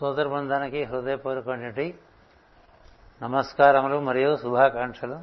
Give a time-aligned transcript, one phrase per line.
[0.00, 1.98] సోదర బృందానికి హృదయపూర్వకమైనటువంటి
[3.22, 5.18] నమస్కారములు మరియు శుభాకాంక్షలు.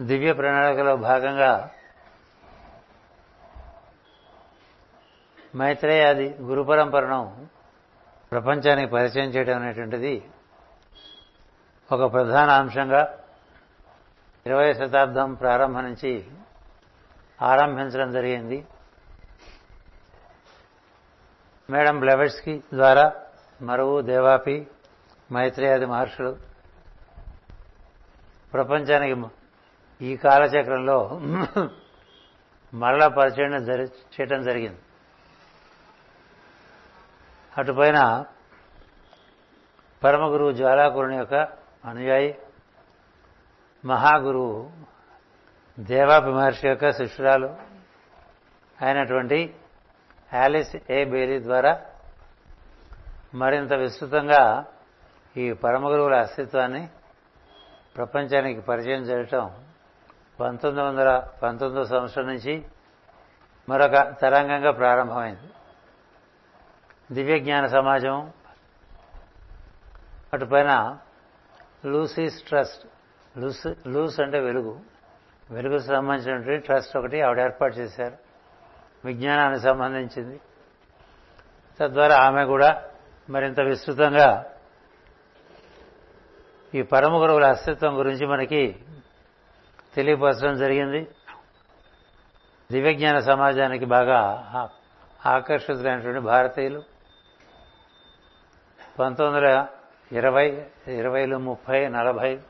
[0.00, 1.70] దివ్య ప్రణాళికలో భాగంగా
[5.56, 7.46] మైత్రేయాది గురు పరంపరను
[8.30, 10.30] ప్రపంచానికి పరిచయం చేయడం అనేటువంటిది
[11.92, 13.18] ఒక ప్రధాన అంశంగా
[14.46, 16.30] ఇరవై శతాబ్దం ప్రారంభం నుంచి
[17.42, 18.66] ఆరంభించడం జరిగింది.
[21.70, 23.04] మేడం బ్లెవెట్స్కి ద్వారా
[23.62, 24.56] మరువు దేవాపి
[25.32, 26.32] మైత్రేయాది మహర్షులు.
[28.52, 29.16] ప్రపంచానికి
[30.00, 30.98] ఈ కాలచక్రంలో
[32.74, 33.52] మరలా పరిచయం
[34.14, 34.80] చేయడం జరిగింది.
[37.58, 38.24] అటుపైన
[40.04, 41.34] పరమగురువు జ్వాలాకురుని యొక్క
[41.84, 42.30] అనుయాయి
[43.84, 44.70] మహాగురువు
[45.78, 47.48] దేవాపి మహర్షి యొక్క శిష్యురాలు
[48.82, 49.38] అయినటువంటి
[50.34, 51.80] యాలిస్ ఏ బేలీ ద్వారా
[53.34, 54.66] మరింత విస్తృతంగా
[55.36, 56.88] ఈ పరమ గురువుల అస్తిత్వాన్ని
[57.96, 59.64] ప్రపంచానికి పరిచయం చేయటం
[60.40, 62.66] పంతొమ్మిది వందల పంతొమ్మిదో సంవత్సరం నుంచి
[63.68, 65.50] మరొక తరంగంగా ప్రారంభమైంది.
[67.14, 68.32] దివ్య జ్ఞాన సమాజం
[70.34, 70.98] అటుపైన
[71.86, 72.86] లూసీస్ ట్రస్ట్
[73.38, 74.80] లూస్ లూస్ అంటే వెలుగు.
[75.50, 78.23] వెలుగుకు సంబంధించినటువంటి ట్రస్ట్ ఒకటి ఆవిడ ఏర్పాటు చేశారు.
[79.04, 80.40] విజ్ఞానానికి సంబంధించింది.
[81.80, 82.82] తద్వారా ఆమె కూడా
[83.30, 84.44] మరింత విస్తృతంగా
[86.74, 88.76] ఈ పరమ గురువుల అస్తిత్వం గురించి మనకి
[89.94, 91.08] తెలియపరచడం జరిగింది.
[92.72, 94.20] దివ్యజ్ఞాన సమాజానికి బాగా
[95.26, 96.82] ఆకర్షితులైనటువంటి భారతీయులు.
[98.98, 99.66] పంతొమ్మిది వందల
[100.12, 102.40] ఇరవై ఇరవైలు ముప్పై నలభై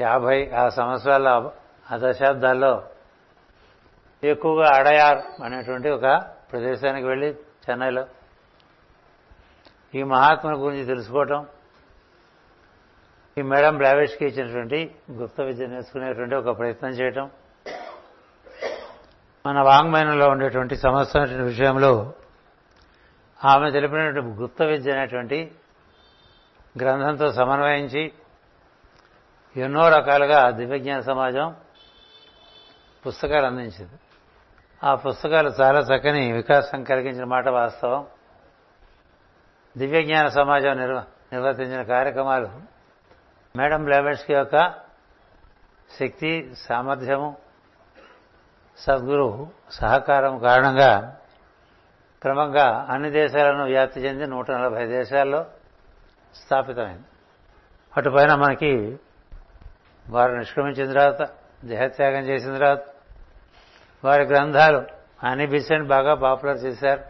[0.00, 1.28] యాభై ఆ సంవత్సరాల
[1.92, 2.88] ఆ దశాబ్దాల్లో
[4.22, 7.34] ఎక్కువగా అడయార్ అనేటువంటి ఒక ప్రదేశానికి వెళ్ళి
[7.70, 8.06] చెన్నైలో
[9.94, 11.46] ఈ మహాత్మ గురించి తెలుసుకోవటం
[13.38, 17.30] ఈ మేడం బ్లావేష్కి ఇచ్చినటువంటి గుప్త విద్య నేర్చుకునేటువంటి ఒక ప్రయత్నం చేయటం
[19.46, 22.12] మన వాంగ్మయంలో ఉండేటువంటి సమస్య విషయంలో
[23.44, 25.52] ఆమె తెలిపినటువంటి గుప్త విద్య అనేటువంటి
[26.78, 28.12] గ్రంథంతో సమన్వయించి
[29.56, 31.54] ఎన్నో రకాలుగా దివ్యజ్ఞాన సమాజం
[33.06, 33.98] పుస్తకాలు అందించింది.
[34.84, 38.06] ఆ పుస్తకాలు చాలా చక్కని వికాసం కలిగించిన మాట వాస్తవం.
[39.78, 42.50] దివ్యజ్ఞాన సమాజం నిర్వ నిర్వర్తించిన కార్యక్రమాలు.
[43.58, 44.74] మేడం బ్లావెట్స్కి యొక్క
[46.00, 47.36] శక్తి సామర్థ్యము
[48.76, 51.16] సద్గురు సహకారం కారణంగా
[52.22, 55.46] క్రమంగా అన్ని దేశాలను వ్యాప్తి చెంది నూట నలభై దేశాల్లో
[56.34, 57.04] స్థాపితమైంది.
[57.96, 58.98] అటుపైన మనకి
[60.08, 61.30] వారు నిష్క్రమించిన తర్వాత
[61.64, 62.80] దేహత్యాగం చేసిన తర్వాత
[64.04, 64.84] వారి గ్రంథాలు
[65.26, 67.04] హనీ బిసెంట్ బాగా పాపులర్ చేశారు.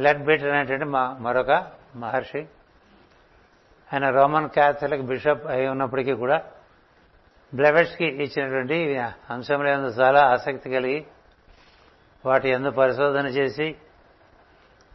[0.00, 1.66] లెడ్ బిట్ అనేటువంటి మా మరొక
[1.96, 2.40] మహర్షి.
[3.92, 6.42] ఆయన రోమన్ క్యాథలిక్ బిషప్ అయి ఉన్నప్పటికీ కూడా
[7.54, 8.98] బ్లెవెట్స్కి ఇచ్చినటువంటి
[9.30, 11.06] అంశంలో ఎందు చాలా ఆసక్తి కలిగి
[12.26, 13.76] వాటి ఎందు పరిశోధన చేసి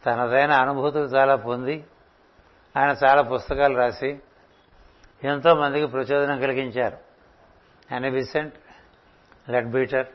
[0.06, 1.84] తనదైన అనుభూతులు చాలా పొంది
[2.76, 4.18] ఆయన చాలా పుస్తకాలు రాసి
[5.24, 7.09] ఎంతో మందికి ప్రచోదనం కలిగించారు.
[7.92, 8.54] అని విసెంట్
[9.50, 10.06] లెడ్ బీటర్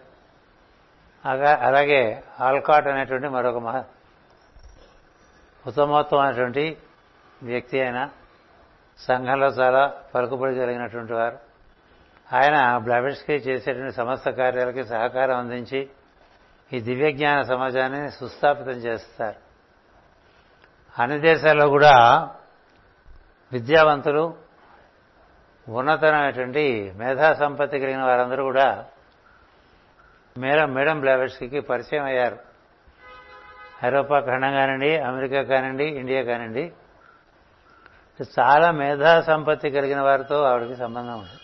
[1.61, 3.83] అలాగే ఆల్కాట్ అనేటువంటి మరొక మహా
[5.67, 6.77] ఉత్తమోత్తమైనటువంటి
[7.43, 8.09] వ్యక్తి అయిన
[8.99, 11.39] సంఘంలో చాలా పలుకుబడి కలిగినటువంటి వారు.
[12.33, 15.89] ఆయన బ్లాబెట్స్కి చేసేటువంటి సమస్త కార్యాలకి సహకారం అందించి
[16.73, 19.35] ఈ దివ్యజ్ఞాన సమాజాన్ని సుస్థాపితం చేస్తారు.
[21.01, 22.27] అన్ని దేశాల్లో కూడా
[23.51, 24.44] విద్యావంతులు
[25.69, 28.85] ఉన్నతమైనటువంటి మేధా సంపత్తి కలిగిన వారందరూ కూడా
[30.37, 32.37] మేడం మేడం బ్లావెట్స్కి పరిచయం అయ్యారు.
[33.85, 36.73] ఐరోపా ఖండం కానివ్వండి అమెరికా కానివ్వండి ఇండియా కానివ్వండి.
[38.39, 41.39] చాలా మేధా సంపత్తి కలిగిన వారితో ఆవిడకి సంబంధం ఉంది.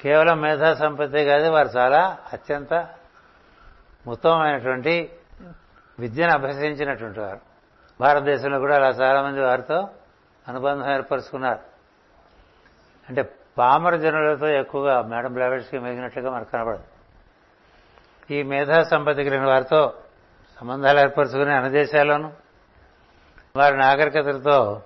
[0.00, 2.88] కేవలం మేధా సంపత్తి కాదు వారు చాలా అత్యంత
[4.08, 5.10] ఉత్తమమైనటువంటి
[5.98, 7.40] విద్యను అభ్యసించినటువంటి వారు.
[8.00, 9.88] భారతదేశంలో కూడా అలా చాలామంది వారితో
[10.48, 11.75] అనుబంధం ఏర్పరుచుకున్నారు.
[13.08, 16.82] అంటే పామర జనులతో ఎక్కువగా మేడం బ్లావెట్స్కి మెగినట్లుగా మనకు కనబడదు.
[18.30, 19.94] ఈ మేధా సంపత్తి కలిగిన వారితో
[20.60, 22.30] సంబంధాలు ఏర్పరచుకుని అన్ని దేశాల్లోనూ
[23.56, 24.82] వారి నాగరికతలతో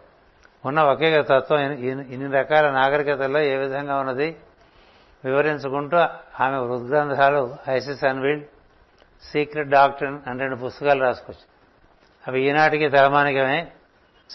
[0.65, 1.61] ఉన్న ఒకే తత్వం
[2.11, 4.37] ఇన్ని రకాల నాగరికతల్లో ఏ విధంగా ఉన్నది
[5.25, 5.97] వివరించుకుంటూ
[6.41, 8.47] ఆమె హృద్గ్రంథాలు ఐసిస్ అన్వీల్డ్
[9.23, 11.47] సీక్రెట్ డాక్టర్ అని రెండు పుస్తకాలు రాసుకొచ్చు
[12.29, 13.73] అవి ఈనాటికి తలమానికమే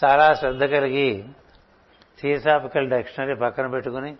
[0.04, 1.24] చాలా శ్రద్ధ కలిగి
[2.20, 4.16] థియోసాఫికల్ డిక్షనరీ పక్కన పెట్టుకుని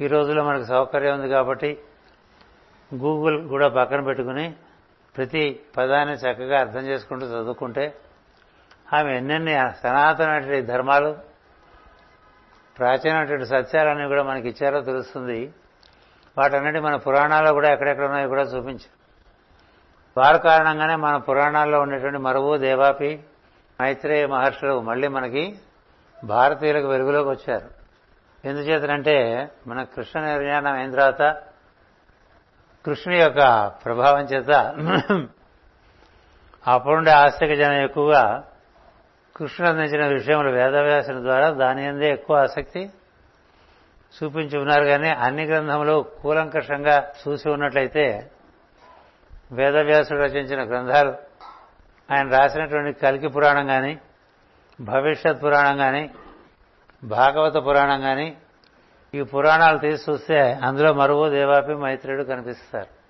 [0.00, 1.78] ఈ రోజుల్లో మనకు సౌకర్యం ఉంది కాబట్టి
[2.94, 4.54] గూగుల్ కూడా పక్కన పెట్టుకుని
[5.16, 7.94] ప్రతి పదాన్ని చక్కగా అర్థం చేసుకుంటూ చదువుకుంటే
[8.92, 11.16] ఆమె ఎన్నెన్ని సనాతనటువంటి ధర్మాలు
[12.78, 15.52] ప్రాచీనటువంటి సత్యాలన్నీ కూడా మనకి ఇచ్చారో తెలుస్తుంది.
[16.38, 19.02] వాటన్నిటి మన పురాణాల్లో కూడా ఎక్కడెక్కడ ఉన్నాయో కూడా చూపించారు
[20.16, 23.24] వారి కారణంగానే మన పురాణాల్లో ఉండేటువంటి మరువు దేవాపి
[23.82, 25.58] మైత్రేయ మహర్షులు మళ్ళీ మనకి
[26.24, 27.68] భారతీయులకు వెలుగులోకి వచ్చారు.
[28.44, 31.22] ఎందుచేతనంటే మన కృష్ణ నిర్యాణం అయిన తర్వాత
[32.84, 34.50] కృష్ణుని యొక్క ప్రభావం చేత
[36.66, 38.44] అప్పుడుండే ఆస్తిక జనం ఎక్కువగా
[39.36, 42.90] కృష్ణుడు అందించిన విషయములు వేదవ్యాసం ద్వారా దాని అందే ఎక్కువ ఆసక్తి
[44.14, 48.30] చూపించి ఉన్నారు కానీ అన్ని గ్రంథములు కూలంకషంగా చూసి ఉన్నట్లయితే
[49.52, 51.12] వేదవ్యాసుడు రచించిన గ్రంథాలు
[52.14, 53.98] ఆయన రాసినటువంటి కలికి పురాణం కానీ
[54.82, 56.10] భవిష్యత్ పురాణం కానీ
[57.04, 58.36] భాగవత పురాణం కానీ
[59.14, 63.02] ఈ పురాణాలు తీసి చూస్తే అందులో మరువు దేవాపి మైత్రుడు కనిపిస్తారు.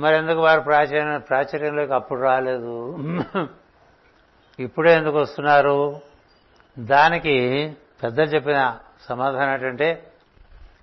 [0.00, 2.98] మరి ఎందుకు వారు ప్రాచీన ప్రాచుర్యంలోకి అప్పుడు రాలేదు?
[4.58, 6.00] ఇప్పుడే ఎందుకు వస్తున్నారు?
[6.78, 10.06] దానికి పెద్దలు చెప్పిన సమాధానం ఏంటంటే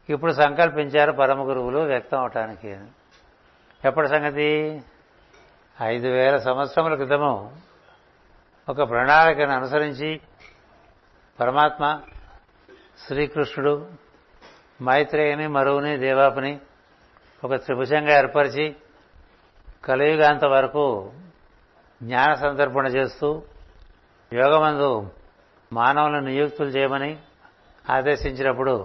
[0.10, 2.78] ఇప్పుడు సంకల్పించారు పరమ గురువులు వ్యక్తం అవటానికి.
[3.86, 4.81] ఎప్పటి సంగతి?
[5.81, 7.52] ఐదు వేల సంవత్సరముల క్రితము.
[8.71, 10.09] ఒక ప్రణాళికను అనుసరించి
[11.39, 12.01] పరమాత్మ
[13.07, 13.73] శ్రీకృష్ణుడు
[14.81, 16.53] మైత్రేయని మరువుని దేవాపుని
[17.44, 18.65] ఒక త్రిభుజంగా ఏర్పరిచి
[19.85, 20.85] కలియుగాంత వరకు
[22.01, 23.29] జ్ఞాన సందర్పణ చేస్తూ
[24.31, 25.12] యోగమందు
[25.71, 27.12] మానవులను నియుక్తులు చేయమని
[27.89, 28.75] ఆదేశించినప్పుడు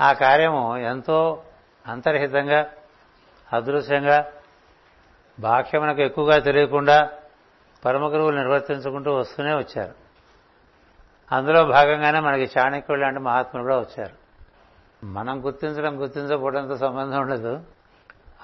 [0.00, 1.18] ఆ కార్యము ఎంతో
[1.84, 2.60] అంతర్హితంగా
[3.52, 4.18] అదృశ్యంగా
[5.38, 6.98] బాహ్యమునకు ఎక్కువగా తెలియకుండా
[7.84, 9.94] పరమ గురువులు నిర్వర్తించుకుంటూ వస్తూనే వచ్చారు.
[11.32, 14.22] అందులో భాగంగానే మనకి చాణక్యుడు లాంటి మహాత్ములు కూడా వచ్చారు.
[15.06, 17.60] మనం గుర్తించడం గుర్తించకపోవడంతో సంబంధం ఉండదు.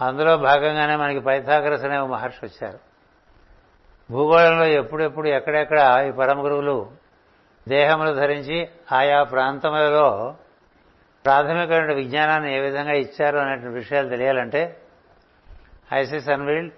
[0.00, 2.79] అందులో భాగంగానే మనకి పైథాగరస్ అనే మహర్షి వచ్చారు.
[4.11, 6.90] భూగోళంలో ఎప్పుడెప్పుడు ఎక్కడెక్కడ ఈ పరమ గురువులు
[7.69, 10.37] దేహములు ధరించి ఆయా ప్రాంతములలో
[11.25, 14.82] ప్రాథమికమైన విజ్ఞానాన్ని ఏ విధంగా ఇచ్చారు అనేటువంటి విషయాలు తెలియాలంటే
[15.93, 16.75] ఐసిస్ అన్వీల్డ్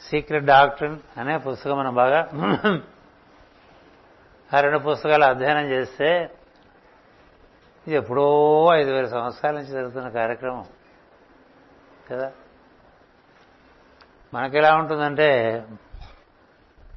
[0.00, 2.20] సీక్రెట్ డాక్టర్ అనే పుస్తకం మనం బాగా
[4.54, 6.30] ఆ రెండు పుస్తకాలు అధ్యయనం చేస్తే
[7.86, 8.24] ఇది ఎప్పుడో
[8.74, 10.64] ఐదు వేల సంవత్సరాల నుంచి జరుగుతున్న కార్యక్రమం.
[12.10, 12.32] కదా?
[14.34, 15.28] మనకెలా ఉంటుందంటే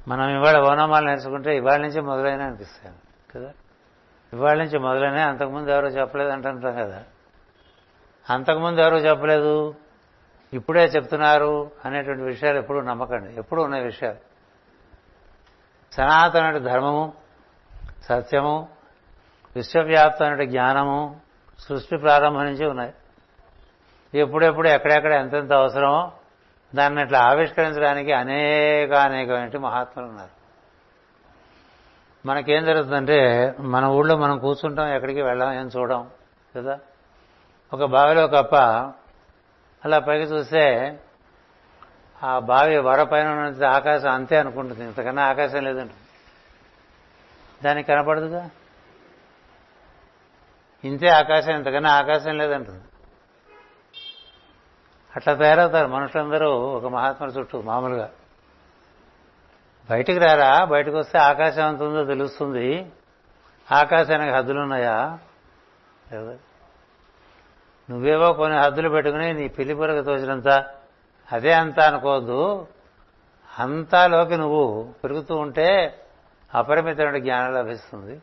[0.07, 2.95] మనం ఇవాళ ఓనామాలు నేర్చుకుంటే ఇవాళ నుంచి మొదలైన అనిపిస్తాను
[3.35, 3.53] కదా?
[4.33, 7.03] ఇవాళ నుంచి మొదలైన అంతకుముందు ఎవరో చెప్పలేదు అంటుంటాం కదా.
[8.29, 9.75] అంతకుముందు ఎవరో చెప్పలేదు.
[10.53, 13.35] ఇప్పుడే చెప్తున్నారు అనేటువంటి విషయాలు ఎప్పుడు నమ్మకండి.
[13.35, 14.17] ఎప్పుడు ఉన్న విషయాలు.
[15.93, 17.13] సనాతన ధర్మము
[18.03, 18.67] సత్యము
[19.55, 21.19] విశ్వవ్యాప్తమైన జ్ఞానము
[21.59, 22.93] సృష్టి ప్రారంభం నుంచి ఉన్నాయి.
[24.13, 26.11] ఎప్పుడెప్పుడు ఎక్కడెక్కడ ఎంతెంత అవసరమో
[26.75, 30.41] దాన్ని ఇట్లా ఆవిష్కరించడానికి అనేక అనేకమైన మహాత్ములు ఉన్నారు.
[32.27, 36.09] మనకేం జరుగుతుందంటే మన ఊళ్ళో మనం కూర్చుంటాం ఎక్కడికి వెళ్ళాం ఏం చూడం
[36.57, 36.79] కదా?
[37.73, 38.55] ఒక బావిలో కప్ప
[39.85, 40.99] అలా పైకి చూస్తే
[42.23, 44.83] ఆ బావి వరపైన ఉన్నది ఆకాశం అంతే అనుకుంటుంది.
[44.83, 45.99] ఇంతకన్నా ఆకాశం లేదంటుంది
[47.63, 48.49] దానికి కనపడదుగా?
[50.83, 52.83] ఇంతే ఆకాశం ఇంతకన్నా ఆకాశం లేదంటుంది.
[55.15, 58.09] అట్లా తయారవుతారు మనుషులందరూ ఒక మహాత్ముల చుట్టూ మామూలుగా.
[59.89, 60.65] బయటికి రారా?
[60.65, 62.91] బయటకు వస్తే ఆకాశం ఎంత ఉందో తెలుస్తుంది.
[63.71, 65.19] ఆకాశానికి హద్దులున్నాయా
[66.11, 66.37] లేదా
[67.91, 70.65] నువ్వేవో కొన్ని హద్దులు పెట్టుకుని నీ పిల్లి పురకు తోచినంత
[71.31, 72.67] అదే అంతా అనుకోవద్దు.
[73.59, 75.99] అంతాలోకి నువ్వు పెరుగుతూ ఉంటే
[76.55, 78.21] అపరిమితమైన జ్ఞానం లభిస్తుంది.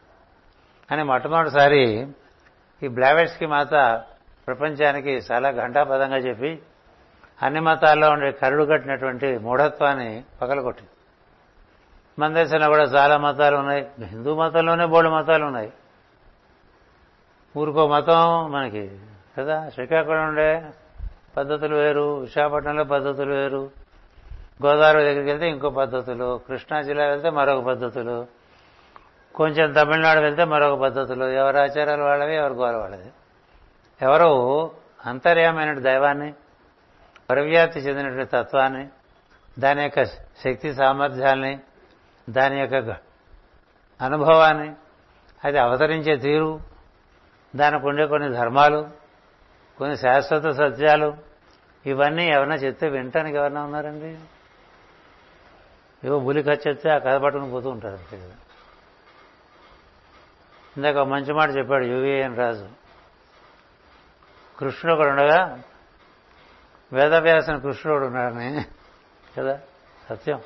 [0.90, 2.08] అని మొట్టమొదటిసారి
[2.82, 4.04] ఈ బ్లావెట్స్కి మాత
[4.46, 6.62] ప్రపంచానికి చాలా ఘంటాపదంగా చెప్పి
[7.42, 10.90] అన్ని మతాల్లో ఉండే కరుడు కట్టినటువంటి మూఢత్వాన్ని పగలగొట్టింది.
[12.18, 13.90] మన దేశంలో కూడా చాలా మతాలు ఉన్నాయి.
[14.04, 15.72] హిందూ మతంలోనే బోళ్ళు మతాలు ఉన్నాయి.
[17.56, 18.98] ఊరికో మతం మనకి
[19.38, 19.70] కదా?
[19.74, 20.64] శ్రీకాకుళం ఉండే
[21.36, 23.70] పద్ధతులు వేరు విశాఖపట్నంలో పద్ధతులు వేరు
[24.66, 28.26] గోదావరి దగ్గరికి వెళ్తే ఇంకో పద్ధతులు కృష్ణా జిల్లా వెళ్తే మరొక పద్ధతులు
[29.34, 33.10] కొంచెం తమిళనాడు వెళ్తే మరొక పద్ధతులు ఎవరి ఆచారాలు వాళ్ళవి ఎవరి గోల వాళ్ళది.
[34.02, 34.30] ఎవరు
[35.06, 36.34] అంతర్యమైన దైవాన్ని
[37.30, 38.88] పరివ్యాప్తి చెందినటువంటి తత్వాన్ని
[39.58, 40.04] దాని యొక్క
[40.44, 41.58] శక్తి సామర్థ్యాల్ని
[42.30, 42.96] దాని యొక్క
[44.00, 44.72] అనుభవాన్ని
[45.44, 46.60] అది అవతరించే తీరు
[47.56, 48.97] దానికి ఉండే కొన్ని ధర్మాలు
[49.78, 51.16] కొన్ని శాశ్వత సత్యాలు
[51.86, 54.18] ఇవన్నీ ఎవరైనా చెప్తే వినటానికి ఎవరైనా ఉన్నారండి?
[56.04, 58.34] ఏవో బులి ఖర్చు చెప్తే ఆ కథ పట్టుకుని పోతూ ఉంటారు అంతే కదా.
[60.76, 62.68] ఇందాక మంచి మాట చెప్పాడు యువిఎన్ రాజు.
[64.58, 65.62] కృష్ణుడు ఒకడు ఉండగా
[66.92, 68.64] వేదవ్యాసన కృష్ణుడు ఉన్నాడని
[69.38, 69.60] కదా?
[70.08, 70.40] సత్యం.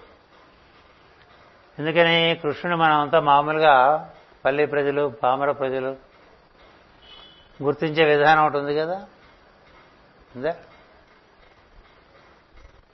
[1.78, 4.10] ఎందుకని కృష్ణుని మనం అంతా మామూలుగా
[4.44, 5.96] పల్లె ప్రజలు పామర ప్రజలు
[7.62, 9.06] గుర్తించే విధానం ఒకటి ఉంది కదా?
[10.36, 10.54] ఉందా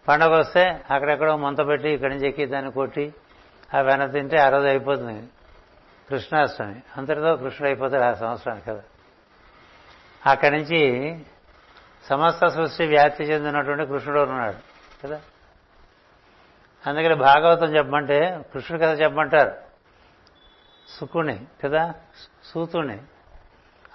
[0.09, 3.15] పండగ వస్తే అక్కడెక్కడో మంత పెట్టి ఇక్కడి నుంచి ఎక్కి దాన్ని కొట్టి
[3.77, 5.29] ఆ వెన తింటే ఆ రోజు అయిపోతుంది
[6.11, 6.83] కృష్ణాష్టమి.
[6.97, 8.83] అంతటితో కృష్ణుడు అయిపోతాడు ఆ సంవత్సరానికి కదా.
[10.27, 10.81] అక్కడి నుంచి
[12.09, 14.57] సమస్త సృష్టి వ్యాప్తి చెందినటువంటి కృష్ణుడు ఉన్నాడు
[15.07, 15.21] కదా.
[16.87, 19.57] అందుకని భాగవతం చెప్పమంటే కృష్ణుడు కథ చెప్పమంటారు.
[20.89, 21.95] సుకుని కదా
[22.45, 22.99] సూతుని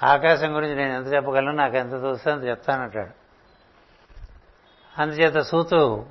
[0.03, 3.22] ఆకాశం గురించి నేను ఎంత చెప్పగలను నాకు ఎంత చూస్తే అంత చెప్తానంటాడు.
[4.99, 6.05] అందుచేత సూతు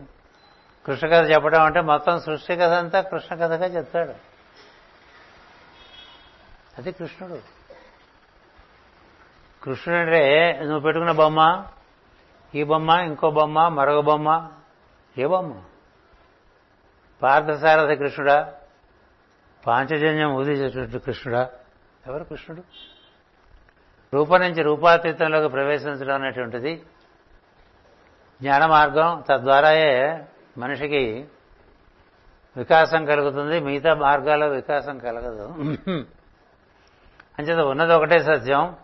[0.87, 4.15] కృష్ణ కథ చెప్పడం అంటే మొత్తం సృష్టి కథ అంతా కృష్ణ కథగా చెప్తాడు.
[6.79, 7.39] అది కృష్ణుడు.
[9.63, 11.67] కృష్ణుడు అంటే నువ్వు పెట్టుకున్న బొమ్మ
[12.55, 14.51] ఈ బొమ్మ ఇంకో బొమ్మ మరొక బొమ్మ
[15.19, 15.63] ఏ బొమ్మ?
[17.23, 18.53] పార్థసారథ కృష్ణుడా
[19.67, 21.51] పాంచజన్యం ఊదించేటువంటి కృష్ణుడా
[22.07, 22.63] ఎవరు కృష్ణుడు?
[24.15, 26.83] రూపం నుంచి రూపాతీతంలోకి ప్రవేశించడం అనేటువంటిది
[28.43, 30.25] జ్ఞాన మార్గం తద్వారాయే
[30.59, 31.29] మనిషికి
[32.57, 33.61] వికాసం కలుగుతుంది.
[33.61, 35.55] మిగతా మార్గాల్లో వికాసం కలగదు.
[37.39, 38.77] అంచేత ఉన్నది ఒకటే సత్యం.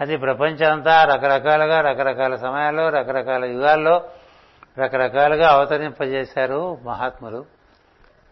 [0.00, 4.08] అది ప్రపంచమంతా రకరకాలుగా రకరకాల సమయాల్లో రకరకాల యుగాల్లో
[4.78, 7.44] రకరకాలుగా అవతరింపజేశారు మహాత్ములు.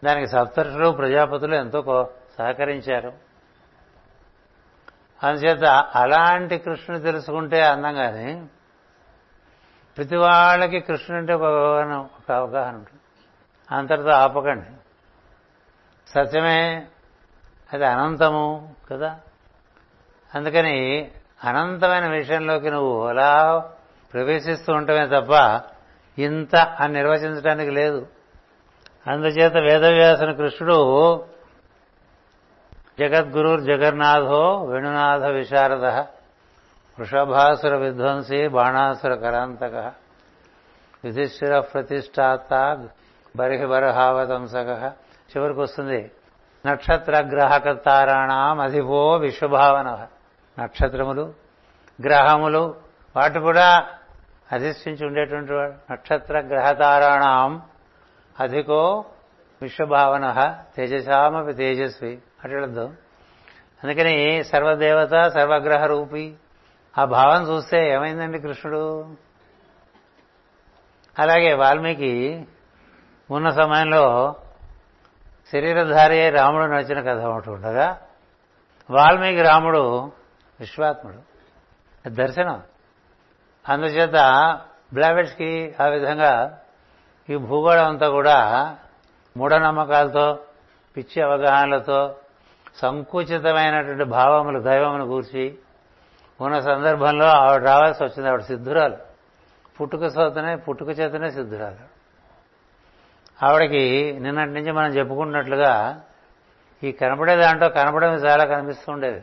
[0.05, 3.13] దానికి సప్తరుషులు ప్రజాపతులు ఎంతో సహకరించారు.
[5.23, 8.45] అందుచేత అలాంటి కృష్ణుని తెలుసుకుంటే అందం కానీ
[9.97, 13.01] ప్రతి వాళ్ళకి కృష్ణుడు అంటే ఒక అవగాహన ఒక అవగాహన ఉంటుంది.
[13.75, 14.65] అంతటితో ఆపకండి.
[16.07, 16.85] సత్యమే
[17.73, 19.19] అది అనంతము కదా?
[20.35, 21.11] అందుకని
[21.43, 23.59] అనంతమైన విషయంలోకి నువ్వు అలా
[24.13, 25.61] ప్రవేశిస్తూ ఉండటమే తప్ప
[26.19, 28.07] ఇంత అని నిర్వచించడానికి లేదు.
[29.07, 31.15] అందుచేత వేదవ్యాసన కృష్ణుడు
[32.99, 36.03] జగద్గురు జగన్నాథో వేణునాథ విశారద
[36.99, 39.93] వృషభాసుర విధ్వంసి బాణాసుర కరాంతక
[41.05, 42.87] యుధిష్ఠిర ప్రతిష్టాత
[43.35, 44.91] బరిహిబరహావతంసక.
[45.31, 46.11] చివరికి వస్తుంది
[46.65, 50.07] నక్షత్ర గ్రహక తారాణం అధిపో విశ్వభావన
[50.59, 51.33] నక్షత్రములు
[52.03, 52.75] గ్రహములు
[53.15, 53.89] వాటి కూడా
[54.51, 55.91] అధిష్ఠించి ఉండేటువంటి వాడు.
[55.91, 57.61] నక్షత్ర గ్రహతారాణం
[58.39, 59.05] అధికో
[59.61, 62.19] విశ్వభావన తేజసామపి తేజస్వి.
[62.43, 62.93] అట్లద్దు
[63.83, 66.35] అందుకని సర్వదేవత సర్వగ్రహ రూపి
[66.97, 69.07] ఆ భావం చూస్తే ఏమైందండి కృష్ణుడు?
[71.19, 72.47] అలాగే వాల్మీకి
[73.31, 74.35] ఉన్న సమయంలో
[75.51, 78.01] శరీరధారి రాముడు నడిచిన కథ ఒకటి ఉండగా
[78.89, 80.11] వాల్మీకి రాముడు
[80.59, 81.33] విశ్వాత్ముడు.
[82.09, 82.63] దర్శనం.
[83.69, 84.11] అందుచేత
[84.93, 86.59] బ్లావెట్స్కి ఆ విధంగా
[87.29, 88.75] ఈ భూగోళం అంతా కూడా
[89.37, 90.39] మూఢనమ్మకాలతో
[90.97, 92.15] పిచ్చి అవగాహనలతో
[92.75, 95.57] సంకుచితమైనటువంటి భావములు దైవమును కూర్చి
[96.41, 98.27] ఉన్న సందర్భంలో ఆవిడ రావాల్సి వచ్చింది.
[98.27, 98.97] ఆవిడ సిద్ధురాలు.
[99.81, 101.93] పుట్టుక సోతనే పుట్టుక చేతనే సిద్ధురాలు.
[103.45, 106.01] ఆవిడకి నిన్నటి నుంచి మనం చెప్పుకున్నట్లుగా
[106.83, 109.21] ఈ కనపడే దాంట్లో కనబడమే చాలా కనిపిస్తుండేది.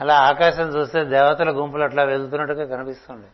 [0.00, 3.30] అలా ఆకాశం చూస్తే దేవతల గుంపులు అట్లా వెళ్తున్నట్టుగా కనిపిస్తుండేవి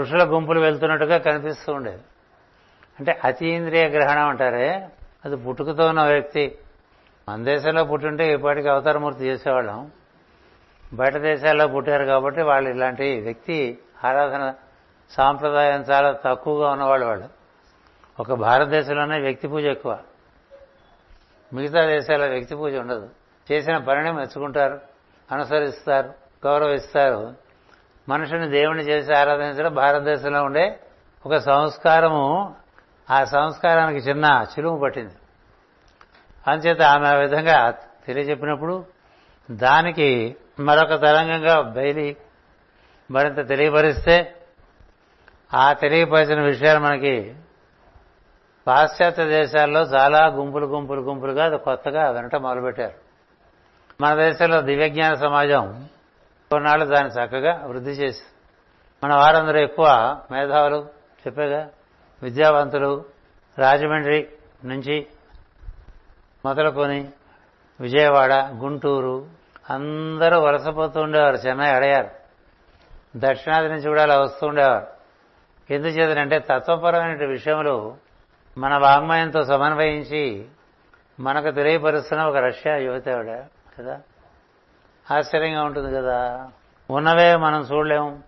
[0.00, 2.02] ఋషుల గుంపులు వెళ్తున్నట్టుగా కనిపిస్తూ ఉండేది
[2.98, 4.88] అంటే అతీంద్రియ గ్రహణం అంటారే
[5.24, 6.58] అది పుట్టుకతో ఉన్న వ్యక్తి.
[7.28, 9.90] మన దేశంలో పుట్టుంటే ఇప్పటికి అవతారమూర్తి చేసేవాళ్ళం.
[10.94, 14.54] బయట దేశాల్లో పుట్టారు కాబట్టి వాళ్ళు ఇలాంటి వ్యక్తి ఆరాధన
[15.10, 17.28] సాంప్రదాయం చాలా తక్కువగా ఉన్నవాళ్ళు వాళ్ళు.
[18.20, 19.98] ఒక భారతదేశంలోనే వ్యక్తి పూజ ఎక్కువ.
[21.52, 23.10] మిగతా దేశాల్లో వ్యక్తి పూజ ఉండదు.
[23.52, 24.80] చేసిన పనిని మెచ్చుకుంటారు
[25.32, 26.12] అనుసరిస్తారు
[26.46, 27.34] గౌరవిస్తారు.
[28.08, 30.80] మనుషుని దేవుని చేసి ఆరాధించడం భారతదేశంలో ఉండే
[31.26, 32.54] ఒక సంస్కారము.
[33.10, 35.14] ఆ సంస్కారానికి చిన్న చిలుము పట్టింది.
[36.46, 37.70] అంచేత ఆమె ఆ విధంగా
[38.06, 38.84] తెలియజెప్పినప్పుడు
[39.50, 42.16] దానికి మరొక తరంగంగా బయలి
[43.10, 44.34] మరింత తెలియపరిస్తే
[45.54, 47.34] ఆ తెలియపరిచిన విషయాలు మనకి
[48.66, 52.94] పాశ్చాత్య దేశాల్లో చాలా గుంపులు గుంపులు గుంపులుగా అది కొత్తగా వినటం మొదలుపెట్టారు.
[54.00, 55.88] మన దేశంలో దివ్యజ్ఞాన సమాజం
[56.50, 58.22] కొన్నాళ్ళు దాన్ని చక్కగా వృద్ధి చేసి
[59.04, 60.88] మన వారందరూ ఎక్కువ మేధావులు
[61.26, 61.70] చెప్పేగా
[62.22, 63.04] విద్యావంతులు
[63.58, 64.28] రాజమండ్రి
[64.64, 65.06] నుంచి
[66.44, 67.08] మొదలుకొని
[67.80, 69.26] విజయవాడ గుంటూరు
[69.70, 72.10] అందరూ వలసపోతూ ఉండేవారు చెన్నై అడయారు
[73.16, 74.86] దక్షిణాది నుంచి కూడా అలా వస్తూ ఉండేవారు.
[75.72, 77.96] ఎందుచేతనంటే తత్వపరమైన విషయంలో
[78.58, 80.46] మన వాంగ్మయంతో సమన్వయించి
[81.20, 83.44] మనకు తెలియపరుస్తున్న ఒక రష్యా యువత ఆవిడ
[83.78, 84.00] కదా?
[85.10, 86.48] ఆశ్చర్యంగా ఉంటుంది కదా?
[86.90, 88.22] ఉన్నవే మనం చూడలేము.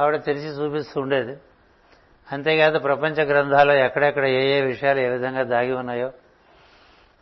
[0.00, 1.36] ఆవిడ తెరిచి చూపిస్తూ ఉండేది.
[2.32, 6.12] అంతేకాదు ప్రపంచ గ్రంథాల్లో ఎక్కడెక్కడ ఏ ఏ విషయాలు ఏ విధంగా దాగి ఉన్నాయో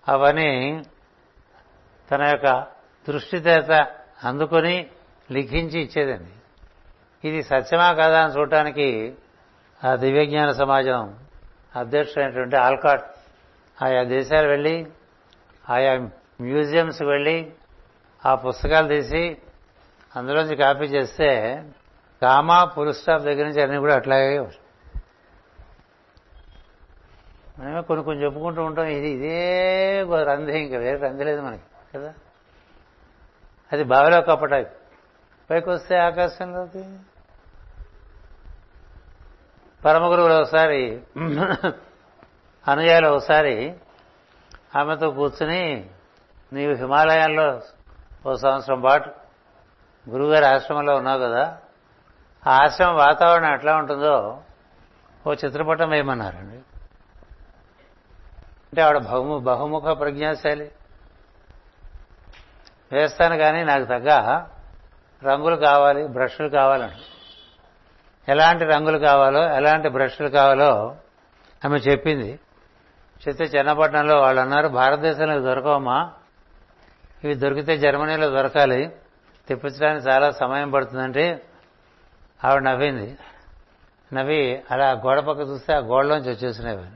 [0.09, 0.83] అవన్నీ
[2.11, 2.80] తన యొక్క
[3.11, 3.73] దృష్టితేత
[4.25, 4.75] అందుకొని
[5.29, 6.33] లిఖించి ఇచ్చేదండి.
[7.25, 8.89] ఇది సత్యమా కాదా అని చూడటానికి
[9.81, 11.03] ఆ దివ్యజ్ఞాన సమాజం
[11.77, 13.05] అధ్యక్షుడైనటువంటి ఆల్కాట్
[13.79, 14.75] ఆయా దేశాలు వెళ్ళి
[15.65, 15.93] ఆయా
[16.41, 17.37] మ్యూజియంస్ వెళ్ళి
[18.23, 19.23] ఆ పుస్తకాలు తీసి
[20.13, 21.29] అందులోంచి కాపీ చేస్తే
[22.23, 24.33] కామా ఫుల్ స్టాప్ దగ్గర నుంచి అన్నీ కూడా అట్లాగే
[27.59, 29.39] మనమే కొన్ని కొన్ని చెప్పుకుంటూ ఉంటాం ఇది ఇదే
[30.29, 32.11] రంధి ఇంకా వేరే రంధి లేదు మనకి కదా?
[33.73, 34.67] అది బావిలో కప్పటాయి.
[35.51, 36.99] పైకి వస్తే ఆకాశంలోకి
[39.85, 41.01] పరమగురువులు ఒకసారి
[42.69, 43.77] అనుయాలు ఒకసారి
[44.77, 45.91] ఆమెతో కూర్చుని
[46.53, 47.61] నీవు హిమాలయాల్లో
[48.27, 49.11] ఓ సంవత్సరం పాటు
[50.11, 51.59] గురువుగారి ఆశ్రమంలో ఉన్నావు కదా
[52.47, 54.43] ఆ ఆశ్రమం వాతావరణం ఎట్లా ఉంటుందో
[55.27, 56.57] ఓ చిత్రపటం వేయమన్నారండి.
[58.71, 60.71] అంటే ఆవిడ బహుము బహుముఖ ప్రజ్ఞాశాలి.
[62.93, 64.45] వేస్తాను కానీ నాకు తగ్గ
[65.25, 67.03] రంగులు కావాలి బ్రష్లు కావాలండి
[68.29, 70.97] ఎలాంటి రంగులు కావాలో ఎలాంటి బ్రష్లు కావాలో
[71.65, 72.41] ఆమె చెప్పింది.
[73.29, 76.13] చెప్తే చిన్నపట్నంలో వాళ్ళు అన్నారు భారతదేశంలో దొరకవమ్మా.
[77.25, 78.93] ఇవి దొరికితే జర్మనీలో దొరకాలి.
[79.49, 81.43] తెప్పించడానికి చాలా సమయం పడుతుందంటే
[82.45, 83.19] ఆవిడ నవ్వింది.
[84.15, 86.87] నవ్వి అలా గోడ పక్క చూస్తే ఆ గోడలోంచి వచ్చేసినవి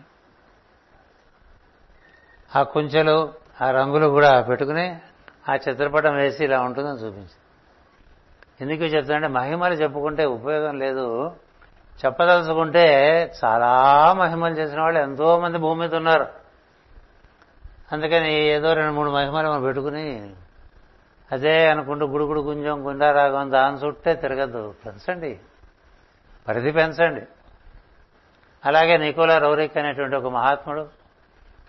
[2.56, 5.00] ఆ కుంచెలు ఆ రంగులు కూడా పెట్టుకుని
[5.50, 7.30] ఆ చిత్రపటం వేసి ఇలా ఉంటుందని చూపించింది
[8.60, 11.30] ఎందుకు చెప్తానంటే మహిమలు చెప్పుకుంటే ఉపయోగం లేదు.
[12.04, 16.26] చెప్పదలుచుకుంటే చాలా మహిమలు చేసిన వాళ్ళు ఎంతో మంది భూమి మీద ఉన్నారు.
[17.92, 20.34] అందుకని ఏదో రెండు మూడు మహిమలు మనం పెట్టుకుని
[21.32, 24.74] అదే అనుకుంటూ గుడుగుడు గుంజం గుండారాగం దాని చుట్టే తిరగద్దు.
[24.86, 25.40] పెంచండి.
[26.48, 27.22] పరిధి పెంచండి.
[28.64, 30.88] అలాగే నికోలా రౌరిక్ అనేటువంటి ఒక మహాత్ముడు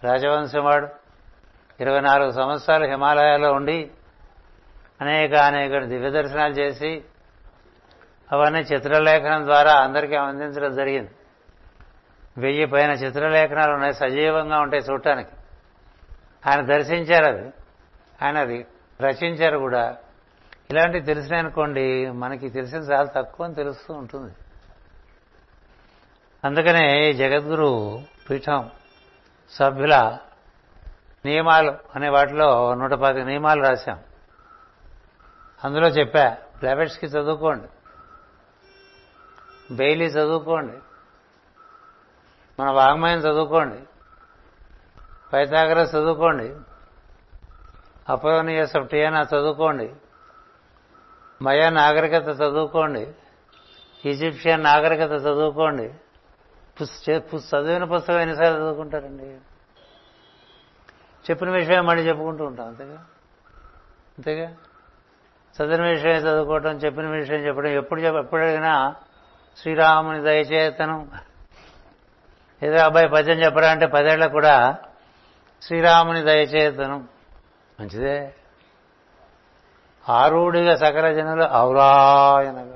[0.04, 1.05] రాజవంశం వాడు
[1.80, 3.92] ఇరవై నాలుగు సంవత్సరాలు హిమాలయాల్లో ఉండి
[5.02, 7.04] అనేక అనేక దివ్య దర్శనాలు చేసి
[8.32, 11.12] అవన్నీ చిత్రలేఖనం ద్వారా అందరికీ అందించడం జరిగింది.
[12.38, 15.30] వెయ్యి పైన చిత్రలేఖనాలు ఉన్నాయి సజీవంగా ఉంటాయి చూడటానికి.
[16.50, 17.54] ఆయన దర్శించారు అది.
[18.24, 18.66] ఆయన అది
[19.02, 19.98] రచించారు కూడా.
[20.72, 24.36] ఇలాంటివి తెలిసినాయనుకోండి మనకి తెలిసిన చాలా తక్కువ అని తెలుస్తూ ఉంటుంది.
[26.46, 28.70] అందుకనే జగద్గురు పీఠం
[29.52, 30.18] సభ్యుల
[31.26, 34.00] నియమాలు అనే వాటిలో నూట పది నియమాలు రాశాం.
[35.64, 37.68] అందులో చెప్పా ప్రైవేట్స్కి చదువుకోండి.
[39.76, 40.78] బెయిలీ చదువుకోండి.
[42.62, 43.84] మన వాంగ్మయం చదువుకోండి.
[45.34, 46.56] పైతాగరస్ చదువుకోండి.
[48.10, 49.96] అపోనియస్ ఆఫ్ టియానా చదువుకోండి.
[51.42, 53.14] మయా నాగరికత చదువుకోండి.
[54.06, 55.94] ఈజిప్షియన్ నాగరికత చదువుకోండి.
[57.58, 59.38] చదివిన పుస్తకం ఎన్నిసార్లు చదువుకుంటారండి?
[61.32, 62.98] చెప్పిన విషయం మళ్ళీ చెప్పుకుంటూ ఉంటాం అంతేగా?
[64.18, 64.54] అంతేగా?
[65.56, 68.96] చదివిన విషయం చదువుకోవటం చెప్పిన విషయం చెప్పడం ఎప్పుడు ఎప్పుడైనా
[69.58, 71.08] శ్రీరాముని దయచేతను
[72.64, 74.78] ఏదో అబ్బాయి పద్యం చెప్పరా అంటే పదేళ్ళ కూడా
[75.62, 77.04] శ్రీరాముని దయచేతను
[77.80, 78.34] మంచిదే.
[80.10, 82.76] ఆరుడిగా సకల జనులు ఔరాయనగా.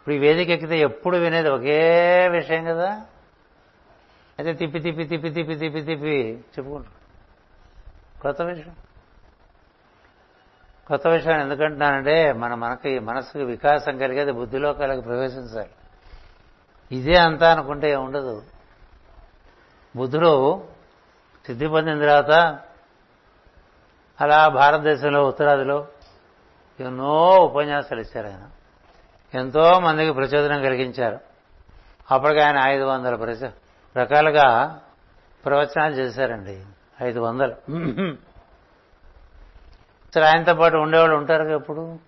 [0.00, 3.02] ఇప్పుడు ఈ వేదిక ఎక్కితే ఎప్పుడు వినేది ఒకే విషయం కదా?
[4.38, 6.92] అయితే తిప్పి తిప్పి తిప్పి తిప్పి తిప్పి తిప్పి చెప్పుకుంటాం
[8.22, 8.76] కొత్త విషయం.
[10.86, 15.70] కొత్త విషయాన్ని ఎందుకంటున్నానంటే మన మనకి మనసుకు వికాసం కలిగేది బుద్ధిలోకాలకు ప్రవేశించాలి
[16.92, 18.42] ఇదే అంతా అనుకుంటే ఉండదు
[19.96, 20.64] బుద్ధుడు
[21.46, 22.58] సిద్ధి పొందిన తర్వాత
[24.20, 25.86] అలా భారతదేశంలో ఉత్తరాదిలో
[26.80, 28.50] ఎన్నో ఉపన్యాసాలు ఇచ్చారు ఆయన.
[29.38, 31.20] ఎంతో మందికి ప్రచోదనం కలిగించారు.
[32.10, 33.50] అప్పటికి ఆయన ఐదు వందల ప్రచ
[33.98, 34.80] రకాలుగా
[35.44, 36.64] ప్రవచనాలు చేశారండి.
[37.02, 37.54] ఐదు వందలు.
[40.04, 41.98] అసలు ఆయనతో పాటు ఉండేవాళ్ళు ఉంటారు ఎప్పుడు?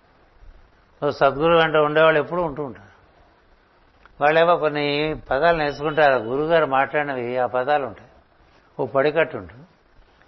[1.11, 2.97] సద్గురు వెంట ఉండేవాళ్ళు ఎప్పుడు ఉంటూ ఉంటారు.
[4.21, 8.09] వాళ్ళేమో కొన్ని పదాలు నేర్చుకుంటారు గురుగారు మాట్లాడినవి ఆ పదాలు ఉంటాయి.
[8.81, 9.65] ఓ పడికట్టు ఉంటుంది.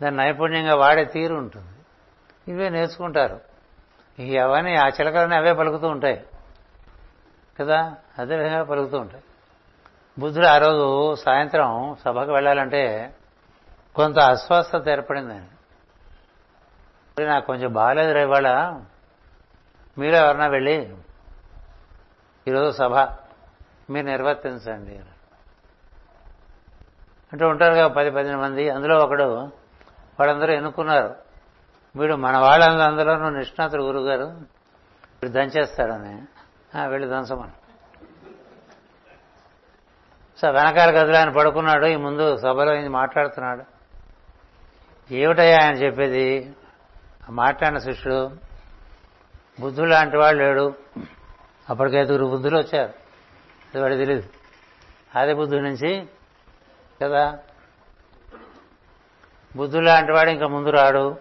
[0.02, 1.68] దాన్ని నైపుణ్యంగా వాడే తీరు ఉంటుంది.
[2.52, 3.40] ఇవే నేర్చుకుంటారు.
[4.18, 6.24] ఇక అవన్నీ ఆ చిలకలన్నీ అవే పలుకుతూ ఉంటాయి.
[7.60, 7.94] కదా?
[8.18, 9.22] అదే విధంగా పలుకుతూ ఉంటాయి.
[10.18, 13.14] బుద్ధుడు ఆ రోజు సాయంత్రం సభకు వెళ్ళాలంటే
[13.94, 15.34] కొంత అస్వస్థత ఏర్పడింది.
[15.34, 18.80] ఆయన నాకు కొంచెం బాగాలేదు రా ఇవాళ.
[19.98, 20.96] మీరు ఎవరన్నా వెళ్ళి
[22.48, 22.96] ఈరోజు సభ
[23.90, 25.00] మీరు నిర్వర్తించండి.
[27.32, 28.70] అంటే ఉంటారు కదా పది పదిహేను మంది.
[28.70, 29.24] అందులో ఒకడు
[30.20, 31.16] వాళ్ళందరూ ఎన్నుకున్నారు.
[31.96, 34.24] వీడు మన వాళ్ళందరూ నిష్ణాతుడు గురుగారు
[35.22, 36.22] వీడు దంచేస్తాడని.
[36.86, 37.67] వెళ్ళి దంచమని.
[40.40, 43.64] సో వెనకాల గదిలో ఆయన పడుకున్నాడు ఈ ముందు సభలో ఆయన మాట్లాడుతున్నాడు.
[45.14, 46.56] ఏమిటయ్యా ఆయన చెప్పేది?
[47.30, 48.30] మాట్లాడిన శిష్యుడు
[49.60, 50.74] బుద్ధుడు లాంటి వాడు లేడు.
[51.70, 52.92] అప్పటికైదుగురు బుద్ధులు వచ్చారు.
[53.74, 54.28] అది వాడికి తెలియదు
[55.18, 56.08] ఆది బుద్ధుడి నుంచి
[57.02, 57.38] కదా?
[59.56, 61.16] బుద్ధుడు లాంటి వాడు ఇంకా ముందు రాడు.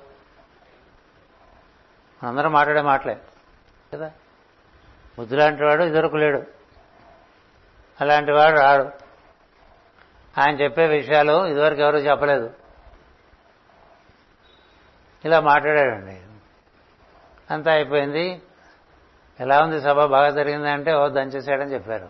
[2.24, 3.18] అందరం మాట్లాడే మాటలే
[3.94, 4.12] కదా?
[5.20, 6.44] బుద్ధు లాంటి వాడు ఇదివరకు లేడు.
[8.02, 9.07] అలాంటి వాడు రాడు.
[10.40, 12.54] ఆయన చెప్పే విషయాలు ఇదివరకు ఎవరు చెప్పలేదు.
[15.26, 16.22] ఇలా మాట్లాడాడండి.
[17.52, 18.42] అంతా అయిపోయింది.
[19.40, 20.06] ఎలా ఉంది సభ?
[20.06, 22.10] బాగా జరిగిందంటే ఓ దంచేసాడని చెప్పారు.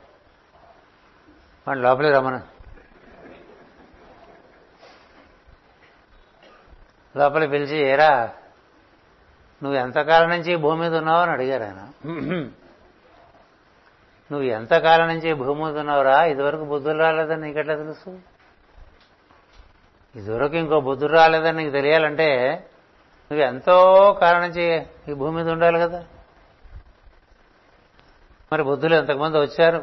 [1.67, 2.41] వాడు లోపలికి రమ్మను.
[7.17, 8.29] లోపలికి పిలిచి ఏరా
[9.63, 11.21] నువ్వు ఎంతకాలం నుంచి ఈ భూమి మీద ఉన్నావు?
[11.21, 11.89] అని అడిగారు ఆయన.
[14.31, 16.25] నువ్వు ఎంతకాలం నుంచి భూమి మీద ఉన్నావురా?
[16.25, 18.19] ఇదివరకు బుద్ధులు రాలేదని నీకెట్లా తెలుసు?
[20.15, 22.53] ఇదివరకు ఇంకో బుద్ధుడు రాలేదని నీకు తెలియాలంటే
[23.31, 26.05] నువ్వు ఎంతో కాలం నుంచి ఈ భూమి మీద ఉండాలి కదా.
[28.53, 29.77] మరి బుద్ధులు ఎంతకుమంది వచ్చారు?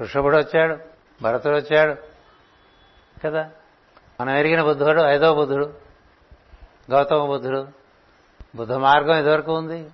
[0.00, 0.78] వృషభుడు వచ్చాడు
[1.22, 1.96] భరతుడు వచ్చాడు
[3.24, 3.50] కదా.
[4.20, 5.74] మనం ఎరిగిన బుద్ధుడు ఐదవ బుద్ధుడు
[6.90, 7.68] గౌతమ బుద్ధుడు.
[8.56, 9.90] బుద్ధ మార్గం ఇదివరకు ఉంది.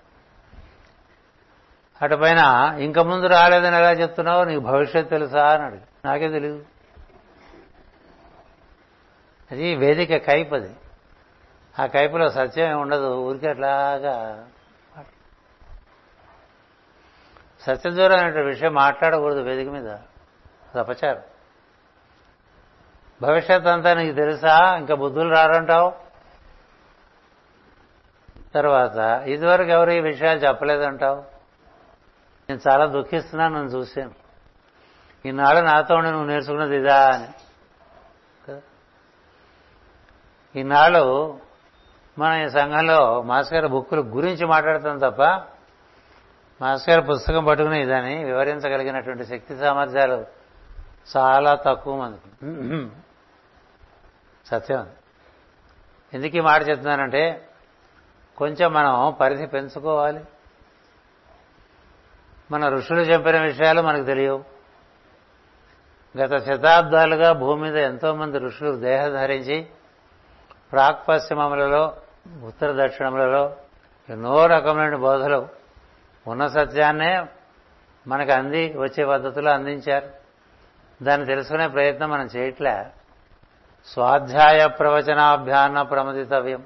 [2.03, 2.39] అటుపైన
[2.79, 5.81] ఇంక ముందు రాలేదని ఎలా చెప్తున్నావు నీకు భవిష్యత్ తెలుసా అని అడిగి.
[6.05, 6.65] నాకే తెలియదు
[9.51, 10.77] అది వేదిక కైపు అది.
[11.81, 13.15] ఆ కైపులో సత్యం ఏమి ఉండదు.
[13.15, 14.47] ఊరికి అట్లాగా
[17.61, 19.89] సత్యదూరమైన విషయం మాట్లాడకూడదు వేదిక మీద.
[19.89, 21.23] అది అపచారం.
[23.23, 24.77] భవిష్యత్ అంతా నీకు తెలుసా?
[24.77, 25.93] ఇంకా బుద్ధులు రారంటావు?
[28.55, 31.30] తర్వాత ఇదివరకు ఎవరు ఈ విషయాలు చెప్పలేదంటావు?
[32.51, 34.15] నేను చాలా దుఃఖిస్తున్నాను నన్ను చూశాను.
[35.27, 37.29] ఈనాడు నాతో ఉండి నువ్వు నేర్చుకున్నది ఇదా అని.
[40.61, 41.05] ఈనాడు
[42.19, 45.23] మన ఈ సంఘంలో మాస్ గారి బుక్కుల గురించి మాట్లాడతాం తప్ప
[46.63, 50.19] మాస్ గారి పుస్తకం పట్టుకుని ఇదని వివరించగలిగినటువంటి శక్తి సామర్థ్యాలు
[51.17, 52.91] చాలా తక్కువ మందికి
[54.47, 54.85] సత్యం.
[56.15, 57.23] ఎందుకు ఈ మాట చెప్తున్నానంటే
[58.37, 60.21] కొంచెం మనం పరిధి పెంచుకోవాలి.
[62.51, 64.45] మన ఋషులు చెప్పిన విషయాలు మనకు తెలియవు.
[66.19, 69.67] గత శతాబ్దాలుగా భూమి మీద ఎంతో మంది ఋషులు దేహ ధరించి
[70.73, 71.97] ప్రాక్ పశ్చిమములలో
[72.43, 73.57] ఉత్తర దక్షిణములలో
[74.09, 75.49] ఎన్నో రకమైన బోధలు
[76.27, 77.27] ఉన్న సత్యాన్నే
[78.07, 80.11] మనకు అంది వచ్చే పద్ధతిలో అందించారు.
[81.03, 82.87] దాన్ని తెలుసుకునే ప్రయత్నం మనం చేయట్లే.
[83.87, 86.65] స్వాధ్యాయ ప్రవచనాభ్యాన ప్రమదితవ్యం.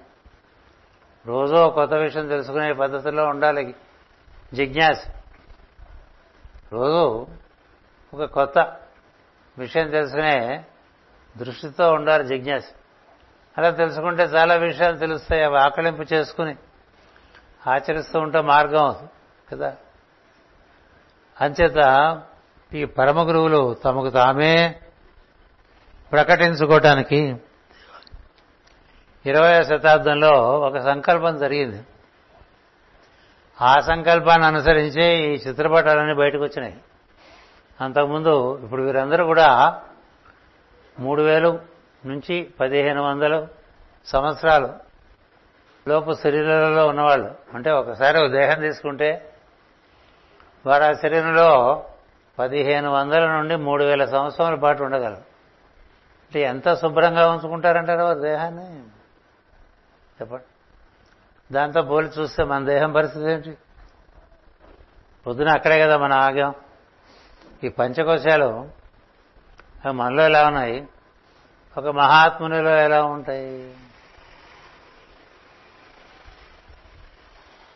[1.26, 3.74] రోజో కొత్త విషయం తెలుసుకునే పద్ధతిలో ఉండాలి.
[4.54, 5.04] జిజ్ఞాస.
[6.74, 7.26] రోజు
[8.14, 8.58] ఒక కొత్త
[9.58, 10.64] విషయం తెలుసుకునే
[11.36, 12.62] దృష్టితో ఉండాలి జిజ్ఞాస.
[13.58, 16.56] అలా తెలుసుకుంటే చాలా విషయాలు తెలుస్తాయి అవి ఆకలింపు చేసుకుని
[17.66, 19.10] ఆచరిస్తూ ఉంటే మార్గం అవుతుంది
[19.52, 19.76] కదా?
[21.40, 22.20] అంచేత
[22.74, 24.80] ఈ పరమ గురువులు తమకు తామే
[26.12, 27.36] ప్రకటించుకోవటానికి
[29.26, 31.82] ఇరవై శతాబ్దంలో ఒక సంకల్పం జరిగింది.
[33.62, 36.80] ఆ సంకల్పాన్ని అనుసరించే ఈ చిత్రపటాలన్నీ బయటకు వచ్చినాయి
[37.80, 39.80] అంతకుముందు ఇప్పుడు వీరందరూ కూడా
[40.98, 41.60] మూడు వేలు
[42.06, 43.48] నుంచి పదిహేను వందలు
[44.06, 44.74] సంవత్సరాలు
[45.88, 47.34] లోపు శరీరాలలో ఉన్నవాళ్ళు.
[47.54, 49.32] అంటే ఒకసారి ఒక దేహం తీసుకుంటే
[50.66, 51.84] వారు ఆ శరీరంలో
[52.38, 55.34] పదిహేను వందల నుండి మూడు వేల సంవత్సరాల పాటు ఉండగలరు.
[56.24, 58.80] అంటే ఎంత శుభ్రంగా ఉంచుకుంటారంటారు వారి దేహాన్ని?
[60.20, 60.44] చెప్పండి.
[61.54, 63.56] దాంతో పోలి చూస్తే మన దేహం పరిస్థితి ఏంటి?
[65.26, 66.54] పొద్దున అక్కడే కదా మనం ఆగాం.
[67.64, 68.68] ఈ పంచకోశాలు
[69.90, 70.88] మనలో ఎలా ఉన్నాయి?
[71.78, 73.74] ఒక మహాత్మునిలో ఎలా ఉంటాయి?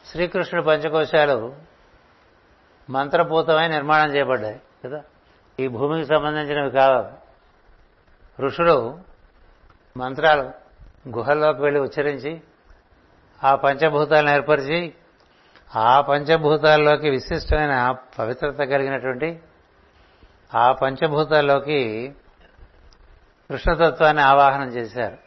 [0.06, 1.56] శ్రీకృష్ణుడి పంచకోశాలు
[2.90, 5.02] మంత్రపూతమై నిర్మాణం చేయబడ్డాయి కదా?
[5.60, 7.14] ఈ భూమికి సంబంధించినవి కావాలి
[8.42, 8.98] ఋషులు
[9.96, 10.42] మంత్రాలు
[11.08, 12.42] గుహల్లోకి వెళ్ళి ఉచ్చరించి
[13.44, 14.94] ఆ పంచభూతాలను ఏర్పరిచి
[15.76, 19.40] ఆ పంచభూతాల్లోకి విశిష్టమైన పవిత్రత కలిగినటువంటి
[20.54, 22.12] ఆ పంచభూతాల్లోకి
[23.50, 25.18] కృష్ణతత్వాన్ని ఆవాహనం చేశారు.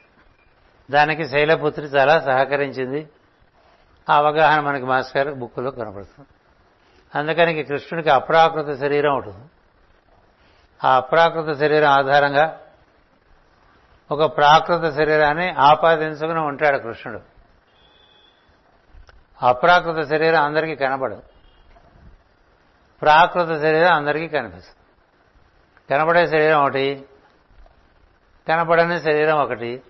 [0.91, 3.09] దానికి శైలపుత్రి చాలా సహకరించింది.
[4.09, 6.27] ఆ అవగాహన మనకి మాస్టర్ బుక్కులో కనపడుతుంది
[7.15, 9.49] అందుకని కృష్ణుడికి అప్రాకృత శరీరం ఉంటుంది
[10.83, 12.59] ఆ అప్రాకృత శరీరం ఆధారంగా
[14.11, 17.30] ఒక ప్రాకృత శరీరాన్ని ఆపాదించుకుని ఉంటాడు కృష్ణుడు.
[19.41, 21.23] అప్రాకృత శరీరం అందరికీ కనబడదు.
[23.01, 24.77] ప్రాకృత శరీరం అందరికీ కనిపిస్తుంది.
[25.89, 27.05] కనపడే శరీరం ఒకటి
[28.47, 29.81] కనపడని శరీరం ఒకటి.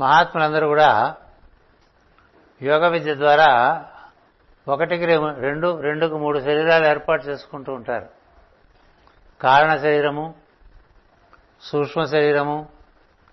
[0.00, 1.16] మహాత్ములందరూ కూడా
[2.62, 3.84] యోగ విద్య ద్వారా
[4.68, 8.06] ఒకటికి రెండు రెండుకు మూడు శరీరాలు ఏర్పాటు చేసుకుంటూ ఉంటారు.
[9.42, 10.34] కారణ శరీరము
[11.62, 12.68] సూక్ష్మ శరీరము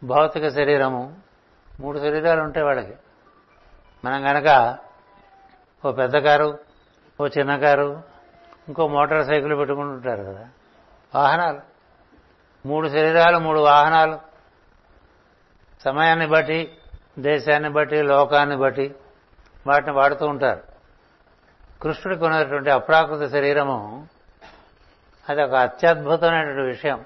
[0.03, 1.15] భౌతిక శరీరము
[1.79, 2.93] మూడు శరీరాలు ఉంటాయి వాళ్ళకి.
[4.05, 4.77] మనం కనుక
[5.85, 6.59] ఓ పెద్ద కారు
[7.21, 8.03] ఓ చిన్న కారు
[8.67, 10.49] ఇంకో మోటార్ సైకిల్ పెట్టుకుంటుంటారు కదా.
[11.15, 11.61] వాహనాలు.
[12.67, 14.19] మూడు శరీరాలు మూడు వాహనాలు.
[15.85, 16.77] సమయాన్ని బట్టి
[17.19, 18.95] దేశాన్ని బట్టి లోకాన్ని బట్టి
[19.67, 20.63] వాటిని వాడుతూ ఉంటారు.
[21.81, 24.07] కృష్ణుడికి ఉన్నటువంటి అప్రాకృత శరీరము
[25.29, 27.05] అది ఒక అత్యద్భుతమైనటువంటి విషయం.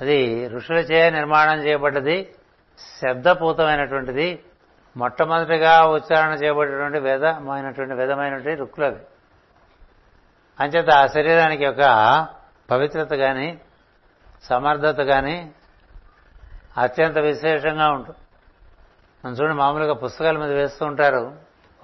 [0.00, 2.34] అది ఋషులచే నిర్మాణం చేయబడ్డది
[2.78, 4.42] శబ్దపూతమైనటువంటిది
[4.96, 8.98] మొట్టమొదటిగా ఉచ్చారణ చేయబడినటువంటి వేదమైనటువంటి విధమైనటువంటి రుక్కులు అవి.
[10.60, 11.82] అంచేత ఆ శరీరానికి ఒక
[12.70, 13.60] పవిత్రత కానీ
[14.42, 15.52] సమర్థత కానీ
[16.76, 18.18] అత్యంత విశేషంగా ఉంటుంది.
[19.24, 21.32] మనం చూడండి మామూలుగా పుస్తకాల మీద వేస్తూ ఉంటారు.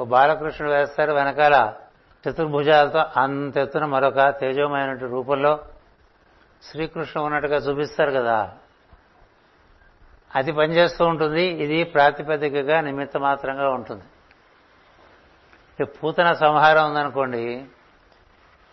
[0.01, 1.75] ఓ బాలకృష్ణుడు వేస్తారు వెనకాల
[2.29, 5.59] చతుర్భుజాలతో అంత ఎత్తున మరొక తేజోమైనటువంటి రూపంలో
[6.63, 8.51] శ్రీకృష్ణుడు ఉన్నట్టుగా చూపిస్తారు కదా.
[10.37, 11.43] అది పనిచేస్తూ ఉంటుంది.
[11.43, 14.05] ఇది ప్రాతిపదికగా నిమిత్త మాత్రంగా ఉంటుంది
[15.85, 17.65] పూతన సంహారం ఉందనుకోండి.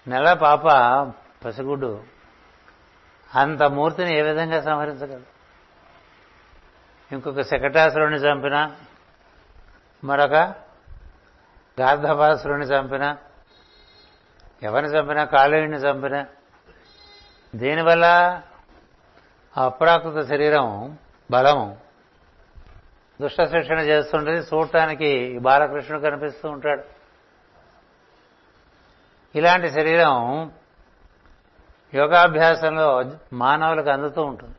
[0.07, 0.67] నెల పాప
[1.45, 2.03] పసిగుడ్డు.
[3.35, 5.25] అంత మూర్తిని ఏ విధంగా సంహరించగలదు?
[7.11, 8.71] ఇంకొక శకటాసురుణ్ణి చంపిన
[10.03, 10.33] మరొక
[11.81, 13.15] గార్ధపాసురుణ్ణి చంపిన
[14.63, 16.25] ఎవరిని చంపినా కాళీయుడిని చంపిన.
[17.55, 18.05] దీనివల్ల
[19.57, 20.97] అప్రాకృత శరీరం
[21.31, 21.77] బలము.
[23.21, 26.83] దుష్ట శిక్షణ చేస్తుంటుంది చూడటానికి బాలకృష్ణుడు కనిపిస్తూ ఉంటాడు.
[29.35, 30.51] ఇలాంటి శరీరం
[31.93, 34.55] యోగాభ్యాసంలో మానవులకు అందుతూ ఉంటుంది.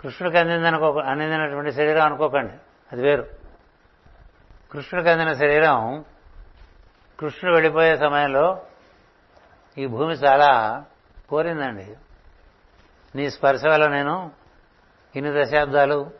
[0.00, 2.52] కృష్ణుడికి అందిందనుకో అందినటువంటి శరీరం అనుకోకండి
[2.92, 3.28] అది వేరు.
[4.72, 6.04] కృష్ణుడికి అందిన శరీరం
[7.20, 8.62] కృష్ణుడు వెళ్ళిపోయే సమయంలో
[9.78, 10.84] ఈ భూమి చాలా
[11.28, 11.96] కోరిందండి
[13.14, 14.41] నీ స్పర్శ వల్ల నేను
[15.16, 16.10] ఇన్ని దశాబ్దాలు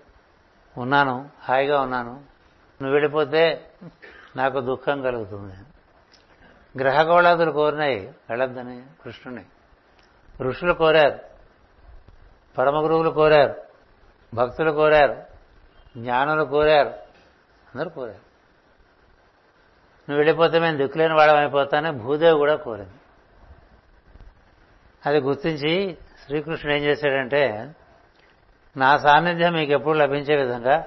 [0.78, 2.12] ఉన్నాను హాయిగా ఉన్నాను
[2.83, 3.70] నువ్వు వెళ్ళిపోతే
[4.37, 5.55] నాకు దుఃఖం కలుగుతుంది.
[6.78, 9.44] గ్రహగోళాదులు కోరినాయి వెళ్ళొద్దని కృష్ణుని
[10.40, 11.18] ఋషులు కోరారు
[12.59, 13.55] పరమ గురువులు కోరారు
[14.35, 15.24] భక్తులు కోరారు
[15.96, 16.88] జ్ఞానులు కోరారు
[17.74, 18.33] అందరూ కోరారు.
[20.09, 22.90] నువ్వు వెళ్ళిపోతే మేము దిక్కులేని వాళ్ళం అయిపోతానని భూదేవి కూడా కోరింది.
[25.07, 27.74] అది గుర్తించి శ్రీకృష్ణుడు ఏం చేశాడంటే
[28.76, 30.85] నా సాన్నిధ్యం మీకు ఎప్పుడు లభించే విధంగా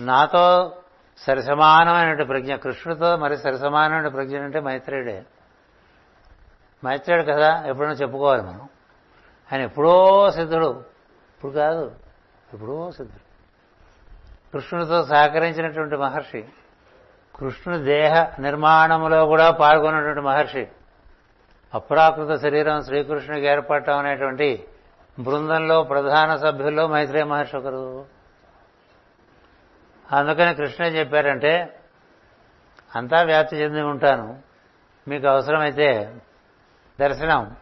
[0.00, 0.76] నాతో
[1.18, 5.24] సరిసమానమైన ప్రజ్ఞ కృష్ణుడితో మరి సరిసమానమైన ప్రజ్ఞ అంటే మైత్రేయుడే.
[6.84, 8.68] మైత్రేయుడు కదా ఎప్పుడైనా చెప్పుకోవాలి మనం.
[9.52, 10.84] ఆయన ఎప్పుడో సిద్ధుడు.
[11.36, 11.94] ఇప్పుడు కాదు
[12.54, 13.26] ఎప్పుడో సిద్ధుడు.
[14.52, 16.44] కృష్ణుడితో సహకరించినటువంటి మహర్షి
[17.36, 20.68] కృష్ణుని దేహ నిర్మాణంలో కూడా పాల్గొన్నటువంటి మహర్షి
[21.74, 24.64] అప్రాకృత శరీరం శ్రీకృష్ణుడికి ఏర్పడటం అనేటువంటి
[25.18, 28.06] బృందంలో ప్రధాన సభ్యుల్లో మైత్రేయ మహర్షి ఒకరు.
[30.12, 31.80] అందుకని కృష్ణ చెప్పారంటే
[32.96, 34.42] అంతా వ్యాప్తి చెంది ఉంటాను.
[35.08, 36.14] మీకు అవసరమైతే
[37.00, 37.56] దర్శనం.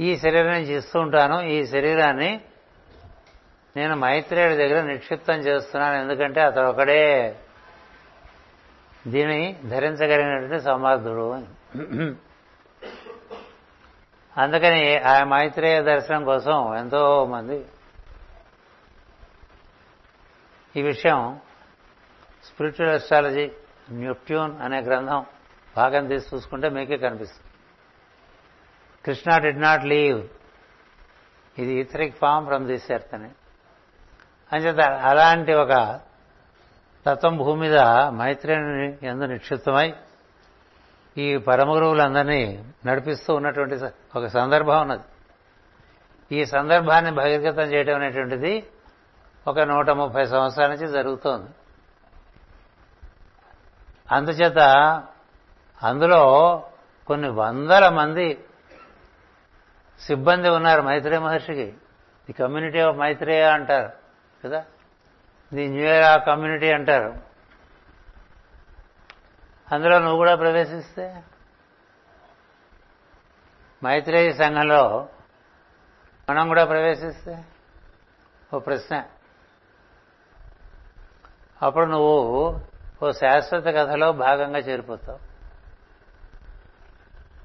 [0.00, 1.40] ఈ శరీరం ఇస్తూ ఉంటాను.
[1.40, 2.40] ఈ శరీరాన్ని
[3.76, 6.02] నేను మైత్రేయుడి దగ్గర నిక్షిప్తం చేస్తున్నాను.
[6.02, 7.38] ఎందుకంటే అతడు ఒకడే.
[9.08, 11.46] దీన్ని ధరించగలిగినటువంటి సమర్థుడు అని.
[14.38, 17.66] అందుకని ఆ మైత్రేయ దర్శనం కోసం ఎంతో మంది
[20.76, 21.40] ఈ విషయం
[22.44, 23.50] స్పిరిచువల్ ఎస్ట్రాలజీ
[23.90, 25.26] న్యూట్యూన్ అనే గ్రంథం
[25.76, 27.46] భాగం తీసి చూసుకుంటే మీకే కనిపిస్తుంది.
[29.04, 30.28] Krishna did not leave.
[31.58, 33.30] ఇది etheric form from this earth అని.
[34.52, 36.00] అంచేత అలాంటి ఒక
[37.06, 39.94] తత్వం భూమి మీద మైత్రేయుని ఎందు నిక్షిప్తమై
[41.18, 43.74] ఈ పరమగురువులందరినీ నడిపిస్తూ ఉన్నటువంటి
[44.16, 45.02] ఒక సందర్భం ఉన్నది.
[46.36, 48.66] ఈ సందర్భాన్ని బహిర్గతం చేయడం అనేటువంటిది
[49.48, 51.50] ఒక నూట ముప్పై సంవత్సరాల నుంచి జరుగుతోంది.
[54.12, 54.58] అందుచేత
[55.82, 56.62] అందులో
[57.06, 58.44] కొన్ని వందల మంది
[60.00, 61.74] సిబ్బంది ఉన్నారు మైత్రేయ మహర్షికి.
[62.26, 63.90] ది కమ్యూనిటీ ఆఫ్ మైత్రేయ అంటారు
[64.44, 64.64] కదా?
[65.54, 67.35] ది న్యూ ఇయర్ కమ్యూనిటీ అంటారు.
[69.72, 71.24] అందులో నువ్వు కూడా ప్రవేశిస్తే?
[73.84, 75.08] మైత్రేయ సంఘంలో
[76.30, 77.44] మనం కూడా ప్రవేశిస్తే?
[78.54, 79.04] ఓ ప్రశ్న.
[81.62, 82.60] అప్పుడు నువ్వు
[83.02, 85.18] ఓ శాశ్వత కథలో భాగంగా చేరిపోతావు.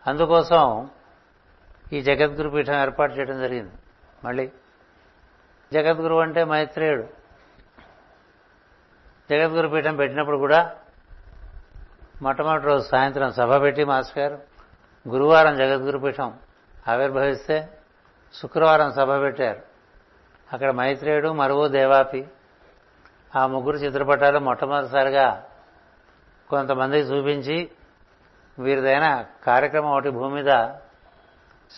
[0.09, 0.89] అందుకోసం
[1.93, 3.71] ఈ జగద్గురు పీఠం ఏర్పాటు చేయడం జరిగింది.
[4.23, 4.51] మళ్ళీ
[5.73, 7.07] జగద్గురు అంటే మైత్రేయుడు.
[9.29, 10.77] జగద్గురు పీఠం పెట్టినప్పుడు కూడా
[12.21, 14.39] మొట్టమొదటి రోజు సాయంత్రం సభ పెట్టి మాస్టర్ గారు
[15.09, 16.33] గురువారం జగద్గురు పీఠం
[16.87, 17.69] ఆవిర్భవిస్తే
[18.33, 19.61] శుక్రవారం సభ పెట్టారు.
[20.53, 22.27] అక్కడ మైత్రేయుడు మరువు దేవాపి
[23.35, 25.43] ఆ ముగ్గురు చిత్రపటాలు మొట్టమొదటిసారిగా
[26.49, 27.71] కొంతమందికి చూపించి
[28.59, 30.51] వీరిదైన కార్యక్రమం ఒకటి భూమి మీద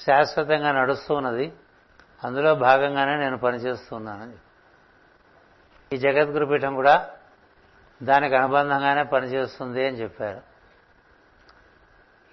[0.08, 1.53] శాశ్వతంగా నడుస్తూ ఉన్నది.
[2.23, 4.36] అందులో భాగంగానే నేను పనిచేస్తున్నానని
[5.93, 7.10] ఈ జగద్గురు పీఠం కూడా
[8.04, 10.42] దానికి అనుబంధంగానే పనిచేస్తుంది అని చెప్పారు.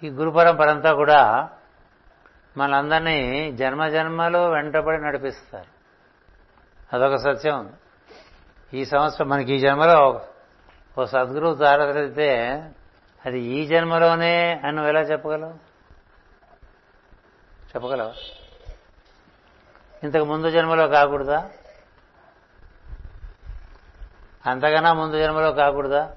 [0.05, 1.49] ఈ గురు పరంపరంతా కూడా
[2.57, 5.81] మనందరినీ జన్మ జన్మలో వెంటబడి నడిపిస్తారు.
[6.95, 7.59] అదొక సత్యం.
[7.59, 7.73] ఉంది
[8.73, 10.21] ఈ సంవత్సరం మనకి ఈ జన్మలో
[10.99, 12.63] ఓ సద్గురువు తారదితే
[13.25, 15.53] అది ఈ జన్మలోనే అని నువ్వు ఎలా చెప్పగలవు?
[17.71, 18.13] చెప్పగలవా?
[20.03, 21.49] ఇంతకు ముందు జన్మలో కాకూడదా?
[24.49, 26.11] అంతకన్నా ముందు జన్మలో కాకూడదా?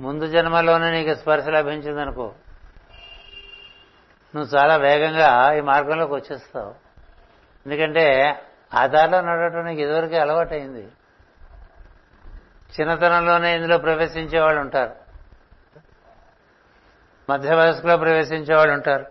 [0.00, 2.34] ముందు జన్మలోనే నీకు స్పర్శ లభించిందనుకో.
[4.36, 6.74] నువ్వు చాలా వేగంగా ఈ మార్గంలోకి వచ్చేస్తావు.
[7.66, 8.36] ఎందుకంటే
[8.74, 10.88] ఆ దారిలో నడవటం నీకు ఇదివరకే అలవాటైంది.
[12.80, 14.94] చిన్నతనంలోనే ఇందులో ప్రవేశించే వాళ్ళు ఉంటారు.
[17.30, 19.06] మధ్య వయస్సులో ప్రవేశించే వాళ్ళు ఉంటారు.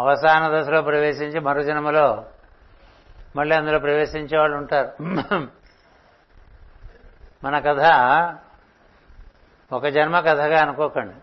[0.00, 2.24] అవసాన దశలో ప్రవేశించి మరో జన్మలో
[3.36, 4.92] మళ్ళీ అందులో ప్రవేశించే వాళ్ళు ఉంటారు.
[7.44, 7.82] మన కథ
[9.72, 11.16] ఒక జన్మ కథగా అనుకోకండి.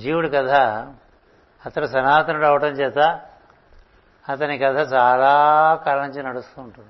[0.00, 0.50] జీవుడి కథ
[1.66, 2.98] అతడు సనాతనుడు అవటం చేత
[4.28, 5.32] అతని కథ చాలా
[5.86, 6.88] కాలం నుంచి నడుస్తూ ఉంటుంది.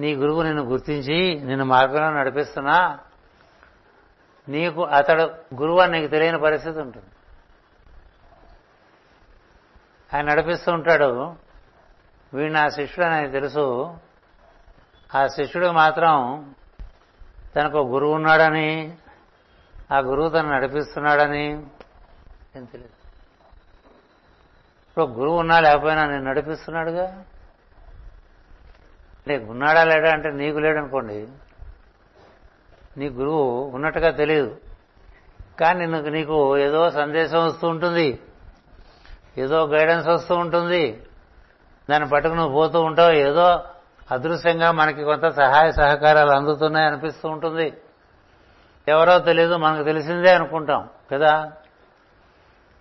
[0.00, 2.98] నీ గురువు నిన్ను గుర్తించి నిన్ను మార్గంలో నడిపిస్తున్నా
[4.48, 5.22] నీకు అతడు
[5.54, 7.06] గురువు అని నీకు తెలియని పరిస్థితి ఉంటుంది.
[10.14, 11.45] ఆయన నడిపిస్తూ ఉంటాడు.
[12.34, 13.96] వీడు నా శిష్యుడు అని తెలుసు.
[15.14, 16.44] ఆ శిష్యుడు మాత్రం
[17.56, 18.96] తనకు గురువు ఉన్నాడని
[19.92, 21.52] ఆ గురువు తను నడిపిస్తున్నాడని
[22.56, 22.96] ఏం తెలియదు.
[24.88, 27.24] ఇప్పుడు గురువు ఉన్నా లేకపోయినా నేను నడిపిస్తున్నాడుగా?
[29.28, 31.28] నీకు ఉన్నాడా లేడా అంటే నీకు లేడనుకోండి.
[32.96, 34.60] నీ గురువు ఉన్నట్టుగా తెలియదు.
[35.60, 38.20] కానీ నీకు నీకు ఏదో సందేశం వస్తూ ఉంటుంది.
[39.38, 41.05] ఏదో గైడెన్స్ వస్తూ ఉంటుంది.
[41.90, 43.64] దాన్ని పట్టుకుని పోతూ ఉంటావు ఏదో
[44.10, 47.74] అదృశ్యంగా మనకి కొంత సహాయ సహకారాలు అందుతున్నాయి అనిపిస్తూ ఉంటుంది.
[48.88, 51.52] ఎవరో తెలియదు మనకు తెలిసిందే అనుకుంటాం కదా?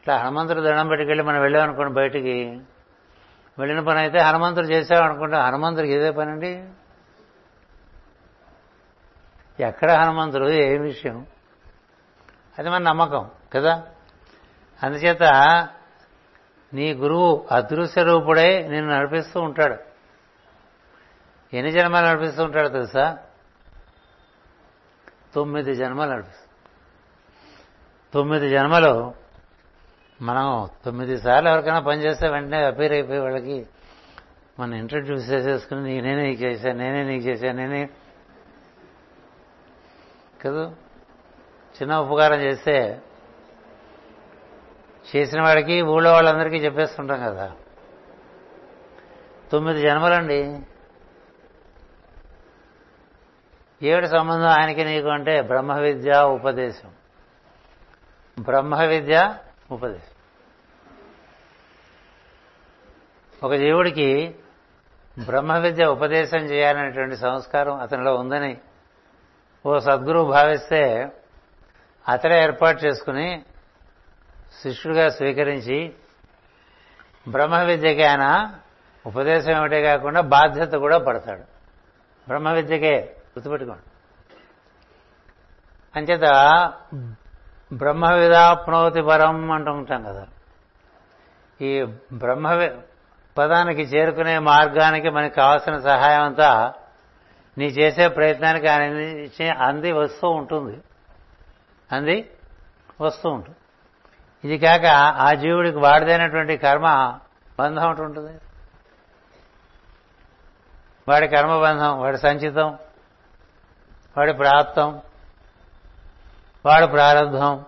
[0.02, 2.62] ఇట్లా హనుమంతుడు దండం పెట్టుకెళ్ళి మనం వెళ్ళామనుకోండి బయటికి
[3.60, 6.66] వెళ్ళిన పని అయితే హనుమంతుడు చేసామనుకుంటాం హనుమంతుడికి ఇదే పని అండి
[9.60, 11.26] ఎక్కడ హనుమంతుడు ఏ విషయం?
[12.60, 13.84] అది మన నమ్మకం కదా?
[14.84, 15.24] అందుచేత
[16.76, 19.76] నీ గురువు అదృశ్య రూపుడై నిన్ను నడిపిస్తూ ఉంటాడు.
[21.56, 23.18] ఎన్ని జన్మలు నడిపిస్తూ ఉంటాడు తెలుసా?
[25.36, 26.46] తొమ్మిది జన్మలు నడిపిస్తాడు
[28.14, 29.14] తొమ్మిది జన్మలు
[30.22, 33.66] మనం తొమ్మిది సార్లు ఎవరికైనా పనిచేస్తే వెంటనే అపీర్ అయిపోయి వాళ్ళకి
[34.60, 37.90] మనం ఇంట్రడ్యూస్ చేసేసుకుని నీ నేనే నీకు చేశాను నేనే నీకు చేశాను నేనే
[40.42, 40.74] కదా?
[41.82, 43.02] చిన్న ఉపకారం చేస్తే
[45.16, 47.52] చేసిన వాడికి ఊళ్ళో వాళ్ళందరికీ చెప్పేస్తుంటాం కదా.
[49.52, 50.60] తొమ్మిది జన్మలండి.
[53.84, 56.92] ఏడు సంబంధం ఆయనకి నీకు అంటే బ్రహ్మ విద్య ఉపదేశం.
[58.40, 59.36] బ్రహ్మ విద్య
[59.72, 60.16] ఉపదేశం.
[63.44, 64.36] ఒక జీవుడికి
[65.26, 68.58] బ్రహ్మ విద్య ఉపదేశం చేయాలనేటువంటి సంస్కారం అతనిలో ఉందని
[69.66, 71.08] ఓ సద్గురువు భావిస్తే
[72.10, 73.44] అతడే ఏర్పాటు చేసుకుని
[74.64, 75.94] శిష్యుడిగా స్వీకరించి
[77.28, 78.54] బ్రహ్మ విద్యకి ఆయన
[79.06, 81.42] ఉపదేశం ఏమిటే కాకుండా బాధ్యత కూడా పడతాడు.
[82.28, 83.82] బ్రహ్మ విద్యకే గుర్తుపెట్టుకోండి.
[85.96, 86.22] అంచేత
[87.74, 90.28] బ్రహ్మ విధాప్నోతి పరం అంటూ ఉంటాం కదా.
[91.62, 92.70] ఈ బ్రహ్మ
[93.38, 96.74] పదానికి చేరుకునే మార్గానికి మనకి కావాల్సిన సహాయం అంతా
[97.58, 100.82] నీ చేసే ప్రయత్నానికి ఆయన అంది వస్తూ ఉంటుంది.
[101.92, 102.30] అంది
[103.02, 103.58] వస్తూ ఉంటుంది.
[104.46, 104.86] ఇది కాక
[105.18, 107.20] ఆ జీవుడికి వాడిదైనటువంటి కర్మ
[107.60, 108.40] బంధం ఒకటి ఉంటుంది.
[111.08, 112.78] వాడి కర్మబంధం వాడి సంచితం
[114.18, 115.02] వాడి ప్రాప్తం
[116.66, 117.66] వాడి ప్రారంభం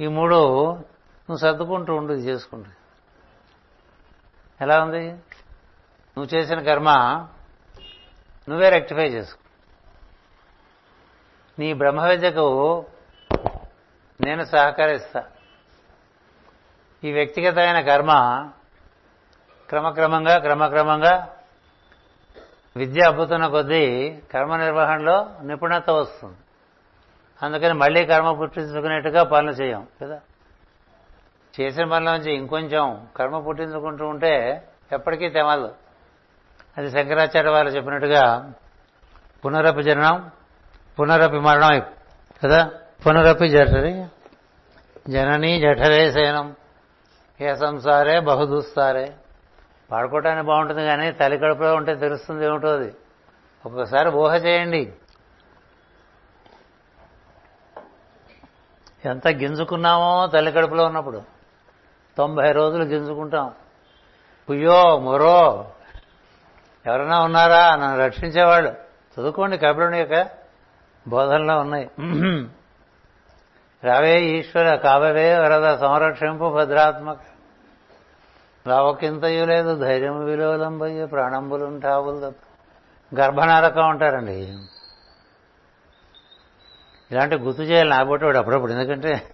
[0.00, 2.70] ఈ మూడు నువ్వు సర్దుకుంటూ ఉండు చేసుకుంటూ.
[4.60, 5.08] ఎలా ఉంది?
[5.08, 6.90] నువ్వు చేసిన కర్మ
[8.48, 9.42] నువ్వే రెక్టిఫై చేసుకో.
[11.58, 12.84] నీ బ్రహ్మ విద్యకు
[14.20, 15.24] నేను సహకరిస్తా.
[17.04, 18.12] ఈ వ్యక్తిగతమైన కర్మ
[19.68, 21.28] క్రమక్రమంగా క్రమక్రమంగా
[22.76, 26.36] విద్య అబ్బుతున్న కొద్దీ కర్మ నిర్వహణలో నిపుణత వస్తుంది.
[27.42, 30.20] అందుకని మళ్ళీ కర్మ పుట్టించుకునేట్టుగా పనులు చేయం కదా?
[31.60, 35.74] చేసిన పనుల నుంచి ఇంకొంచెం కర్మ పుట్టించుకుంటూ ఉంటే ఎప్పటికీ తెమలదు.
[36.78, 38.52] అది శంకరాచార్య వారు చెప్పినట్టుగా
[39.44, 40.30] పునరపి జననం
[41.00, 41.80] పునరపి మరణం
[42.44, 42.70] కదా?
[43.06, 44.04] పునరపి జఠరి
[45.08, 46.54] జననీ జఠరే శయనం.
[47.40, 49.14] ఏ సంసారే బహుదూస్తారే.
[49.90, 52.94] పాడుకోవటానికి బాగుంటుంది కానీ తల్లి కడుపులో ఉంటే తెలుస్తుంది ఏమిటో అది.
[53.66, 54.92] ఒక్కొక్కసారి ఊహ చేయండి.
[59.04, 61.22] ఎంత గింజుకున్నామో తల్లి కడుపులో ఉన్నప్పుడు.
[62.18, 63.52] తొంభై రోజులు గింజుకుంటాం.
[64.50, 65.70] పుయ్యో మొరో.
[66.86, 67.76] ఎవరైనా ఉన్నారా?
[67.76, 68.70] నన్ను రక్షించేవాళ్ళు.
[68.70, 70.30] చదువుకోండి కపిలుని యొక్క
[71.08, 71.90] బోధనలో ఉన్నాయి.
[73.84, 77.18] రావే ఈశ్వర కావవే వరద సంరక్షింపు భద్రాత్మక.
[78.66, 82.42] రావకింతయు లేదు ధైర్యం విలోలంబయ్యు ప్రాణంబులుంటావులు తప్ప.
[83.14, 84.58] గర్భనారకం ఉంటారండి
[87.10, 89.30] ఇలాంటి గుర్తు చేయాలి నా వాడు అప్పుడప్పుడు ఎందుకంటే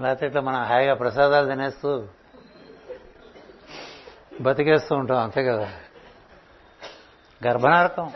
[0.00, 2.08] లేకపోతే ఇట్లా మనం హాయిగా ప్రసాదాలు తినేస్తూ
[4.40, 5.72] బతికేస్తూ ఉంటాం అంతే కదా.
[7.46, 8.12] గర్భనారకం.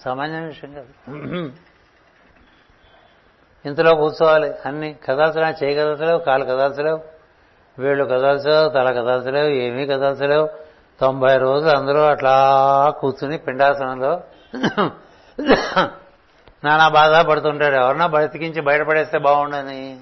[0.00, 1.50] సామాన్య విషయం కదా.
[3.66, 4.54] ఇంతలో కూర్చోవాలి.
[4.66, 7.00] అన్ని కదల్చలేవు చేయి కదల్చలేవు కాలు కదల్చలేవు
[7.78, 10.48] వేళ్ళు కదల్చలేవు తల కదల్చలేవు ఏమీ కదల్చలేవు
[11.00, 12.34] తొంభై రోజులు అందరూ అట్లా
[13.00, 14.20] కూర్చుని పిండాసనంలో
[16.64, 17.74] నానా బాధ పడుతుంటాడు.
[17.74, 20.00] ఎవరన్నా బతికించి బయటపడేస్తే బాగుండని.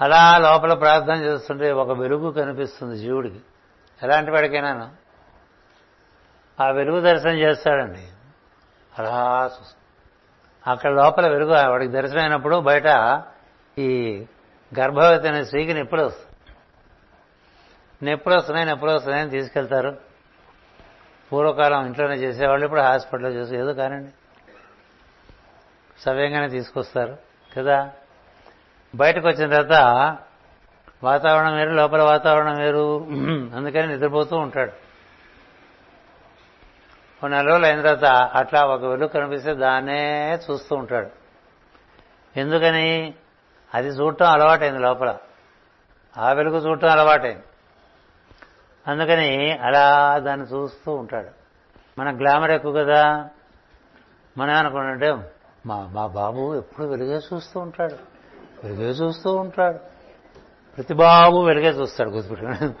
[0.00, 3.40] అలా లోపల ప్రార్థన చేస్తుంటే ఒక వెలుగు కనిపిస్తుంది జీవుడికి.
[4.02, 4.90] ఎలాంటి వాడికైనాను?
[6.62, 8.08] ఆ వెలుగు దర్శనం చేస్తాడండి.
[8.98, 9.85] అలా చూస్తాడు.
[10.66, 12.84] అక్కడ లోపల వెలుగు వాడికి దర్శనమైనప్పుడు బయట
[13.78, 14.24] ఈ
[14.78, 16.26] గర్భవతి అనే స్త్రీకి నొప్పులు వస్తాయి.
[18.10, 19.96] నొప్పులు వస్తున్నాయి నొప్పులు వస్తున్నాయని తీసుకెళ్తారు.
[21.32, 24.10] పూర్వకాలం ఇంట్లోనే చేసేవాళ్ళు ఇప్పుడు హాస్పిటల్లో చేసి ఏదో కానండి
[26.00, 27.16] సవ్యంగానే తీసుకొస్తారు
[27.58, 27.90] కదా?
[28.94, 30.16] బయటకు వచ్చిన తర్వాత
[31.04, 33.04] వాతావరణం వేరు లోపల వాతావరణం వేరు
[33.56, 34.85] అందుకని నిద్రపోతూ ఉంటాడు.
[37.26, 41.10] కొన్ని నెల రోజులు అయిన తర్వాత అట్లా ఒక వెలుగు కనిపిస్తే దాన్నే చూస్తూ ఉంటాడు.
[42.36, 43.14] ఎందుకని?
[43.74, 45.16] అది చూడటం అలవాటైంది లోపల.
[46.18, 47.42] ఆ వెలుగు చూడటం అలవాటైంది.
[48.86, 51.28] అందుకని అలా దాన్ని చూస్తూ ఉంటాడు.
[51.98, 53.28] మన గ్లామర్ ఎక్కువ కదా.
[54.38, 55.32] మనం అనుకుంటుంటే
[55.66, 57.96] మా మా బాబు ఎప్పుడు వెలుగే చూస్తూ ఉంటాడు.
[58.64, 59.78] వెలుగే చూస్తూ ఉంటాడు.
[60.76, 62.74] ప్రతి బాబు వెలుగే చూస్తాడు గుర్తుపెట్టుకుని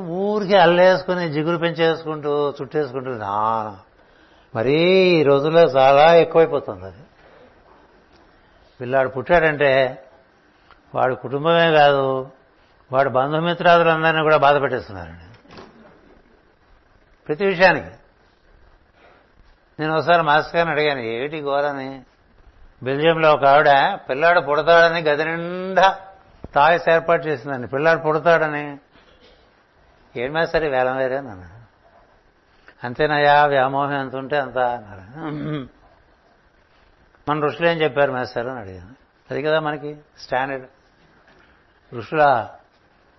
[0.00, 3.76] ఊరికి అల్లేసుకుని జిగురు పెంచేసుకుంటూ చుట్టేసుకుంటూ నా
[4.54, 7.02] మరీ ఈ రోజుల్లో చాలా ఎక్కువైపోతుంది అది.
[8.80, 10.04] పిల్లాడు పుట్టాడంటే
[10.94, 12.30] వాడి కుటుంబమే కాదు
[12.92, 15.54] వాడు బంధుమిత్రాదులందరినీ కూడా బాధ పెట్టేస్తున్నారండి.
[17.28, 17.86] ప్రతి విషయానికి.
[19.80, 22.02] నేను ఒకసారి మాస్టర్ గారిని అడిగాను ఏమిటి ఘోరని?
[22.82, 25.96] బెల్జియంలో ఒక ఆవిడ పిల్లాడు పుడతాడని గది నిండా
[26.54, 27.68] తాయిస్ ఏర్పాటు చేసిందండి.
[27.68, 28.78] పిల్లాడు పుడతాడని
[30.16, 31.60] ఏం మాస్టర్ వేలం వేరే అన్నాను.
[32.84, 35.00] అంతేనయ్యా వ్యామోహం ఎంత ఉంటే అంత అన్నారు
[37.30, 38.94] మన ఋషులు ఏం చెప్పారు మాస్టర్ అని అడిగాను.
[39.30, 40.66] అది కదా మనకి స్టాండర్డ్.
[41.94, 42.48] ఋషుల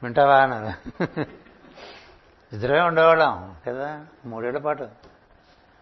[0.03, 1.03] వింటావా అన్నారు
[2.53, 4.05] ఇద్దరే ఉండేవాళ్ళం కదా?
[4.25, 4.89] మూడేళ్ళ పాటు.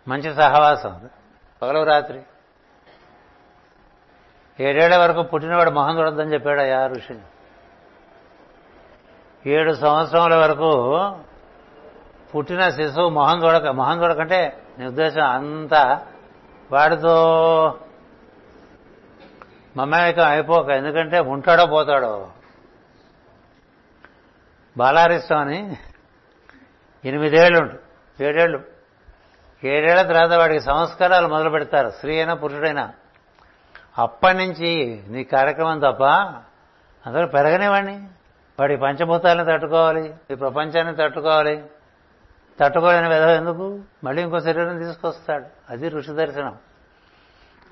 [0.07, 1.09] మంచి సహవాసం.
[1.61, 2.23] పగలవు రాత్రి.
[4.59, 7.19] ఏడేళ్ళ వరకు పుట్టినవాడు మొహం చూడొద్దని చెప్పాడు అయ్యా ఋషి
[9.47, 11.11] ఏడు సంవత్సరముల వరకు
[12.35, 16.07] పుట్టిన శిశువు మొహం చూడక మొహం చూడకంటే నీ ఉద్దేశం అంతా
[16.71, 17.79] వాడితో
[19.77, 22.27] మమేకం అయిపోక ఎందుకంటే ఉంటాడో పోతాడో.
[24.77, 25.77] బాలారిష్టం అని
[27.05, 27.79] ఎనిమిదేళ్ళు
[28.23, 28.63] ఏడేళ్ళు.
[29.63, 31.89] ఏడేళ్ళ తర్వాత వాడికి సంస్కారాలు మొదలు పెడతారు.
[31.89, 32.93] స్త్రీ అయినా పురుషుడైనా
[33.97, 36.03] అప్పటి నుంచి నీ కార్యక్రమం తప్ప
[37.05, 37.99] అందరూ పెరగనివ్వండి.
[38.59, 41.65] వాడి పంచభూతాలను తట్టుకోవాలి ఈ ప్రపంచాన్ని తట్టుకోవాలి.
[42.59, 43.79] తట్టుకోలేని విధం ఎందుకు?
[44.03, 45.45] మళ్ళీ ఇంకో శరీరం తీసుకొస్తాడు.
[45.69, 46.57] అది ఋషి దర్శనం.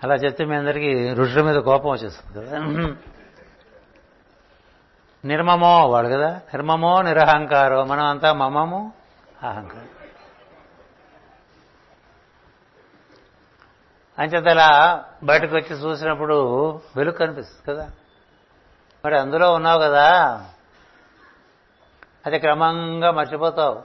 [0.04, 2.58] అలా చెప్తే మీ అందరికీ ఋషుల మీద కోపం వచ్చేస్తుంది కదా.
[5.26, 6.30] నిర్మమో వాడు కదా.
[6.30, 7.84] నిర్మమో నిరహంకారో.
[7.84, 8.94] మనం అంతా మమము
[9.44, 9.88] అహంకారం.
[14.20, 17.90] అంచేత అలా బయటకు వచ్చి చూసినప్పుడు వెలుగు కనిపిస్తుంది కదా.
[19.06, 20.44] మరి అందులో ఉన్నావు కదా.
[22.28, 23.84] అది క్రమంగా మర్చిపోతావు.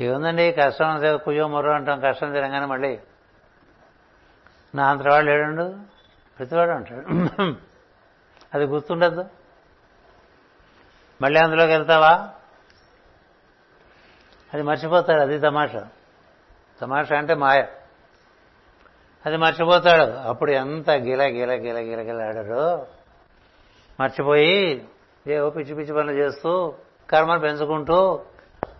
[0.00, 2.98] ఏముందండి కష్టం అంతే కుయ్యో మొర్రో అంటాం కష్టం తినగానే మళ్ళీ.
[4.74, 5.76] నా అంతవాడు లేడండు?
[6.38, 7.06] ప్రతివాడు అంటాడు.
[8.54, 9.24] అది గుర్తుండద్దు.
[11.22, 12.28] మళ్ళీ అందులోకి వెళ్తావా?
[14.54, 15.88] అది మర్చిపోతాడు అది తమాషా.
[16.80, 17.66] తమాషా అంటే మాయ.
[19.26, 20.02] అది మర్చిపోతాడు.
[20.02, 22.86] అప్పుడు ఎంత గిల గిల గిల గిల గిల ఆడాడు.
[24.00, 24.88] మర్చిపోయి
[25.26, 26.74] ఏవో పిచ్చి పిచ్చి పనులు చేస్తూ
[27.10, 28.20] కర్మను పెంచుకుంటూ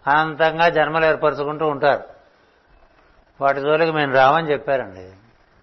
[0.07, 2.05] అనంతంగా జన్మలు ఏర్పరచుకుంటూ ఉంటారు.
[3.41, 5.13] వాటి జోలికి మేము రామని చెప్పారండి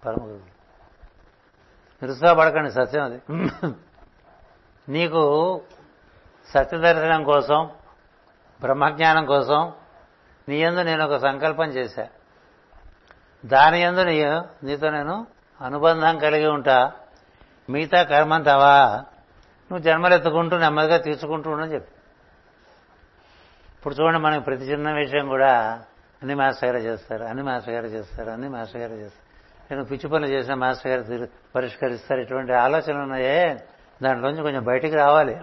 [0.06, 0.56] పరమగురు.
[2.02, 3.22] నిరుత్సాహపడకండి సత్యం అది.
[4.88, 5.62] నీకు
[6.54, 7.70] సత్యదర్శనం కోసం
[8.60, 9.72] బ్రహ్మజ్ఞానం కోసం
[10.48, 12.08] నీ యందు నేను ఒక సంకల్పం చేశా.
[13.46, 14.24] దాని యందు నీ
[14.64, 15.26] నీతో నేను
[15.60, 16.92] అనుబంధం కలిగి ఉంటా.
[17.70, 18.86] మిగతా కర్మంతావా
[19.72, 21.95] నువ్వు జన్మలెత్తుకుంటూ నెమ్మదిగా తీర్చుకుంటూ ఉండని చెప్పి.
[23.86, 25.52] ఇప్పుడు చూడండి మనకి ప్రతి చిన్న విషయం కూడా
[26.22, 29.26] అన్ని మాస్టర్ గారు చేస్తారు అన్ని మాస్టర్ గారు చేస్తారు అన్ని మాస్టర్ గారు చేస్తారు.
[29.72, 32.20] నేను పిచ్చి పనులు చేసిన మాస్టర్ గారు పరిష్కరిస్తారు.
[32.20, 33.64] ఇటువంటి ఆలోచనలు ఉన్నాయే
[34.02, 35.34] దాంట్లోంచి కొంచెం బయటికి రావాలి.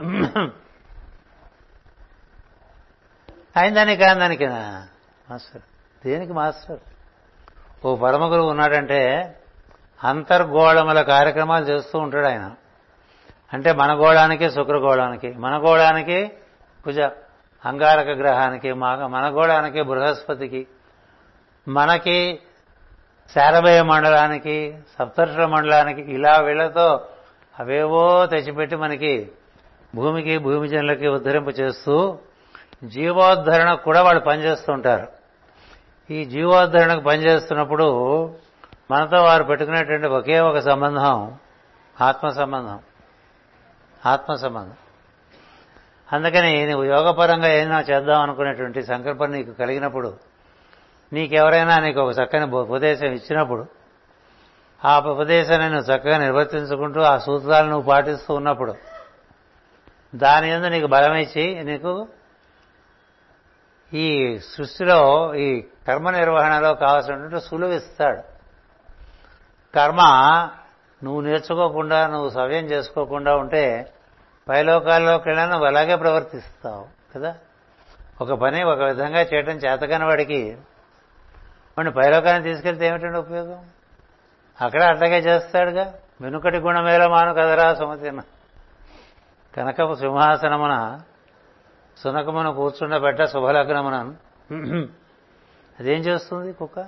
[3.58, 4.88] అయిందానికి కాందానికేనా
[5.30, 5.62] మాస్టర్.
[6.06, 6.80] దేనికి మాస్టర్?
[7.86, 9.02] ఓ పరమ గురువు ఉన్నాడంటే
[10.04, 12.52] అంతర్గోళముల కార్యక్రమాలు చేస్తూ ఉంటాడు ఆయన.
[13.54, 16.32] అంటే మన గోళానికి శుక్రగోళానికి మన గోళానికి
[16.84, 17.00] కుజ
[17.66, 20.68] అంగారక గ్రహానికి మా- మన గోడానికి బృహస్పతికి
[21.68, 22.40] మనకి
[23.34, 27.08] శారభయ మండలానికి సప్తర్ష మండలానికి ఇలా వీళ్ళతో
[27.60, 29.32] అవేవో తెచ్చిపెట్టి మనకి
[29.96, 31.08] భూమికి భూమి జనులకి
[31.50, 32.20] చేస్తూ
[32.84, 35.08] జీవోద్ధరణకు కూడా వాళ్ళు పనిచేస్తుంటారు.
[36.14, 37.88] ఈ జీవోద్ధరణకు పనిచేస్తున్నప్పుడు
[38.92, 41.38] మనతో వారు పెట్టుకునేటువంటి ఒకే ఒక సంబంధం
[42.02, 42.80] ఆత్మ సంబంధం
[44.06, 44.74] ఆత్మ సంబంధం
[46.14, 50.14] అందుకని నువ్వు యోగపరంగా ఏదైనా చేద్దాం అనుకునేటువంటి సంకల్పం నీకు కలిగినప్పుడు
[51.14, 53.66] నీకెవరైనా నీకు ఒక చక్కని ఉపదేశం ఇచ్చినప్పుడు
[54.86, 58.76] ఆ ఉపదేశాన్ని నువ్వు చక్కగా నిర్వర్తించుకుంటూ ఆ సూత్రాలు నువ్వు పాటిస్తూ ఉన్నప్పుడు
[60.16, 62.08] దాని ఎందు నీకు బలం ఇచ్చి నీకు
[63.94, 68.22] ఈ సృష్టిలో ఈ కర్మ నిర్వహణలో కావాల్సినటువంటి సులువు ఇస్తాడు.
[69.76, 70.02] కర్మ
[71.04, 73.94] నువ్వు నేర్చుకోకుండా నువ్వు సవ్యం చేసుకోకుండా ఉంటే
[74.50, 77.36] పైలోకాల్లోకి వెళ్ళినా నువ్వు అలాగే ప్రవర్తిస్తావు కదా?
[78.22, 80.58] ఒక పని ఒక విధంగా చేయడం చేతకాని వాడికి
[81.78, 83.70] వాడిని పైలోకాన్ని తీసుకెళ్తే ఏమిటండి ఉపయోగం?
[84.62, 85.94] అక్కడ అట్లాగే చేస్తాడుగా?
[86.22, 88.22] వెనుకటి గుణమేలా మాను కదరా సుమతిన.
[89.56, 91.00] కనకపు సింహాసనమున
[91.98, 93.96] సునకమును కూర్చుండబెట్ట శుభలగ్నమున
[95.80, 96.80] అదేం చేస్తుంది కుక్క?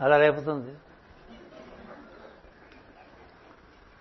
[0.00, 0.76] అలా లేపుతుంది.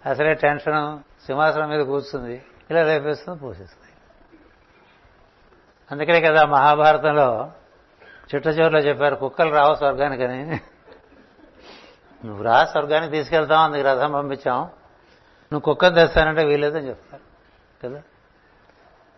[0.09, 2.41] అసలే టెన్షన్ సింహాసనం మీద కూర్చుంది.
[2.71, 3.93] ఇలా రేపేస్తుంది పోషిస్తుంది
[5.91, 7.51] అందుకనే కదా మహాభారతంలో
[8.35, 10.59] చిట్ట చివరిలో చెప్పారు కుక్కలు రావు స్వర్గానికని
[12.25, 14.57] నువ్వు రా స్వర్గానికి తీసుకెళ్తాం అందుకు రథం పంపించాం.
[15.53, 17.23] నువ్వు కుక్కను తెస్తానంటే వీలేదని చెప్తారు
[17.83, 18.01] కదా?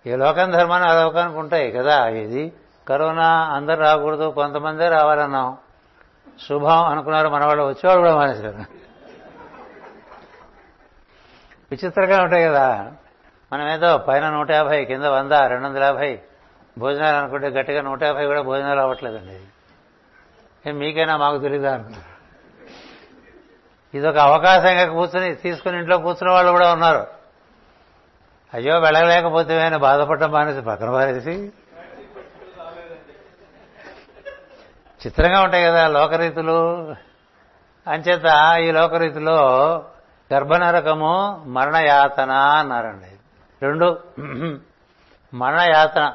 [0.07, 2.07] ఏ లోకం ధర్మాన్ని ఆ లోకానికి ఉంటాయి కదా?
[2.07, 2.53] ఇది
[2.87, 5.57] కరోనా అందరు రాకూడదు కొంతమందే రావాలన్నాం.
[6.49, 8.57] శుభం అనుకున్నారు మన వాళ్ళు వచ్చేవాళ్ళు కూడా మానేశారు.
[11.71, 12.93] విచిత్రంగా ఉంటాయి కదా?
[13.53, 16.19] మనం ఏదో పైన నూట యాభై కింద వంద రెండు వందల యాభై
[16.77, 20.71] భోజనాలు అనుకుంటే గట్టిగా నూట యాభై కూడా భోజనాలు అవ్వట్లేదండి.
[20.71, 22.11] మీకైనా మాకు తెలియదా అనుకుంటారు
[23.97, 27.07] ఇదొక అవకాశంగా కూర్చొని తీసుకుని ఇంట్లో కూర్చున్న వాళ్ళు కూడా ఉన్నారు.
[28.53, 31.51] అయ్యో వెళ్ళలేకపోతే ఆయన బాధపడటం మానేసి పక్కన పారేసి.
[35.05, 36.95] చిత్రంగా ఉంటాయి కదా లోకరీతులు.
[37.87, 39.37] అంచేత ఈ లోకరీతిలో
[40.33, 43.10] గర్భనరకము మరణయాతన అన్నారండి.
[43.61, 44.01] రెండు
[45.33, 46.13] మరణయాతన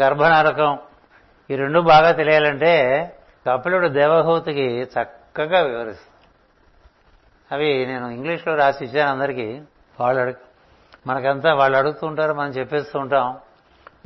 [0.00, 0.78] గర్భనరకం
[1.50, 2.74] ఈ రెండు బాగా తెలియాలంటే
[3.48, 6.18] కపిలుడు దేవహూతికి చక్కగా వివరిస్తుంది
[7.52, 9.62] అవి నేను ఇంగ్లీష్లో రాసి ఇచ్చాను అందరికీ.
[10.00, 10.36] వాళ్ళు అడుగు
[11.06, 13.38] మనకంతా వాళ్ళు అడుగుతూ ఉంటారు మనం చెప్పేస్తూ ఉంటాం.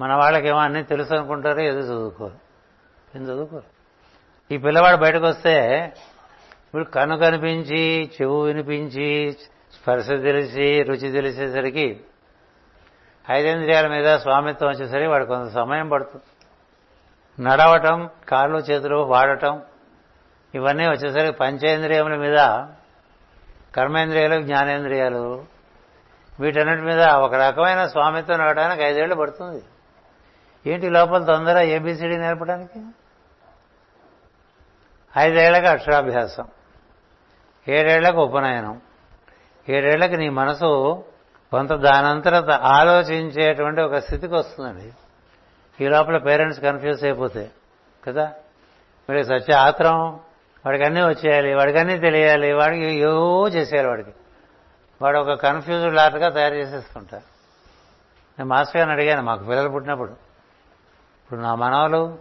[0.01, 2.34] మన వాళ్ళకేమో అన్నీ తెలుసు అనుకుంటారు ఏదో చదువుకోరు.
[3.16, 3.64] ఏం చదువుకోరు?
[4.55, 5.70] ఈ పిల్లవాడు బయటకు వస్తే
[6.74, 9.32] వీడు కను కనిపించి చెవు వినిపించి
[9.72, 12.01] స్పర్శ తెలిసి రుచి తెలిసేసరికి
[13.30, 16.24] ఐదేంద్రియాల మీద స్వామిత్వం వచ్చేసరికి వాడు కొంత సమయం పడుతుంది.
[17.42, 19.62] నడవటం కాళ్ళు చేతులు వాడటం
[20.54, 22.38] ఇవన్నీ వచ్చేసరికి పంచేంద్రియముల మీద
[23.76, 25.44] కర్మేంద్రియాలు జ్ఞానేంద్రియాలు
[26.40, 29.64] వీటన్నిటి మీద ఒక రకమైన స్వామిత్వం నడవడానికి ఐదేళ్ళు పడుతుంది.
[30.70, 32.86] ఏంటి లోపల తొందర ఏబిసిడి నేర్పడానికి?
[35.18, 36.46] ఐదేళ్ళకు అక్షరాభ్యాసం
[37.68, 38.80] ఏడేళ్ళకు ఉపనయనం
[39.68, 41.04] ఏడేళ్ళకు నీ మనసు
[41.53, 44.88] కొంత దానంతరత ఆలోచించేటువంటి ఒక స్థితికి వస్తుందండి.
[45.84, 47.50] ఈ లోపల పేరెంట్స్ కన్ఫ్యూజ్ అయిపోతే
[48.05, 48.32] కదా?
[49.09, 49.96] వీడికి సత్య ఆత్రం
[50.66, 54.12] వాడికి అన్నీ వచ్చేయాలి వాడికి అన్నీ తెలియాలి వాడికి ఏవో చేసేయాలి వాడికి.
[55.03, 57.26] వాడు ఒక కన్ఫ్యూజ్డ్ లాట్గా తయారు చేసేస్తుంటారు
[58.38, 60.12] నేను మాస్టర్ గారిని అడిగాను మాకు పిల్లలు పుట్టినప్పుడు.
[61.22, 62.18] ఇప్పుడు నా మనవలు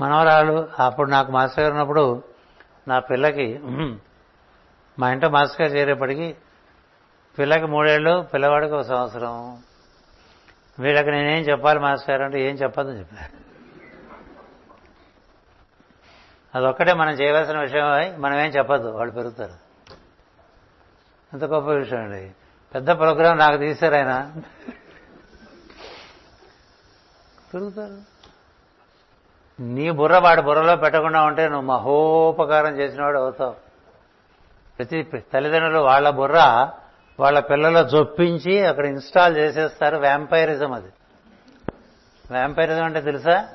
[0.00, 2.22] మనవరాలు అప్పుడు నాకు మాస్టర్ గారు ఉన్నప్పుడు
[2.88, 3.60] నా పిల్లకి
[4.98, 6.36] మా ఇంట్లో మాస్టర్ గారు చేరేపటికి
[7.38, 9.62] పిల్లకి మూడేళ్ళు పిల్లవాడికి ఒక సంవత్సరం.
[10.78, 13.44] వీళ్ళకి నేనేం చెప్పాలి మాస్టర్ అంటే ఏం చెప్పదని చెప్పారు.
[16.58, 19.52] అదొక్కటే మనం చేయవలసిన విషయం మనం ఏం చెప్పద్దు వాళ్ళు పెరుగుతారు.
[21.32, 22.32] ఎంత గొప్ప విషయం అండి.
[22.74, 24.32] పెద్ద ప్రోగ్రాం నాకు తీశారు ఆయన.
[27.54, 27.98] పెరుగుతారు.
[29.62, 33.56] నీ బుర్ర వాడి బుర్రలో పెట్టకుండా ఉంటే నువ్వు మహోపకారం చేసినవాడు అవుతావు.
[34.78, 36.70] ప్రతి తల్లిదండ్రులు వాళ్ళ బుర్ర
[37.20, 39.96] వాళ్ళ పిల్లలు జొప్పించి అక్కడ ఇన్స్టాల్ చేసేస్తారు.
[39.96, 40.88] వ్యాంపైరిజం అది.
[42.30, 43.48] వ్యాంపైరిజం అంటే తెలుసా?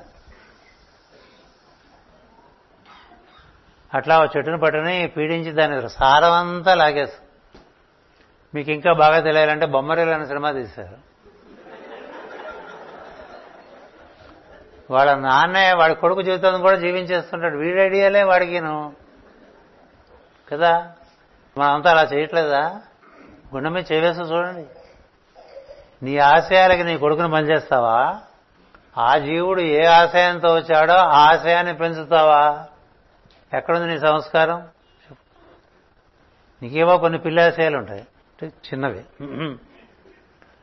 [3.94, 7.30] అట్లా చెట్టును పట్టుని పీడించి దాని సారమంతా లాగేస్తారు.
[8.54, 11.10] మీకు ఇంకా బాగా తెలియాలంటే బొమ్మరేలు అనే సినిమా తీశారు.
[14.92, 17.56] వాళ్ళ నాన్నే వాడి కొడుకు జీవితం కూడా జీవించేస్తుంటాడు.
[17.56, 18.92] వీడి ఐడియాలే వాడికిను.
[20.52, 20.92] కదా?
[21.58, 22.80] మనంతా అలా చేయట్లేదా?
[23.54, 24.66] గుండె మీద చేవేసి చూడండి.
[26.02, 28.20] నీ ఆశయాలకి నీ కొడుకుని పనిచేస్తావా
[28.98, 32.66] ఆ జీవుడు ఏ ఆశయంతో వచ్చాడో ఆ ఆశయాన్ని పెంచుతావా?
[33.54, 34.68] ఎక్కడుంది నీ సంస్కారం?
[36.62, 38.06] నీకేవో కొన్ని పిల్లాశయాలు ఉంటాయి.
[38.44, 39.04] చిన్నవి.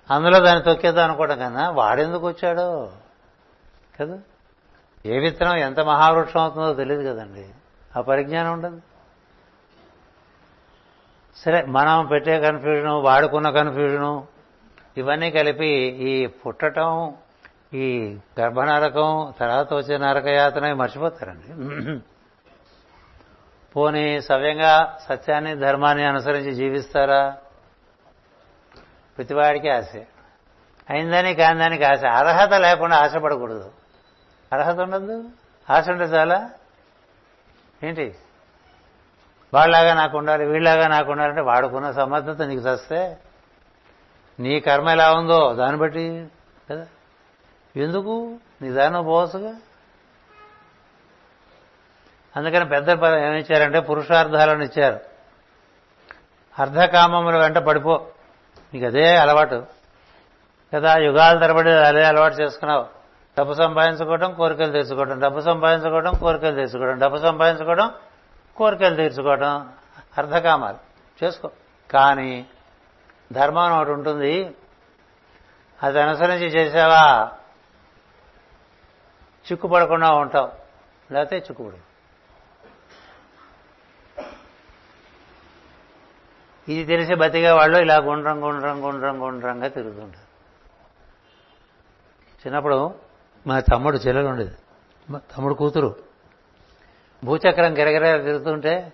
[0.10, 2.92] అందులో దాన్ని తొక్కేద్దాం అనుకోవడం కన్నా వాడెందుకు వచ్చాడో?
[4.02, 4.20] కదా?
[5.06, 7.50] ఏ విత్తనం ఎంత మహావృక్షం అవుతుందో తెలియదు కదండి.
[7.98, 8.82] ఆ పరిజ్ఞానం ఉండదు.
[11.46, 14.28] సరే మనం పెట్టే కన్ఫ్యూజను వాడుకున్న కన్ఫ్యూజను
[14.98, 15.68] ఇవన్నీ కలిపి
[16.00, 17.16] ఈ పుట్టటం
[17.74, 22.00] ఈ గర్భనరకం తర్వాత వచ్చే నరకయాతన మర్చిపోతారండి.
[23.76, 27.38] పోనీ సవ్యంగా సత్యాన్ని ధర్మాన్ని అనుసరించి జీవిస్తారా?
[29.18, 29.86] ప్రతివాడికి ఆశ.
[30.90, 32.06] అయిందని కాందానికి ఆశ.
[32.06, 33.72] అర్హత లేకుండా ఆశపడకూడదు.
[34.54, 35.24] అర్హత ఉండదు?
[35.70, 36.50] ఆశ ఉంటే చాలా?
[37.84, 38.16] ఏంటి?
[39.54, 43.18] వాళ్ళలాగా నాకు ఉండాలి వీళ్ళలాగా నాకు ఉండాలంటే వాడుకున్న సమర్థత నీకు చస్తే
[44.40, 46.28] నీ కర్మ ఎలా ఉందో దాన్ని బట్టి
[46.72, 46.86] కదా?
[47.76, 48.38] ఎందుకు?
[48.62, 49.54] నీ దాన్ని పోవచ్చుగా?
[52.36, 55.00] అందుకని పెద్ద ఏమిచ్చారంటే పురుషార్థాలను ఇచ్చారు.
[56.60, 58.08] అర్ధకామముల వెంట పడిపో.
[58.74, 59.66] నీకు అదే అలవాటు.
[60.76, 62.86] కదా యుగాల తరబడి అదే అలవాటు చేసుకున్నావు.
[63.40, 67.92] డబ్బు సంపాదించుకోవడం కోరికలు తెచ్చుకోవడం డబ్బు సంపాదించుకోవడం కోరికలు తెచ్చుకోవడం డబ్బు సంపాదించుకోవడం
[68.58, 69.74] కోరికలు తీర్చుకోవడం
[70.18, 70.78] అర్ధకామాలు.
[71.24, 71.52] చేసుకో.
[71.92, 72.48] కానీ
[73.34, 74.56] ధర్మం ఒకటి ఉంటుంది.
[75.84, 77.32] అది అనుసరించి చేసావా?
[79.52, 80.52] చిక్కుపడకుండా ఉంటావు.
[81.14, 81.88] లేకపోతే చిక్కుపడు.
[86.72, 90.28] ఇది తెలిసి బతికే వాళ్ళు ఇలా గుండ్రం గుండ్రం గుండ్రం గుండ్రంగా తిరుగుతుంటారు.
[92.38, 92.96] చిన్నప్పుడు
[93.48, 94.56] మా తమ్ముడు చెల్లెలు ఉండేది.
[95.10, 96.07] మా తమ్ముడు కూతురు.
[97.24, 98.94] భూచక్రం గిరగిర తిరుగుతుంటే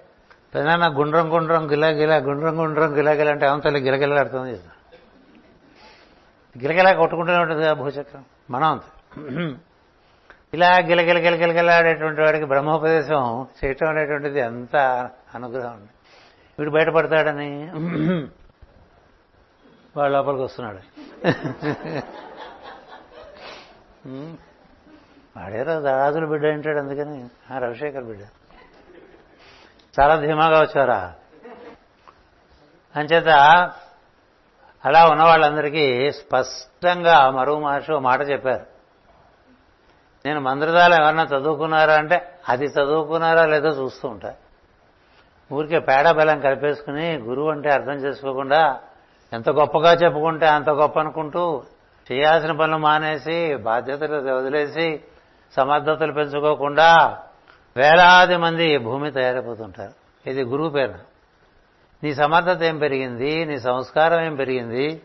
[0.55, 4.71] పెదనాన్న గుండ్రం గుండ్రం గిలా గిలా గుండ్రం గుండ్రం గిలా గిలా అంటే అవతల గిలగిలాడుతుంది చేస్తాం
[6.61, 8.26] గిలగిలా కొట్టుకుంటూనే ఉంటుంది ఆ భూచక్రం.
[8.49, 8.82] మనం అంత.
[10.53, 14.76] ఇలా గిలగిల గిలగిలగిలాడేటువంటి వాడికి బ్రహ్మోపదేశం చేయటం అనేటువంటిది ఎంత
[15.36, 15.89] అనుగ్రహం ఉంది
[16.59, 17.69] వీడు బయటపడతాడని
[19.97, 20.80] వాడు లోపలికి వస్తున్నాడు.
[25.38, 27.29] వాడేరా రాజుల బిడ్డ అంటాడు అందుకని.
[27.53, 28.21] ఆ రవిశేఖర్ బిడ్డ.
[29.99, 31.13] చాలా ధీమాగా వచ్చారా?
[32.95, 33.27] అంచేత
[34.86, 38.65] అలా ఉన్న వాళ్ళందరికీ స్పష్టంగా మరువు మహర్షి మాట చెప్పారు.
[40.25, 44.34] నేను మంత్రదాలు ఎవరన్నా చదువుకున్నారా అంటే అది చదువుకున్నారా లేదో చూస్తూ ఉంటా.
[45.51, 48.79] ఊరికే పేడ బలం కలిపేసుకుని గురువు అంటే అర్థం చేసుకోకుండా
[49.34, 51.63] ఎంత గొప్పగా చెప్పుకుంటే అంత గొప్ప అనుకుంటూ
[52.11, 55.03] చేయాల్సిన పనులు మానేసి బాధ్యతలు వదిలేసి
[55.55, 57.19] సమర్థతలు పెంచుకోకుండా
[57.77, 60.29] వేలాది మంది భూమి తయారైపోతుంటారు.
[60.29, 60.95] ఇది గురువు పేరు.
[62.03, 63.45] నీ సమర్థత ఏం పెరిగింది?
[63.45, 65.01] నీ సంస్కారం ఏం పెరిగింది?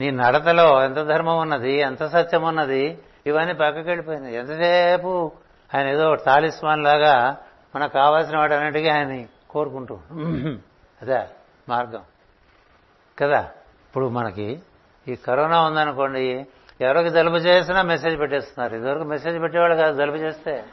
[0.00, 1.72] నీ నడతలో ఎంత ధర్మం ఉన్నది?
[1.72, 2.98] ఎంత సత్యం ఉన్నది?
[3.26, 5.32] ఇవన్నీ పక్కకి వెళ్ళిపోయినాయి ఎంతసేపు
[5.76, 7.36] ఆయన ఏదో తాలిస్మాన్ లాగా
[7.76, 9.98] మనకు కావాల్సిన వాటి అన్నిటికీ ఆయన కోరుకుంటూ
[11.02, 11.26] అదే
[11.68, 12.00] మార్గం.
[13.18, 13.40] కదా?
[13.88, 14.62] ఇప్పుడు మనకి
[15.08, 16.46] ఈ కరోనా ఉందనుకోండి
[16.82, 18.76] ఎవరికి జలుబు చేసినా మెసేజ్ పెట్టేస్తున్నారు.
[18.76, 20.64] ఇదివరకు మెసేజ్ పెట్టేవాళ్ళు కాదు జలుబు చేస్తే.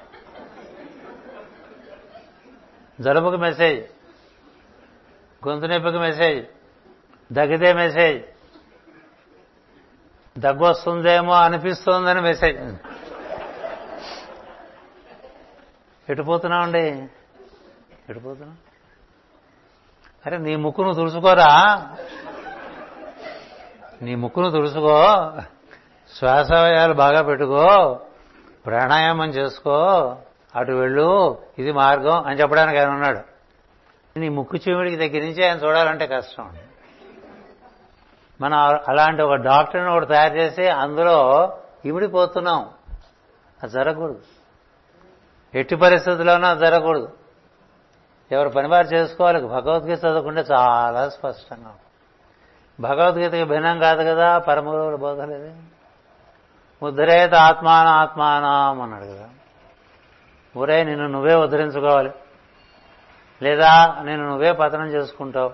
[3.02, 3.84] జలుబుకి మెసేజ్
[5.48, 6.46] గొంతు నొప్పికి మెసేజ్
[7.34, 8.24] దగ్గితే మెసేజ్
[10.40, 12.76] దగ్గు వస్తుందేమో అనిపిస్తోందని మెసేజ్.
[16.12, 16.88] ఎటుపోతున్నామండి
[18.10, 18.58] ఎటుపోతున్నాం
[20.26, 21.48] అరే నీ ముక్కును తుడుచుకోరా.
[24.02, 25.06] నీ ముక్కును తుడుచుకో.
[26.16, 28.00] శ్వాసవయాలు బాగా పెట్టుకో
[28.66, 29.86] ప్రాణాయామం చేసుకో
[30.56, 33.20] అటు వెళ్ళు ఇది మార్గం అని చెప్పడానికి ఆయన ఉన్నాడు.
[34.20, 36.50] నీ ముక్కు చెవిడికి దగ్గర నుంచి ఆయన చూడాలంటే కష్టం.
[38.42, 38.58] మనం
[38.88, 42.70] అలాంటి ఒక డాక్టర్ని ఒకటి తయారు చేసి అందులో ఇమిడిపోతున్నాం.
[43.64, 44.22] అది జరగకూడదు.
[45.56, 47.10] ఎట్టి పరిస్థితుల్లోనూ అది జరగకూడదు.
[48.32, 51.76] ఎవరు పనివారు చేసుకోవాలి భగవద్గీత చదువుకుంటే చాలా స్పష్టంగా
[52.80, 55.79] భగవద్గీతకి భిన్నం కాదు కదా పరమగురువుల బోధలేదు
[56.84, 59.30] ఉద్ధరేత ఆత్మానాత్మానం అన్నాడు కదా.
[60.58, 62.12] ఊరే నిన్ను నువ్వే ఉద్ధరించుకోవాలి
[63.42, 65.54] లేదా నేను నువ్వే పతనం చేసుకుంటావు.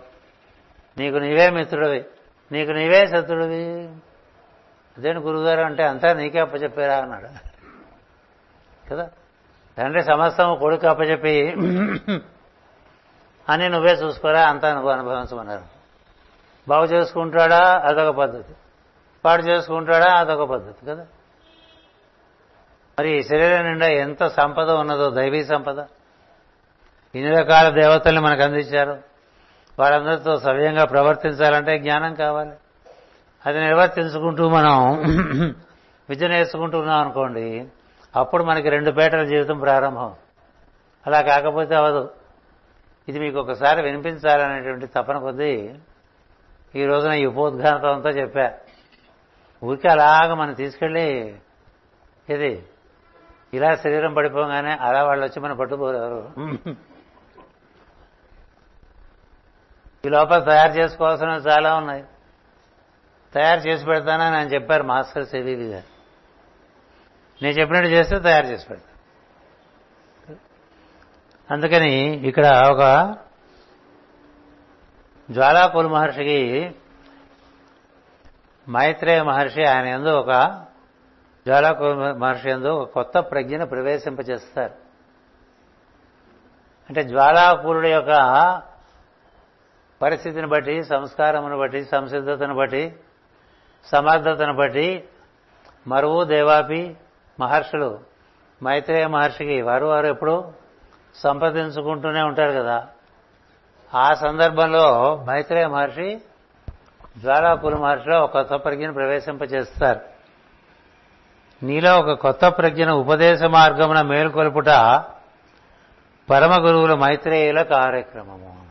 [0.97, 2.05] నీకు నీవే మిత్రుడివి.
[2.51, 3.89] నీకు నీవే శత్రుడివి.
[4.97, 7.55] అదేంటి గురుగారు అంటే అంతా నీకే అప్పచెప్పారా అన్నాడు.
[8.89, 9.09] కదా?
[9.78, 11.51] తండ్రి సమస్తం కొడుకు అప్పచెప్పి
[13.49, 15.63] అని నువ్వే చూసుకోరా అంతా నువ్వు అనుభవించమన్నారు.
[16.67, 18.53] బాగు చేసుకుంటాడా అదొక పద్ధతి.
[19.26, 21.05] పాడు చేసుకుంటాడా అదొక పద్ధతి కదా?
[22.99, 25.79] మరి ఈ శరీరం నిండా ఎంత సంపద ఉన్నదో దైవీ సంపద?
[27.15, 29.01] ఇన్ని రకాల దేవతల్ని మనకు అందించారు.
[29.79, 32.51] వాళ్ళందరితో సవ్యంగా ప్రవర్తించాలంటే జ్ఞానం కావాలి.
[33.45, 35.01] అది నిర్వర్తించుకుంటూ మనం
[36.09, 37.67] విద్య నేర్చుకుంటున్నాం అనుకోండి
[38.15, 40.13] అప్పుడు మనకి రెండు పేటల జీవితం ప్రారంభం.
[41.07, 42.09] అలా కాకపోతే అవదు.
[43.07, 45.75] ఇది మీకు ఒకసారి వినిపించాలనేటువంటి తపన కొద్దీ
[46.75, 48.51] ఈ రోజున ఈ ఉపోద్ఘాతంతో చెప్పా.
[49.63, 51.35] ఊరికి అలాగ మనం తీసుకెళ్ళి
[52.29, 52.63] ఇది
[53.55, 56.01] ఇలా శరీరం పడిపోగానే అలా వాళ్ళు వచ్చి మనం పట్టుకోరు
[60.03, 62.03] ఈ లోపల తయారు చేసుకోవాల్సినవి చాలా ఉన్నాయి.
[63.33, 65.87] తయారు చేసి పెడతానని ఆయన చెప్పారు మాస్టర్ సెవీవి గారు.
[67.41, 68.93] నేను చెప్పినట్టు చేస్తే తయారు చేసి పెడతాను
[71.49, 71.93] అందుకని
[72.29, 72.83] ఇక్కడ ఒక
[75.29, 76.39] జ్వాలాకుల మహర్షికి
[78.67, 80.31] మైత్రేయ మహర్షి ఆయన ఎందు ఒక
[81.47, 84.73] జ్వాలాకుల మహర్షి ఎందు ఒక కొత్త ప్రజ్ఞను ప్రవేశింపజేస్తారు.
[86.89, 88.61] అంటే జ్వాలాపూరుడు యొక్క
[90.01, 92.95] పరిస్థితిని బట్టి సంస్కారమును బట్టి సంసిద్ధతను బట్టి
[93.85, 95.09] సమర్థతను బట్టి
[95.87, 96.97] మరువు దేవాపి
[97.39, 97.99] మహర్షులు
[98.63, 100.53] మైత్రేయ మహర్షికి వారు వారు ఎప్పుడు
[101.15, 102.87] సంప్రదించుకుంటూనే ఉంటారు కదా.
[103.95, 106.21] ఆ సందర్భంలో మైత్రేయ మహర్షి
[107.17, 110.14] జ్వాలాకుల మహర్షిలో ఒక కొత్త ప్రజ్ఞను ప్రవేశింపజేస్తారు.
[111.63, 114.65] నీలో ఒక కొత్త ప్రజ్ఞను ఉపదేశ మార్గమున మేలుకొలుపుట
[116.29, 118.65] పరమ గురువుల మైత్రేయుల కార్యక్రమము.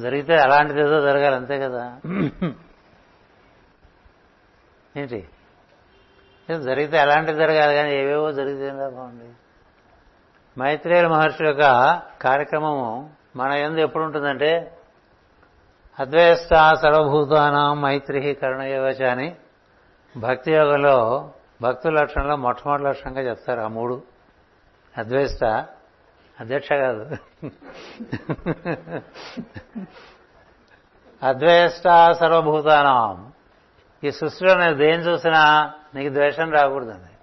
[0.00, 2.00] జరిగితే అలాంటిది ఏదో జరగాలి అంతే కదా?
[4.96, 5.28] ఏంటి?
[6.64, 9.30] జరిగితే అలాంటిది జరగాలి కానీ ఏవేవో జరిగితే బాగుంది?
[10.60, 11.60] మైత్రేయుల మహర్షి యొక్క
[12.22, 14.77] కార్యక్రమము మన ఎందు ఎప్పుడు ఉంటుందంటే
[16.00, 19.36] అద్వేష్ట సర్వభూతానం మైత్రి కరుణయోచ అని
[20.16, 21.30] భక్తి యోగంలో
[21.62, 24.02] భక్తుల లక్షణంలో మొట్టమొదటి లక్షణంగా చెప్తారు ఆ మూడు.
[24.98, 25.44] అద్వేష్ట
[26.40, 27.16] అధ్యక్ష కాదు.
[31.22, 33.32] అద్వేష్ట సర్వభూతానం.
[34.04, 37.14] ఈ సృష్టిలో నేను దేని చూసినా నీకు ద్వేషం రాకూడదండి.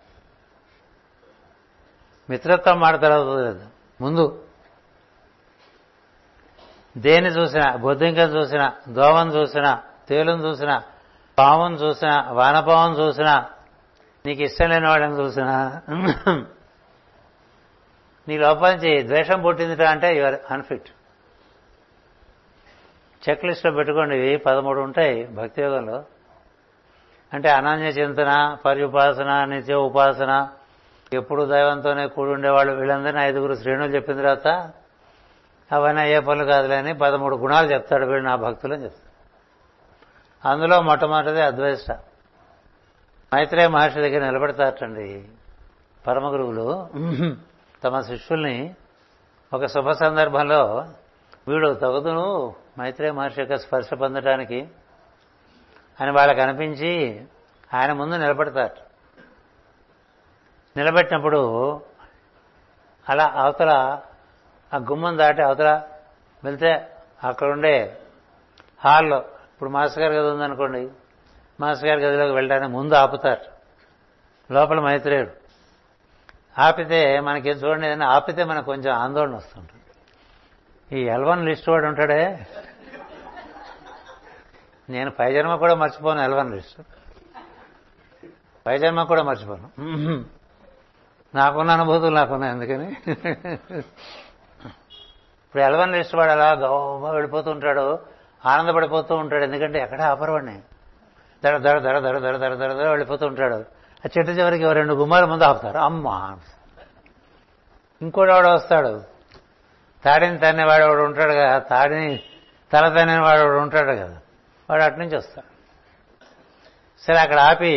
[2.30, 3.62] మిత్రత్వం మాట తర్వాత
[4.02, 4.45] ముందు
[6.98, 10.84] దేని చూసినా బొద్దింకను చూసినా దోమను చూసినా తేలును చూసినా
[11.40, 13.46] పామును చూసినా వానపావం చూసినా
[14.26, 15.82] నీకు ఇష్టం లేని వాళ్ళని చూసినా?
[18.28, 20.90] నీ లోపల నుంచి ద్వేషం పుట్టిందిట అంటే యువర్ అన్ఫిట్
[23.30, 26.04] చెక్ లిస్ట్లో పెట్టుకోండి ఇవి పదమూడు ఉంటాయి భక్తి యోగంలో.
[27.34, 30.48] అంటే అనన్య చింతన పర్యుపాసన నిత్య ఉపాసన
[31.14, 34.72] ఎప్పుడు దైవంతోనే కూడి ఉండేవాళ్ళు వీళ్ళందరినీ ఐదుగురు శ్రేణులు చెప్పిన తర్వాత
[35.72, 39.14] అవన్నీ అయ్యే పనులు కాదులే అని పదమూడు గుణాలు చెప్తాడు వీళ్ళు నా భక్తులు అని చెప్తాడు.
[40.48, 41.92] అందులో మొట్టమొదటిది అద్వైష్ట.
[43.32, 45.28] మైత్రేయ మహర్షి దగ్గర నిలబెడతారటండి
[46.08, 46.68] పరమ గురువులు.
[47.84, 48.76] తమ శిష్యుల్ని
[49.54, 50.88] ఒక శుభ సందర్భంలో
[51.48, 54.60] వీడు తగుదును మైత్రేయ మహర్షి యొక్క స్పర్శ పొందటానికి
[56.02, 57.26] అని వాళ్ళకి అనిపించి
[57.74, 58.86] ఆయన ముందు నిలబెడతారు
[60.78, 61.42] నిలబెట్టినప్పుడు
[63.10, 64.02] అలా అవతల
[64.74, 65.84] ఆ గుమ్మం దాటి అవతల
[66.44, 66.92] వెళ్తే
[67.24, 67.98] అక్కడ ఉండే
[68.86, 69.18] హాల్లో
[69.54, 70.90] ఇప్పుడు మాస్టర్ గారి గది ఉందనుకోండి
[71.60, 73.56] మాస్టర్ గారి గదిలోకి వెళ్ళడానికి ముందు ఆపుతారు.
[74.54, 75.32] లోపల మైత్రేయుడు.
[76.62, 79.82] ఆపితే మనకి చూడండి ఏదైనా ఆపితే మనకు కొంచెం ఆందోళన వస్తుంటుంది.
[80.98, 82.48] ఈ ఎల్వన్ లిస్ట్ వాడు ఉంటాడే?
[84.90, 86.82] నేను పై జన్మ కూడా మర్చిపోను ఎల్వన్ లిస్ట్.
[88.66, 89.70] పై జన్మ కూడా మర్చిపోను.
[91.36, 92.98] నాకున్న అనుభూతులు నాకున్నాయి అందుకని.
[95.56, 98.00] ఇప్పుడు ఎలవన్ వాడు అలా గౌరవ వెళ్ళిపోతూ ఉంటాడు
[98.46, 99.44] ఆనందపడిపోతూ ఉంటాడు.
[99.44, 100.62] ఎందుకంటే ఎక్కడ ఆపరవాడిని
[101.46, 103.56] దడ దడ దడ దడ దడ దడ దడ దడ వెళ్ళిపోతూ ఉంటాడు.
[103.56, 105.78] ఆ చెట్టు చివరికి రెండు గుమ్మాల ముందు ఆపుతారు.
[105.78, 106.38] అమ్మా!
[108.02, 109.02] ఇంకోటి వాడు వస్తాడు.
[110.06, 111.60] తాడిని తన్నేవాడు వాడు ఉంటాడు కదా.
[111.60, 112.20] తాడిని
[112.74, 114.20] తల తన్నిన వాడు వాడు ఉంటాడు కదా.
[114.70, 115.48] వాడు అటు నుంచి వస్తాడు.
[117.02, 117.70] సరే అక్కడ ఆపి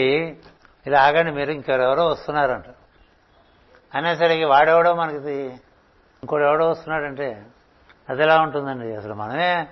[0.86, 2.64] ఇలా ఆగండి మీరు ఇంకెవరెవరో వస్తున్నారంట.
[3.94, 5.30] అనేసరికి వాడెవడో మనకి
[6.22, 7.46] ఇంకోటి ఎవడో వస్తున్నాడంటే
[8.08, 8.96] అది ఎలా ఉంటుందండి?
[8.96, 9.66] అసలు మనమే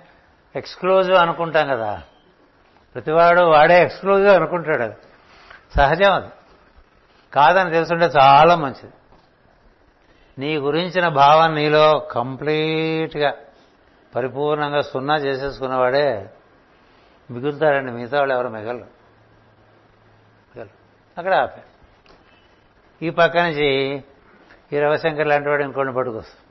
[0.55, 2.03] ఎక్స్క్లూజివ్ అనుకుంటాం కదా.
[2.95, 4.95] ప్రతివాడు వాడే ఎక్స్క్లూజివ్ అనుకుంటాడు అది.
[5.75, 6.27] సహజం అది.
[7.33, 8.93] కాదని తెలుసుంటే చాలా మంచిది.
[10.37, 13.33] నీ గురించిన భావం నీలో కంప్లీట్గా
[14.15, 16.29] పరిపూర్ణంగా సున్నా చేసేసుకున్నవాడే
[17.31, 18.75] మిగులుతారండి మిగతా వాళ్ళు ఎవరు మిగలరు.
[18.75, 20.69] మిగలరు.
[21.17, 21.61] అక్కడ ఆపా
[23.01, 24.03] ఈ పక్క నుంచి
[24.73, 26.46] ఈ రవిశంకర్ లాంటి వాడు ఇంకోటి పట్టుకొస్తాడు.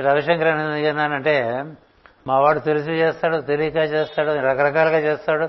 [0.00, 1.64] రవిశంకర్ అనేది ఏమన్నానంటే
[2.26, 5.48] మా వాడు తెలిసి చేస్తాడు తెలియక చేస్తాడు రకరకాలుగా చేస్తాడు.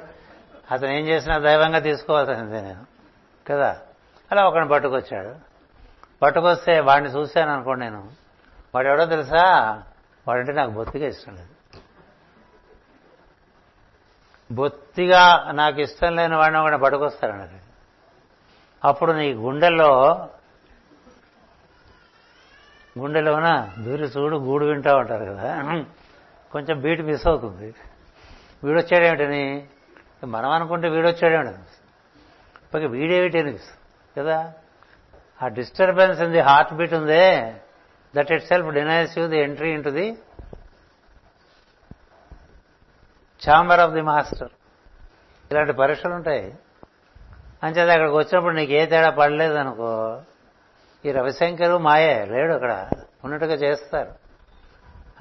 [0.71, 2.85] అతను ఏం చేసినా దైవంగా తీసుకోవాల్సిందే నేను.
[3.47, 3.77] కదా?
[4.31, 5.35] అలా ఒకరిని పట్టుకొచ్చాడు.
[6.21, 8.11] పట్టుకొస్తే వాడిని చూశాను అనుకోండి నేను.
[8.75, 9.43] వాడు ఎవడో తెలుసా?
[10.27, 11.79] వాడంటే నాకు బొత్తిగా ఇష్టం లేదు.
[14.53, 17.69] బొత్తిగా నాకు ఇష్టం లేని వాడిని ఒకటి పట్టుకొస్తాడు
[18.87, 20.27] అప్పుడు నీ గుండెల్లో
[22.97, 23.73] గుండెలోన?
[23.79, 25.83] దూరి చూడు గూడు వింటా ఉంటారు కదా.
[26.51, 27.75] కొంచెం బీట్ మిస్ అవుతుంది.
[28.63, 29.67] వీడొచ్చాడేమిటని?
[30.25, 31.53] మనం అనుకుంటే వీడొచ్చాడేమిటని
[32.63, 34.53] ఇప్పటికి వీడేమిటి అనిపిస్తుంది కదా?
[35.43, 37.55] ఆ disturbance in the heart beat ఉందే.
[38.15, 40.17] That itself denies you the entry into the
[43.49, 44.49] chamber of the master
[45.51, 46.55] ఇలాంటి పరీక్షలు ఉంటాయి
[47.63, 50.21] అంచేది అక్కడికి వచ్చినప్పుడు నీకు ఏ తేడా పడలేదనుకో
[51.05, 52.89] ఈ రవిశంకరు మాయే లేడు అక్కడ.
[53.25, 54.11] ఉన్నట్టుగా చేస్తారు.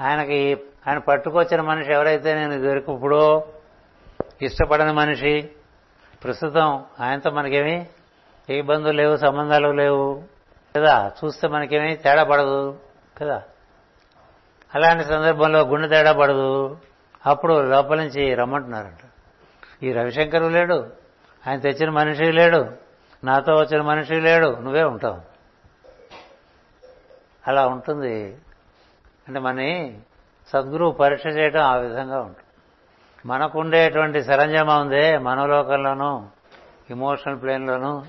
[0.02, 0.58] ఆయనకి
[0.88, 3.48] ఆయన పట్టుకొచ్చిన మనిషి ఎవరైతే నేను ఇదివరకు ఇప్పుడో
[4.42, 5.48] ఇష్టపడని మనిషి
[6.24, 7.86] ప్రస్తుతం ఆయనతో మనకేమి
[8.50, 10.22] ఏ ఇబ్బందులు లేవు సంబంధాలు లేవు
[10.76, 11.12] కదా?
[11.24, 12.78] చూస్తే మనకేమీ తేడా పడదు
[13.18, 13.42] కదా?
[14.74, 16.76] అలాంటి సందర్భంలో గుండె తేడా పడదు.
[17.26, 19.10] అప్పుడు లోపల నుంచి రమ్మంటున్నారంట.
[19.82, 20.90] ఈ రవిశంకరు లేడు
[21.48, 22.66] ఆయన తెచ్చిన మనిషి లేడు
[23.24, 25.27] నాతో వచ్చిన మనిషి లేడు నువ్వే ఉంటావు.
[27.47, 28.39] అలా ఉంటుంది.
[29.28, 30.01] అంటే మని
[30.49, 32.45] సద్గురువు పరీక్ష చేయడం ఆ విధంగా ఉంటుంది.
[33.26, 36.26] మనకుండేటువంటి సరంజామా ఉందే మనోలోకంలోనూ
[36.91, 38.03] ఇమోషనల్ ప్లేన్లోనూ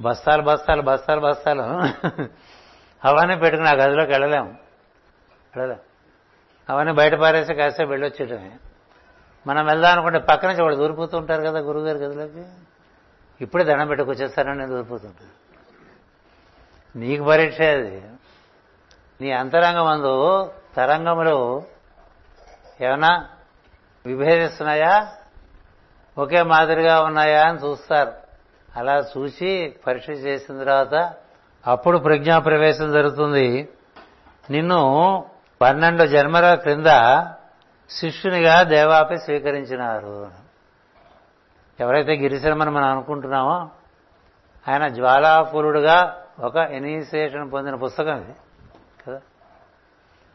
[0.00, 1.62] బస్తాలు బస్తాలు బస్తాలు బస్తాలు.
[3.04, 4.54] అవన్నీ పెట్టుకుని ఆ గదిలోకి వెళ్ళలేము
[5.56, 5.80] వెళ్ళలేము
[6.72, 8.52] అవన్నీ బయట పారేసి కాసేపు వెళ్ళొచ్చేయటమే.
[9.46, 12.44] మనం వెళ్దాం అనుకుంటే పక్క నుంచి వాళ్ళు దూరిపోతూ ఉంటారు కదా గురువుగారి గదిలోకి.
[13.40, 15.40] ఇప్పుడే దండం పెట్టుకొచ్చేస్తానని నేను దూరిపోతుంటాను.
[16.98, 18.02] నీకు పరీక్ష అది.
[19.20, 21.62] నీ అంతరంగం అందు తరంగములు
[22.80, 23.28] ఏమైనా
[24.06, 25.08] విభేదిస్తున్నాయా?
[26.18, 28.12] ఒకే మాదిరిగా ఉన్నాయా అని చూస్తారు.
[28.76, 31.12] అలా చూసి పరీక్ష చేసిన తర్వాత
[31.66, 33.68] అప్పుడు ప్రజ్ఞా ప్రవేశం జరుగుతుంది.
[34.50, 35.24] నిన్ను
[35.60, 36.86] పన్నెండు జన్మల క్రింద
[37.90, 40.30] శిష్యునిగా దేవాపి స్వీకరించినారు.
[41.80, 43.70] ఎవరైతే గిరిశర్మని మనం అనుకుంటున్నామో
[44.68, 48.34] ఆయన జ్వాలాకులుడుగా ఒక ఇనీషియేషన్ పొందిన పుస్తకం ఇది.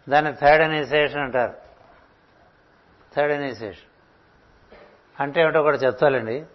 [0.09, 1.53] దాన్ని థర్డ్ ఇనిషియేషన్ అంటారు.
[3.15, 3.89] థర్డ్ ఇనిషియేషన్
[5.19, 6.45] అంటే ఏమిటో కూడా చెప్తాలండి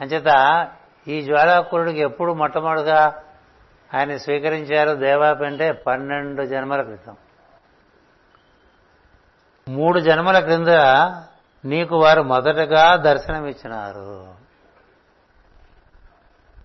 [0.00, 0.68] అంచేత
[1.08, 3.22] ఈ జ్వాలాకురుడికి ఎప్పుడు మొట్టమొదటిగా
[3.94, 7.16] ఆయన స్వీకరించారు దేవాపి అంటే పన్నెండు జన్మల క్రితం.
[9.68, 10.68] మూడు జన్మల క్రింద
[11.64, 14.34] నీకు వారు మొదటగా దర్శనమిచ్చినారు.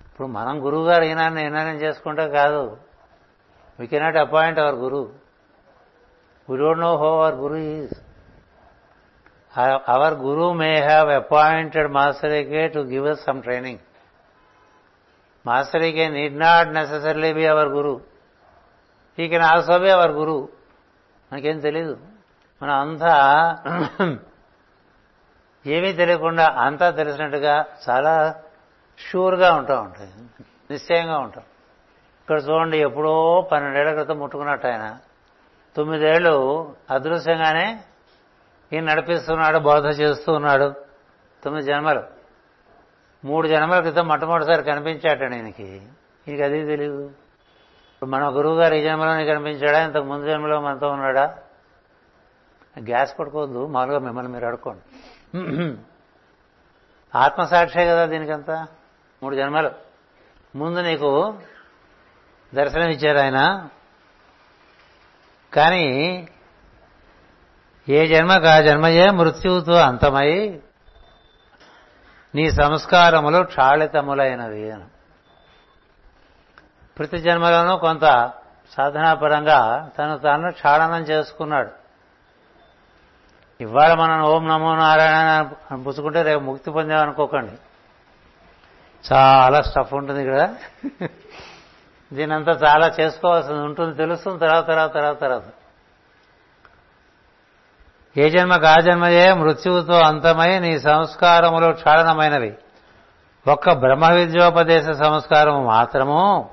[0.06, 2.78] ఇప్పుడు మనం గురువుగారు ఈనాన్ని ఈనాన్ని చేసుకుంటే కాదు.
[3.80, 5.25] We cannot appoint our
[6.48, 7.94] We don't know who our Guru is.
[9.56, 13.80] Our, our Guru may have appointed Masarike to give us some training.
[15.46, 18.02] Masarike need not necessarily be our Guru.
[19.16, 20.48] He can also be our Guru.
[21.34, 21.98] మనకేం తెలీదు
[22.62, 23.14] మనం అంతా
[25.66, 28.36] ఏమీ తెలియకుండా అంతా తెలిసినట్టుగా చాలా
[28.98, 30.10] షూర్గా ఉంటాం ఉంటాయి
[30.72, 31.44] నిశ్చయంగా ఉంటాం
[32.22, 34.86] ఇక్కడ చూడండి ఎప్పుడో పన్నెండేళ్ళ క్రితం ముట్టుకున్నట్టు ఆయన
[35.76, 37.84] తొమ్మిదేళ్ళు అదృశ్యంగానే
[38.74, 40.74] ఈయన నడిపిస్తున్నాడు బోధ చేస్తూ ఉన్నాడు.
[41.44, 42.04] తొమ్మిది జన్మలు.
[43.26, 45.64] మూడు జన్మల క్రితం మొట్టమొదటిసారి కనిపించాటండి ఈయనకి.
[46.28, 47.06] ఈయనకి అది తెలియదు
[47.94, 49.84] ఇప్పుడు మన గురువు గారు ఈ జన్మలోనే కనిపించాడా?
[49.84, 51.38] ఇంతకు ముందు జన్మలో మనతో ఉన్నాడా?
[52.80, 53.68] గ్యాస్ పట్టుకోవద్దు.
[53.68, 54.82] మామూలుగా మిమ్మల్ని మీరు అడుకోండి
[57.16, 58.68] ఆత్మసాక్షే కదా దీనికంతా.
[59.24, 59.72] మూడు జన్మలు.
[60.56, 61.38] ముందు నీకు
[62.56, 63.70] దర్శనం ఇచ్చారు ఆయన.
[65.56, 66.28] కానీ
[67.90, 70.60] ఏ జన్మకు ఆ జన్మయే మృత్యువుతో అంతమై
[72.36, 74.84] నీ సంస్కారములు క్షాళితములైనవి అని.
[76.98, 78.32] ప్రతి జన్మలోనూ కొంత
[78.72, 81.70] సాధనాపరంగా తను తాను క్షాళనం చేసుకున్నాడు.
[83.62, 87.52] ఇవాళ మనం ఓం నమో నారాయణ అని పుచ్చుకుంటే రేపు ముక్తి పొందామనుకోకండి.
[89.14, 90.56] చాలా స్టఫ్ ఉంటుంది ఇక్కడ.
[92.14, 95.44] దీనంతా చాలా చేసుకోవాల్సింది ఉంటుంది తెలుస్తుంది తర్వాత తర్వాత తర్వాత తర్వాత.
[98.18, 102.58] ఏ జన్మకు ఆ జన్మయే మృత్యువుతో అంతమై నీ సంస్కారములు క్షాళనమైనవి.
[103.48, 106.50] ఒక్క బ్రహ్మ విద్యోపదేశ సంస్కారము మాత్రము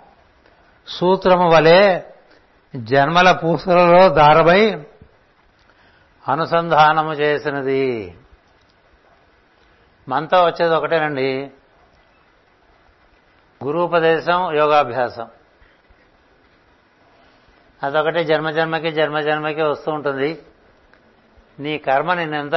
[0.87, 2.01] సూత్రము వలె
[2.77, 4.87] జన్మల పూసలలో దారమై
[6.29, 8.19] అనుసంధానము చేసినది.
[10.09, 11.51] మనతో వచ్చేది ఒకటేనండి.
[13.65, 15.29] గురూపదేశం యోగాభ్యాసం.
[17.83, 20.43] అదొకటి జన్మ జన్మకి జన్మ జన్మకి వస్తూ ఉంటుంది.
[21.61, 22.55] నీ కర్మ నిన్నెంత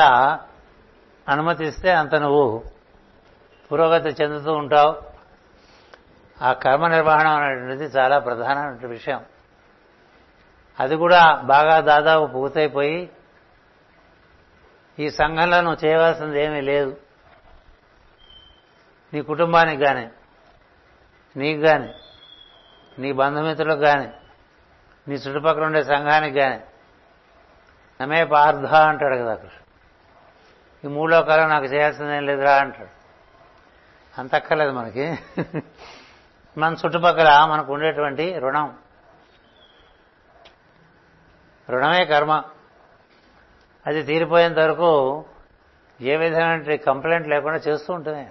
[1.30, 2.64] అనుమతిస్తే అంత నువ్వు
[3.72, 4.96] పురోగతి చెందుతూ ఉంటావు.
[6.42, 9.26] ఆ కర్మ నిర్వహణ అనేటువంటిది చాలా ప్రధానమైన విషయం.
[10.80, 13.10] అది కూడా బాగా దాదాపు పూర్తయిపోయి
[15.00, 16.98] ఈ సంఘంలో నువ్వు చేయవలసింది ఏమీ లేదు.
[19.14, 20.10] నీ కుటుంబానికి కానీ
[21.38, 21.94] నీకు కానీ
[23.00, 24.12] నీ బంధుమిత్రులకు కానీ
[25.08, 26.64] నీ చుట్టుపక్కల ఉండే సంఘానికి కానీ
[28.02, 29.50] నమే పార్థ అంటాడు కదా అక్కడ.
[30.86, 32.90] ఈ మూడో కాలం నాకు చేయాల్సిందేం లేదురా అంటాడు.
[34.20, 35.18] అంతక్కర్లేదు మనకి.
[36.58, 38.78] మన చుట్టుపక్కల మనకు ఉండేటువంటి రుణం.
[41.70, 42.44] రుణమే కర్మ.
[43.88, 45.26] అది తీరిపోయేంత వరకు
[46.02, 48.30] ఏ విధమైన కంప్లైంట్ లేకుండా చేస్తూ ఉంటుంది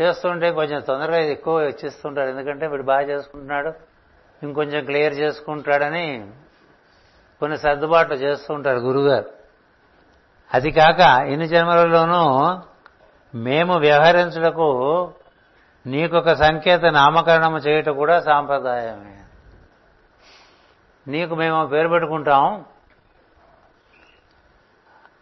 [0.00, 3.87] చేస్తుంటే కొంచెం తొందరగా ఎక్కువ ఇచ్చిస్తుంటారు ఎందుకంటే వీడు బాగా చేసుకుంటున్నాడు.
[4.42, 6.30] ఇంకొంచెం క్లియర్ చేసుకుంటాడని
[7.40, 9.30] కొన్ని సర్దుబాట్లు చేస్తూ ఉంటారు గురుగారు.
[10.54, 12.58] అది కాక ఇన్ని జన్మలలోనూ
[13.34, 15.10] మేము వ్యవహరించుటకు
[15.86, 19.18] నీకొక సంకేత నామకరణము చేయటం కూడా సాంప్రదాయమే.
[21.08, 22.64] నీకు మేము పేరు పెట్టుకుంటాం.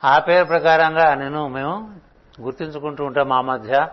[0.04, 1.96] ఆ పేరు ప్రకారంగా నేను మేము
[2.40, 3.88] గుర్తించుకుంటూ ఉంటాం మా మధ్య.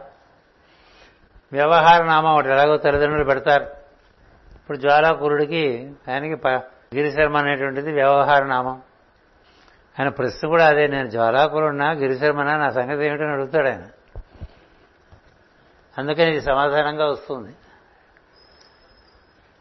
[1.51, 3.82] వ్యవహార నామం ఒకటి ఎలాగో తల్లిదండ్రులు పెడతారు.
[4.64, 6.41] ఇప్పుడు జ్వాలాకురుడికి ఆయనకి
[6.95, 8.82] గిరిశర్మ అనేటువంటిది వ్యవహార నామం.
[9.99, 13.84] ఆయన ప్రశ్న కూడా అదే నేను జ్వాలాకురుడినా గిరిశర్మనా నా సంగతి ఏమిటని అడుగుతాడు ఆయన.
[15.97, 17.55] అందుకని ఇది సమాధానంగా వస్తుంది.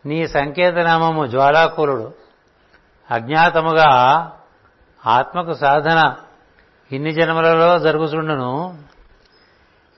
[0.06, 2.14] నీ సంకేతనామము జ్వాలాకులుడు
[3.10, 3.90] అజ్ఞాతముగా
[5.06, 6.16] ఆత్మకు సాధన.
[6.92, 8.78] ఇన్ని జన్మలలో జరుగుతుండును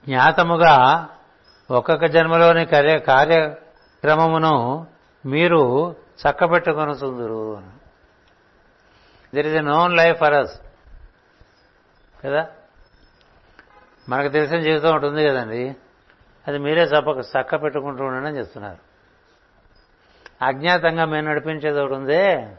[0.05, 1.09] జ్ఞాతముగా
[1.71, 4.87] ఒక్కొక్క జన్మలోని కార్య కార్యక్రమమును
[5.27, 7.63] మీరు చక్కబెట్టుకొని సుందురు
[9.35, 10.61] there is a known life for us
[12.25, 12.49] కదా?
[14.09, 15.77] మనకు తెలిసిన జీవితం ఒకటి ఉంది కదండి.
[16.49, 18.79] అది మీరే చప్ప చక్క పెట్టుకుంటూ ఉండండి అని చెప్తున్నారు.
[20.45, 22.57] అజ్ఞాతంగా మేము నడిపించేది ఒకటి ఉందే.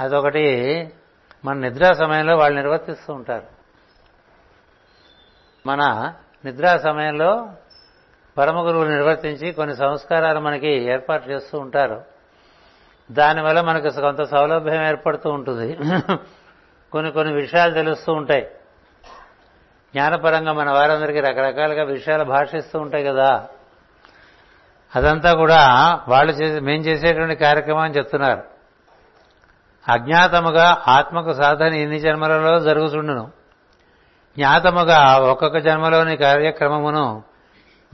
[0.00, 0.88] అదొకటి
[1.44, 3.46] మన నిద్రా సమయంలో వాళ్ళు నిర్వర్తిస్తూ ఉంటారు.
[5.66, 6.12] మన
[6.44, 7.48] నిద్రా సమయంలో
[8.38, 12.02] పరమ గురువులు నిర్వర్తించి కొన్ని సంస్కారాలు మనకి ఏర్పాటు చేస్తూ ఉంటారు.
[13.10, 15.78] దానివల్ల మనకు కొంత సౌలభ్యం ఏర్పడుతూ ఉంటుంది.
[16.92, 18.42] కొన్ని కొన్ని విషయాలు తెలుస్తూ ఉంటాయి.
[19.94, 23.48] జ్ఞానపరంగా మన వారందరికీ రకరకాలుగా విషయాలు భాషిస్తూ ఉంటాయి కదా.
[24.96, 25.66] అదంతా కూడా
[26.08, 28.42] వాళ్ళు చేసే మేం చేసేటువంటి కార్యక్రమం అని చెప్తున్నారు.
[29.92, 33.30] అజ్ఞాతముగా ఆత్మకు సాధన ఇన్ని జన్మలలో జరుగుతుండును
[34.36, 37.22] జ్ఞాతముగా ఒక్కొక్క జన్మలోని కార్యక్రమమును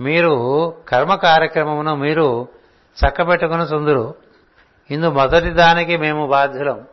[0.00, 0.34] మీరు
[0.88, 2.48] కర్మ కార్యక్రమమును మీరు
[2.98, 4.14] చక్కబెట్టుకుని సుందురు.
[4.90, 6.86] ఇందు మొదటి దానికి మేము బాధ్యులం.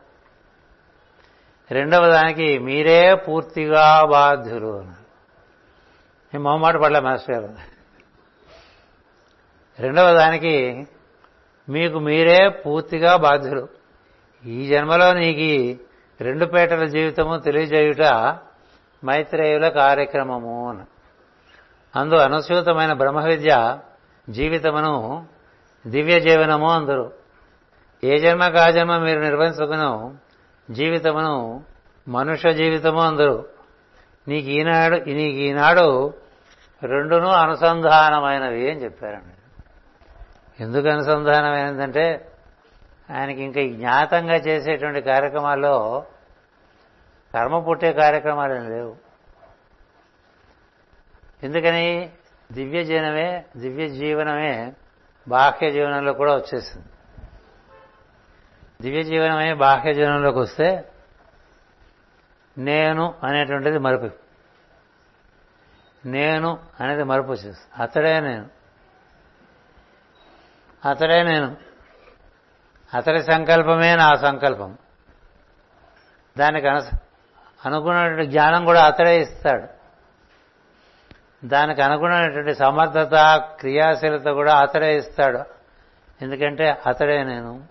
[1.71, 7.53] రెండవ దానికి మీరే పూర్తిగా బాధ్యులు నేను మొహమాట పడలే మాస్టర్ గారు.
[9.79, 10.87] రెండవ దానికి
[11.69, 13.67] మీకు మీరే పూర్తిగా బాధ్యులు.
[14.45, 15.83] ఈ జన్మలో నీకు
[16.23, 18.01] రెండు పేటల జీవితము తెలియజేయుట
[19.05, 20.83] మైత్రేయుల కార్యక్రమము అని
[21.95, 23.77] అందు అనుసూతమైన బ్రహ్మ విద్య
[24.29, 25.25] జీవితమును
[25.87, 27.11] దివ్య జీవనము అందరు.
[28.03, 30.17] ఏ జన్మ కాజన్మ మీరు నిర్వహించుకును
[30.71, 31.63] జీవితమును
[32.07, 33.45] మనుష్య జీవితము అందరు.
[34.27, 36.13] నీకు ఈనాడు నీకు ఈనాడు
[36.83, 39.63] రెండును అనుసంధానమైనవి అని చెప్పారండి.
[40.63, 42.31] ఎందుకు అనుసంధానమైనదంటే
[43.17, 46.03] ఆయనకి ఇంకా జ్ఞాతంగా చేసేటువంటి కార్యక్రమాల్లో
[47.33, 49.04] కర్మ పుట్టే కార్యక్రమాలు లేవు.
[51.45, 52.11] ఎందుకని
[52.51, 54.73] దివ్య జీవనమే దివ్య జీవనమే
[55.27, 56.85] బాహ్య జీవనంలో కూడా వచ్చేసింది.
[58.81, 60.85] దివ్య జీవనమే బాహ్య జీవనంలోకి వస్తే
[62.57, 64.09] నేను అనేటువంటిది మరుపు.
[66.05, 68.49] నేను అనేది మరుపు వచ్చేస్తుంది అతడే నేను.
[70.89, 71.57] అతడే నేను.
[72.93, 74.77] అతడి సంకల్పమే నా సంకల్పం.
[76.37, 76.81] దానికి అను
[77.65, 79.74] అనుగుణమైనటువంటి జ్ఞానం కూడా అతడే ఇస్తాడు.
[81.45, 83.15] దానికి అనుగుణమైనటువంటి సమర్థత
[83.59, 85.39] క్రియాశీలత కూడా అతడే ఇస్తాడు.
[86.21, 87.63] ఎందుకంటే అతడే నేను.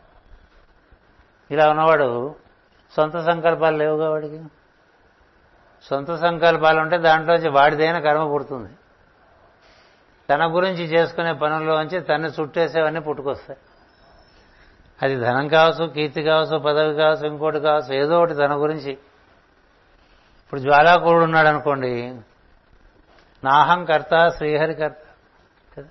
[1.51, 2.35] ఇలా ఉన్నవాడు
[2.97, 4.43] సొంత సంకల్పాలు లేవుగా వాడికి
[5.83, 8.71] సొంత సంకల్పాలు ఉంటే దాంట్లోంచి వాడిదైన కర్మ పుడుతుంది.
[10.31, 13.59] తన గురించి చేసుకునే పనుల్లోంచి తన్ని చుట్టేసేవన్నీ పుట్టుకొస్తాయి.
[15.03, 18.93] అది ధనం కావచ్చు కీర్తి కావచ్చు పదవి కావచ్చు ఇంకోటి కావచ్చు ఏదో ఒకటి తన గురించి.
[20.45, 22.21] ఇప్పుడు జ్వాలాకుడు ఉన్నాడు అనుకోండి
[23.45, 24.97] నాహంకర్త శ్రీహరికర్త
[25.77, 25.89] కదా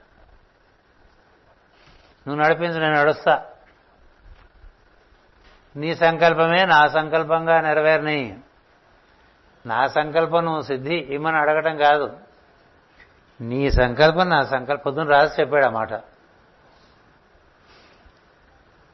[2.27, 3.45] నువ్వు నడిపించు నేను నడుస్తా.
[5.75, 8.39] నీ సంకల్పమే నా సంకల్పంగా నెరవేరని.
[9.65, 12.17] నా సంకల్పం నువ్వు సిద్ధి ఇమ్మని అడగటం కాదు.
[13.41, 15.93] నీ సంకల్పం నా సంకల్పం పొద్దున రాసి చెప్పాడు ఆ మాట.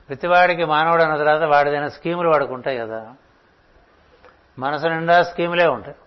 [0.10, 3.14] ప్రతివాడికి మానవుడు అన్న తర్వాత వాడిదైన స్కీములు వాడికి ఉంటాయి కదా.
[4.60, 5.98] మనసు నిండా స్కీములే ఉంటాయి.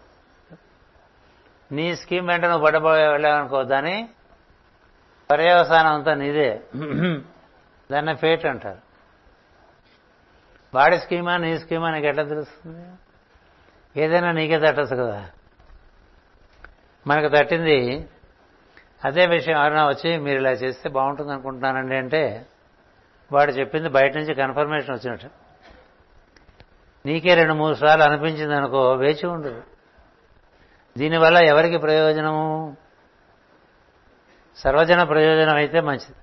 [1.73, 4.09] నీ స్కీమ్ వెంట నువ్వు పడబోయే వెళ్ళావనుకో దాని
[5.31, 6.61] పర్యవసానం అంతా నీదే.
[7.93, 8.79] దాన్ని ఫేట్ అంటారు.
[10.75, 12.87] వాడి స్కీమా నీ స్కీమా నీకు ఎట్లా తెలుస్తుంది?
[13.97, 15.31] ఏదైనా నీకే తట్టచ్చు కదా.
[17.07, 18.09] మనకు తట్టింది
[19.05, 22.47] అదే విషయం ఎవరైనా వచ్చి మీరు ఇలా చేస్తే బాగుంటుంది అనుకుంటున్నానండి అంటే
[23.33, 25.27] వాడు చెప్పింది బయట నుంచి కన్ఫర్మేషన్ వచ్చినట్టు.
[27.07, 29.62] నీకే రెండు మూడు సార్లు అనిపించింది అనుకో వేచి ఉండదు
[30.99, 32.76] దీనివల్ల ఎవరికి ప్రయోజనము?
[34.57, 36.14] సర్వజన ప్రయోజనం అయితే మంచిది.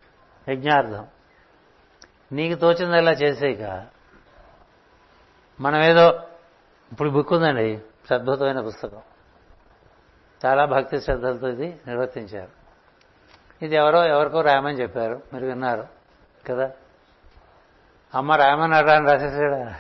[0.52, 1.08] యజ్ఞార్థం.
[2.32, 3.88] నీకు తోచిందల్లా చేసేక
[5.62, 6.24] మనం ఏదో
[6.92, 7.82] ఇప్పుడు బుక్ ఉందండి
[8.14, 9.02] అద్భుతమైన పుస్తకం.
[10.46, 12.60] చాలా భక్తి శ్రద్ధలతో ఇది నిర్వర్తించారు.
[13.66, 15.22] ఇది ఎవరో ఎవరికో రాయమని చెప్పారు.
[15.34, 15.88] మీరు విన్నారు
[16.50, 16.72] కదా?
[18.16, 19.76] అమ్మ రాయమన్నారా అని రాసేసాడా?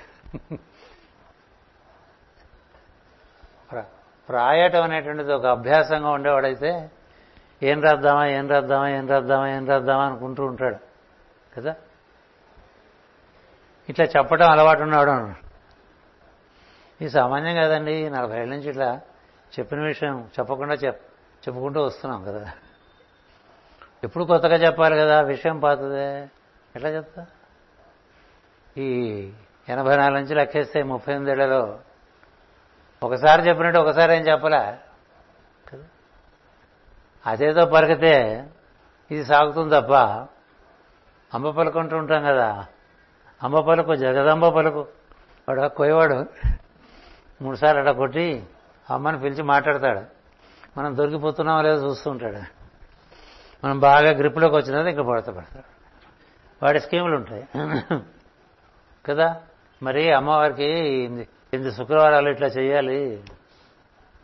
[4.30, 6.90] రాయటం అనేటువంటిది ఒక అభ్యాసంగా ఉండేవాడైతే
[7.64, 10.76] ఏం రాద్దామా ఏం రాద్దామా ఏం రాద్దామా ఏం రాద్దామా అనుకుంటూ ఉంటాడు.
[11.58, 11.76] కదా?
[13.90, 15.12] ఇట్లా చెప్పడం అలవాటు ఉన్నాడు
[17.02, 19.02] ఇది సామాన్యం కాదండి నలభై ఏళ్ళ నుంచి ఇట్లా
[19.60, 21.02] చెప్పిన విషయం చెప్పకుండా చెప్
[21.48, 22.52] చెప్పుకుంటూ వస్తున్నాం కదా.
[24.04, 26.24] ఎప్పుడు కొత్తగా చెప్పాలి కదా విషయం పాతదే.
[26.76, 27.26] ఎట్లా చెప్తా?
[28.78, 28.88] ఈ
[29.70, 31.80] ఎనభై నాలుగు నుంచి లెక్కేస్తే ముప్పై ఎనిమిదేళ్ళలో
[33.04, 34.78] ఒకసారి చెప్పినట్టు ఒకసారి ఏం చెప్పలే?
[35.72, 35.84] కదా?
[37.26, 38.46] అదేదో పలికితే
[39.12, 39.94] ఇది సాగుతుంది తప్ప
[41.34, 42.66] అంబ పలుకుంటూ ఉంటాం కదా.
[43.44, 44.88] అంబ పలుకు జగదంబ పలుకు.
[45.50, 46.26] వాడు కోయవాడు
[47.42, 48.46] మూడుసార్లు అట్లా కొట్టి
[48.90, 50.02] అమ్మని పిలిచి మాట్లాడతాడు.
[50.78, 52.38] మనం దొరికిపోతున్నామో లేదో చూస్తూ ఉంటాడు.
[53.66, 55.64] మనం బాగా గ్రిప్లోకి వచ్చినది ఇంకా పడతా పడతాడు.
[56.66, 57.48] వాడి స్కీములు ఉంటాయి.
[59.06, 59.42] కదా?
[59.84, 60.68] మరి అమ్మవారికి
[61.54, 63.24] ఇది శుక్రవారాలు ఇట్లా చేయాలి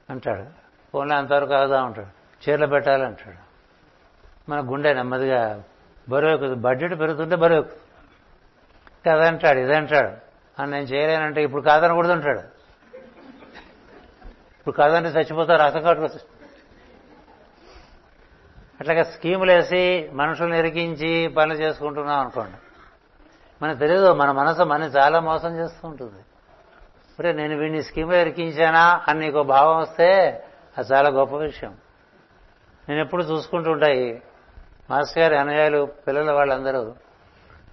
[0.10, 0.46] అంటాడు.
[0.94, 1.84] ఫోన్లో అంతవరకు అవుదా?
[1.84, 3.46] ఉంటాడు చీరలు పెట్టాలి అంటాడు.
[4.52, 5.64] మన గుండె నెమ్మదిగా
[6.10, 7.82] బరువు ఎక్కుతుంది బడ్జెట్ పెరుగుతుంటే బరువు ఎక్కుతుంది
[9.10, 10.12] కదంటాడు ఇదంటాడు.
[10.62, 12.40] అని నేను చేయలేనంటే ఇప్పుడు కాదనకూడదు అంటాడు.
[14.60, 16.20] ఇప్పుడు కాదంటే చచ్చిపోతారు రక్తం కట్టుకోవచ్చు
[18.80, 22.58] అట్లాగా స్కీములు వేసి మనుషులను ఇరికించి పనులు చేసుకుంటున్నాం అనుకోండి.
[23.62, 26.25] మనకు తెలియదు మన మనసు మన చాలా మోసం చేస్తూ ఉంటుంది.
[27.20, 30.44] అంటే నేను వీడిని స్కీమ్లో ఇరికించానా అని నీకు భావం వస్తే
[30.78, 31.78] అది చాలా గొప్ప విషయం.
[32.90, 34.22] నేను ఎప్పుడు చూసుకుంటూ ఉంటాయి
[34.90, 36.96] మాస్టర్ గారి అనుయాయులు పిల్లల వాళ్ళందరూ.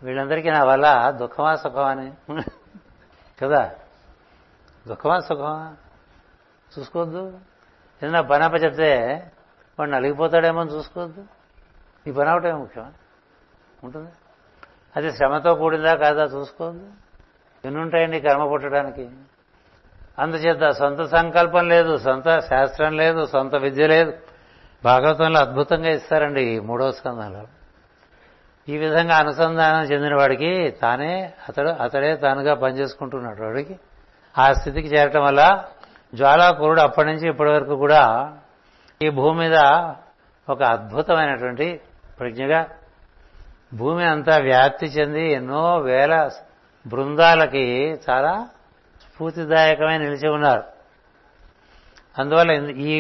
[0.02, 2.12] వీళ్ళందరికీ నా వల్ల దుఃఖమా సుఖమా అని?
[3.43, 3.70] కదా?
[4.89, 5.77] దుఃఖమా సుఖమా?
[6.78, 7.27] చూసుకోవద్దు.
[8.02, 9.23] ఏదైనా పని చెప్తే
[9.78, 11.24] వాడు నలిగిపోతాడేమో అని చూసుకోవద్దు.
[12.06, 12.93] నీ పని అవటమే ముఖ్యమా
[13.85, 14.10] ఉంటుంది.
[14.97, 16.90] అది శ్రమతో కూడిందా కాదా చూసుకోవద్దు.
[17.64, 19.10] ఎన్నుంటాయండి కర్మ పుట్టడానికి?
[20.18, 24.12] అందుచేత సొంత సంకల్పం లేదు సొంత శాస్త్రం లేదు సొంత విద్య లేదు.
[24.84, 27.43] భాగవతంలో అద్భుతంగా ఇస్తారండి ఈ మూడో స్కందంలో
[28.68, 33.78] ఈ విధంగా అనుసంధానం చెందిన వాడికి తానే అతడు అతడే తానుగా పనిచేసుకుంటున్నాడు వాడికి.
[34.39, 35.64] ఆ స్థితికి చేరటం వల్ల
[36.14, 38.32] జ్వాలాకురుడు అప్పటి నుంచి ఇప్పటి వరకు కూడా
[39.02, 39.56] ఈ భూమి మీద
[40.48, 41.80] ఒక అద్భుతమైనటువంటి
[42.20, 42.66] ప్రజ్ఞగా
[43.74, 46.30] భూమి అంతా వ్యాప్తి చెంది ఎన్నో వేల
[46.86, 48.48] బృందాలకి చాలా
[49.23, 50.62] స్ఫూర్తిదాయకమై నిలిచి ఉన్నారు.
[52.19, 52.93] అందువల్ల ఈ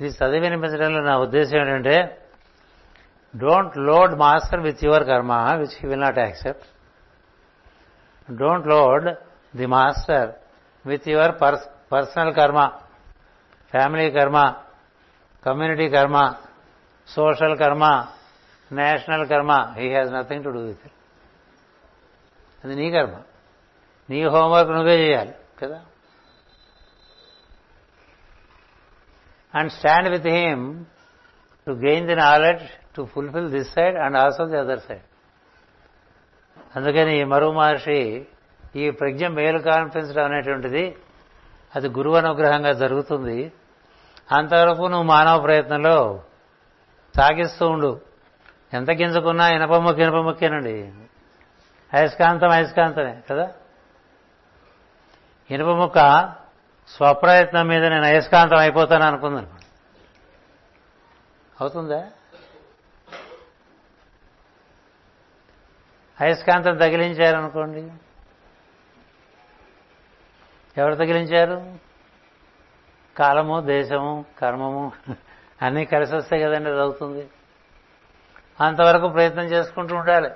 [0.00, 2.26] ఇది చదివి వినిపించడంలో నా ఉద్దేశం ఏంటంటే
[3.36, 6.66] don't load master with your karma which he will not accept
[8.38, 9.08] don't load
[9.56, 10.30] the master
[10.86, 11.32] with your
[11.92, 12.60] personal karma
[13.70, 14.54] family karma
[15.46, 16.34] community karma
[17.08, 18.06] social karma
[18.72, 20.86] national karma he has nothing to do with
[22.64, 23.16] అది నీ కర్మ
[24.10, 25.80] నీ homework నువ్వే చేయాలి కదా?
[29.54, 30.84] And stand with him
[31.66, 35.06] to gain the knowledge to fulfil this side and also the other side
[36.76, 38.26] అందుకని ఈ మరో మహర్షి
[38.76, 40.96] ఈ ప్రజ్ఞ మేలు కాన్ఫిన్సడం అనేటువంటిది
[41.76, 43.52] అది గురువు అనుగ్రహంగా జరుగుతుంది.
[44.32, 46.22] అంతవరకు నువ్వు మానవ ప్రయత్నంలో
[47.16, 48.00] సాగిస్తూ ఉండు.
[48.72, 50.92] ఎంత గింజకున్నా ఇనప ముక్క ఇనప ముక్కేనండి
[51.92, 53.52] అయస్కాంతం అయస్కాంతమే కదా?
[55.50, 56.32] ఇనుప ముక్క
[56.88, 59.60] స్వప్రయత్నం మీద నేను అయస్కాంతం అయిపోతాను అనుకుందాను
[61.60, 62.06] అవుతుందా?
[66.20, 67.92] అయస్కాంతం తగిలించారనుకోండి.
[70.76, 71.74] ఎవరు తగిలించారు?
[73.18, 74.92] కాలము దేశము కర్మము
[75.62, 77.30] అన్నీ కలిసి వస్తాయి కదండి అది అవుతుంది.
[78.60, 80.30] అంతవరకు ప్రయత్నం చేసుకుంటూ ఉండాలి.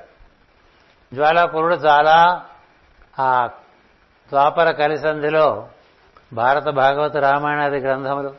[1.15, 2.47] జ్వాలాపురుడు చాలా
[3.19, 3.51] ఆ
[4.29, 5.69] ద్వాపర కలిసంధిలో
[6.33, 8.35] భారత భాగవత రామాయణాది గ్రంథములు.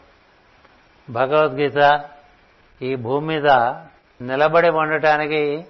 [1.09, 2.05] భగవద్గీత
[2.81, 3.47] ఈ భూమి మీద
[4.21, 5.65] నిలబడి ఉండటానికి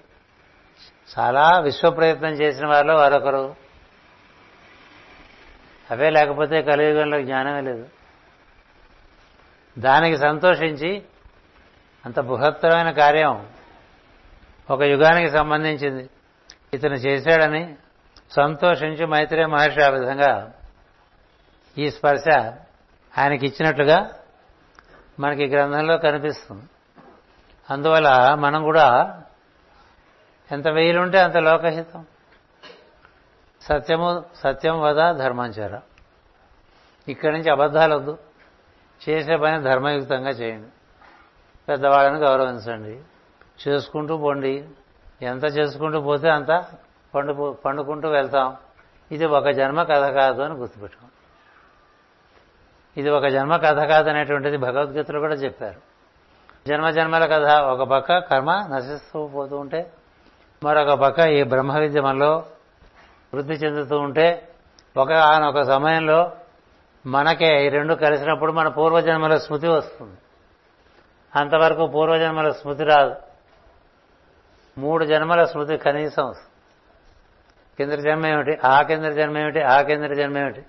[1.20, 3.56] చాలా విశ్వ ప్రయత్నం చేసిన వారిలో వారొకరు.
[5.92, 7.88] అవే లేకపోతే కలియుగంలో జ్ఞానమే లేదు.
[9.80, 11.04] దానికి సంతోషించి
[12.06, 13.48] అంత బృహత్తరమైన కార్యం
[14.70, 16.10] ఒక యుగానికి సంబంధించింది.
[16.74, 17.76] ఇతను చేశాడని
[18.32, 20.54] సంతోషించి మైత్రేయ మహర్షి ఆ విధంగా
[21.78, 22.24] ఈ స్పర్శ
[23.18, 24.10] ఆయనకి ఇచ్చినట్లుగా
[25.20, 26.64] మనకి గ్రంథంలో కనిపిస్తుంది.
[27.70, 29.22] అందువల్ల మనం కూడా
[30.52, 32.06] ఎంత వెయ్యిలుంటే అంత లోకహితం.
[33.62, 35.80] సత్యము సత్యం వద ధర్మంచర
[37.08, 38.18] ఇక్కడి నుంచి అబద్ధాలు వద్దు
[39.10, 40.70] చేసే పని ధర్మయుక్తంగా చేయండి.
[41.70, 43.02] పెద్దవాళ్ళని గౌరవించండి.
[43.68, 44.66] చేసుకుంటూ పోండి.
[45.22, 46.66] ఎంత చేసుకుంటూ పోతే అంత
[47.16, 48.56] పండు పండుకుంటూ వెళ్తాం.
[49.12, 51.16] ఇది ఒక జన్మ కథ కాదు అని గుర్తుపెట్టుకోండి.
[53.02, 55.80] ఇది ఒక జన్మ కథ కాదు అనేటువంటిది భగవద్గీతలో కూడా చెప్పారు.
[56.68, 59.92] జన్మ జన్మల కథ ఒక పక్క కర్మ నశిస్తూ పోతూ ఉంటే
[60.64, 62.46] మరొక పక్క ఈ బ్రహ్మ విద్య మనలో
[63.34, 64.28] వృద్ధి చెందుతూ ఉంటే
[64.98, 65.12] ఒక
[65.48, 66.32] ఒక సమయంలో
[67.06, 70.18] మనకే ఈ రెండు కలిసినప్పుడు మన పూర్వజన్మల స్మృతి వస్తుంది.
[71.36, 73.16] అంతవరకు పూర్వజన్మల స్మృతి రాదు.
[74.78, 76.55] మూడు జన్మల స్మృతి కనీసం వస్తుంది.
[77.78, 80.64] కింద జన్మ ఏమిటి ఆ కింద జన్మ ఏమిటి ఆ కింద జన్మ ఏమిటి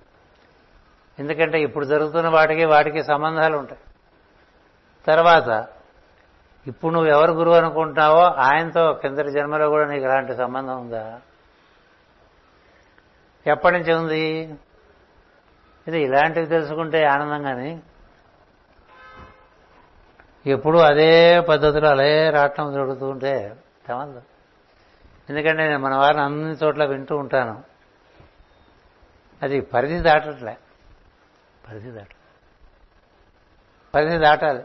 [1.18, 3.80] ఎందుకంటే ఇప్పుడు జరుగుతున్న వాటికి వాటికి సంబంధాలు ఉంటాయి.
[5.06, 5.68] తర్వాత
[6.66, 11.18] ఇప్పుడు నువ్వు ఎవరు గురువు అనుకుంటున్నావో ఆయనతో కిందటి జన్మలో కూడా నీకు ఇలాంటి సంబంధం ఉందా?
[13.46, 14.56] ఎప్పటి నుంచి ఉంది?
[15.88, 17.78] ఇది ఇలాంటివి తెలుసుకుంటే ఆనందంగాని
[20.46, 23.56] ఎప్పుడు అదే పద్ధతిలో అలే రావటం జరుగుతూ ఉంటే
[23.86, 24.22] తెమదు
[25.30, 27.64] ఎందుకంటే నేను మన వారిని అన్ని చోట్ల వింటూ ఉంటాను.
[29.42, 30.56] అది పరిధి దాటట్లే.
[31.68, 32.08] పరిధి దాట
[33.94, 34.62] పరిధి దాటాలి.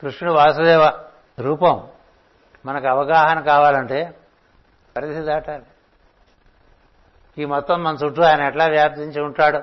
[0.00, 1.04] కృష్ణుడు వాసుదేవ
[1.38, 1.88] రూపం
[2.66, 4.14] మనకు అవగాహన కావాలంటే
[4.96, 5.64] పరిధి దాటాలి.
[7.38, 9.62] ఈ మొత్తం మన చుట్టూ ఆయన ఎట్లా వ్యాప్తించి ఉంటాడు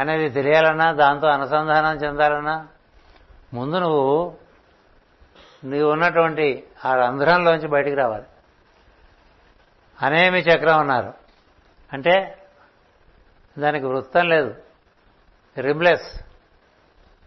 [0.00, 2.68] అనేది తెలియాలన్నా దాంతో అనుసంధానం చెందాలన్నా
[3.54, 4.39] ముందు నువ్వు
[5.64, 8.24] నీవు ఉన్నటువంటి ఆ రంధ్రంలోంచి బయటికి రావాలి.
[10.02, 11.14] అనేమి చక్రం ఉన్నారు
[11.92, 12.42] అంటే
[13.58, 14.54] దానికి వృత్తం లేదు.
[15.58, 16.20] రిమ్లెస్.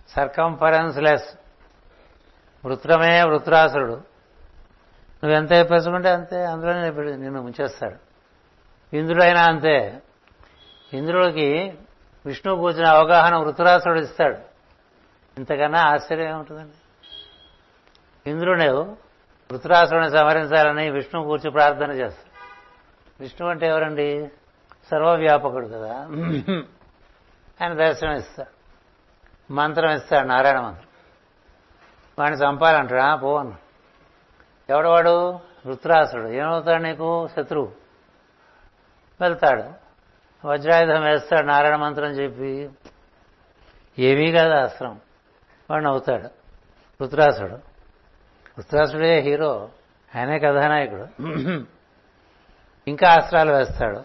[0.10, 1.38] సర్కంఫరెన్స్ లెస్
[2.66, 3.94] వృత్రమే వృత్రాసురుడు.
[3.94, 6.46] నువ్వు ఎంత పెంచుకుంటే అంతే.
[6.46, 7.96] అందులోనే నిన్ను ముంచేస్తాడు.
[8.96, 10.02] ఇంద్రుడైనా అంతే.
[10.94, 11.78] ఇంద్రుడికి
[12.26, 14.38] విష్ణువు కూర్చున్న అవగాహన వృత్రాసురుడు ఇస్తాడు.
[15.38, 16.74] ఇంతకన్నా ఆశ్చర్యం ఏముంటుందండి?
[18.28, 18.64] ఇంద్రుడు
[19.52, 22.34] వృత్రాసురుని సంహరించాలని విష్ణు కూర్చి ప్రార్థన చేస్తాడు.
[23.20, 24.32] విష్ణు అంటే ఎవరండి?
[24.92, 25.98] సర్వవ్యాపకుడు కదా.
[27.62, 28.64] ఆయన దర్శనం ఇస్తాడు.
[29.54, 30.88] మంత్రం ఇస్తాడు నారాయణ మంత్రం.
[32.20, 33.54] వాడిని చంపాలంటాడు పో అన్న
[34.70, 35.32] ఎవడవాడు
[35.66, 37.28] వృత్రాసుడు ఏమవుతాడు నీకు?
[37.28, 37.72] శత్రువు.
[39.22, 39.64] వెళ్తాడు.
[40.48, 42.70] వజ్రాయుధం వేస్తాడు నారాయణ మంత్రం చెప్పి.
[44.00, 45.02] ఏమీ కాదు అస్త్రం.
[45.70, 46.28] వాడిని అవుతాడు
[47.02, 47.73] వృత్రాసుడు
[48.58, 49.70] వృత్రాసుడే హీరో
[50.16, 51.08] ఆయనే కథానాయకుడు.
[52.88, 54.04] ఇంకా అస్త్రాలు వేస్తాడు.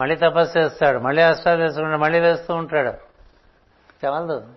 [0.00, 0.98] మళ్ళీ తపస్సు చేస్తాడు.
[0.98, 1.96] మళ్ళీ అస్త్రాలు వేసుకుంటాడు.
[1.96, 2.88] మళ్ళీ వేస్తూ ఉంటాడు.
[4.06, 4.48] చవలదు.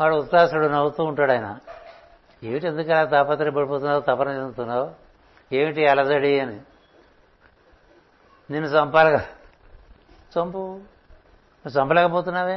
[0.00, 1.58] వాడు ఉత్సాసుడు నవ్వుతూ ఉంటాడు ఆయన.
[2.42, 4.90] ఏమిటి ఎందుకు అలా తాపత్రయపడిపోతున్నావు తపన చెందుతున్నావు?
[5.54, 6.60] ఏమిటి అలజడి అని.
[8.50, 9.24] నిన్ను చంపాలిగా
[10.38, 10.58] చంపు.
[10.58, 12.56] నువ్వు చంపలేకపోతున్నావే?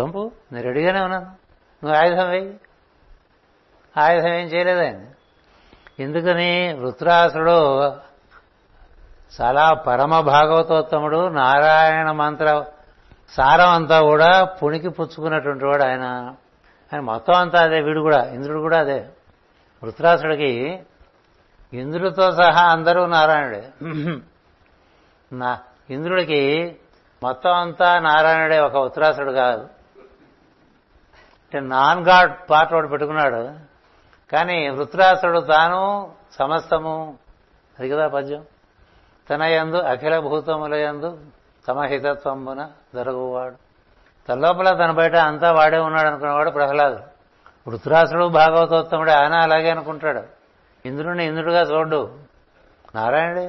[0.00, 0.32] చంపు.
[0.52, 1.26] నేను రెడీగానే ఉన్నాను.
[1.84, 2.60] నువ్వు ఆయుధం వేయి.
[3.98, 5.00] ఆయుధం ఏం చేయలేదు ఆయన
[6.00, 6.72] ఎందుకని?
[6.72, 7.58] వృత్రాసుడు
[9.40, 12.64] చాలా పరమ భాగవతోత్తముడు నారాయణ మంత్ర
[13.28, 16.04] సారం అంతా కూడా పుణికి పుచ్చుకున్నటువంటి వాడు ఆయన.
[16.92, 19.06] ఆయన మొత్తం అంతా అదే వీడు కూడా ఇంద్రుడు కూడా అదే.
[19.82, 20.82] వృత్రాసుడికి
[21.72, 23.68] ఇంద్రుడితో సహా అందరూ నారాయణుడే.
[25.32, 25.58] నా
[25.90, 26.76] ఇంద్రుడికి
[27.22, 29.62] మొత్తం అంతా నారాయణుడే ఒక ఉత్తరాసుడు కాదు.
[31.44, 33.73] అంటే నాన్ గాడ్ పార్ట్ ఒకటి పెట్టుకున్నాడు.
[34.34, 35.80] కానీ వృత్రాసుడు తాను
[36.38, 36.94] సమస్తము
[37.78, 38.42] అది కదా పద్యం?
[39.30, 41.10] తన యందు అఖిల భూతముల యందు
[41.68, 42.62] తమ హితత్వమున
[42.94, 43.56] జరుగువాడు
[44.28, 47.00] తన లోపల తన బయట అంతా వాడే ఉన్నాడు అనుకున్నవాడు ప్రహ్లాదు.
[47.68, 50.22] వృత్రాసుడు భాగవతోత్తముడు ఆయన అలాగే అనుకుంటాడు.
[50.88, 52.00] ఇంద్రుడిని ఇంద్రుడుగా చూడు.
[52.94, 53.46] నారాయణుడే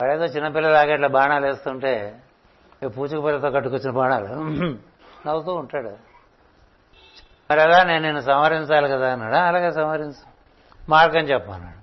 [0.00, 1.92] వాడేదో చిన్నపిల్లలాగా ఇట్లా బాణాలు వేస్తుంటే
[2.96, 4.30] పూచిక పిల్లతో కట్టుకొచ్చిన బాణాలు
[5.26, 5.92] నవ్వుతూ ఉంటాడు.
[7.50, 9.34] మరి అలా నేను నిన్ను సంహరించాలి కదా అన్నాడు?
[9.34, 10.22] అలాగే సంహరించు.
[10.88, 11.80] మార్గం చెప్పన్నాడు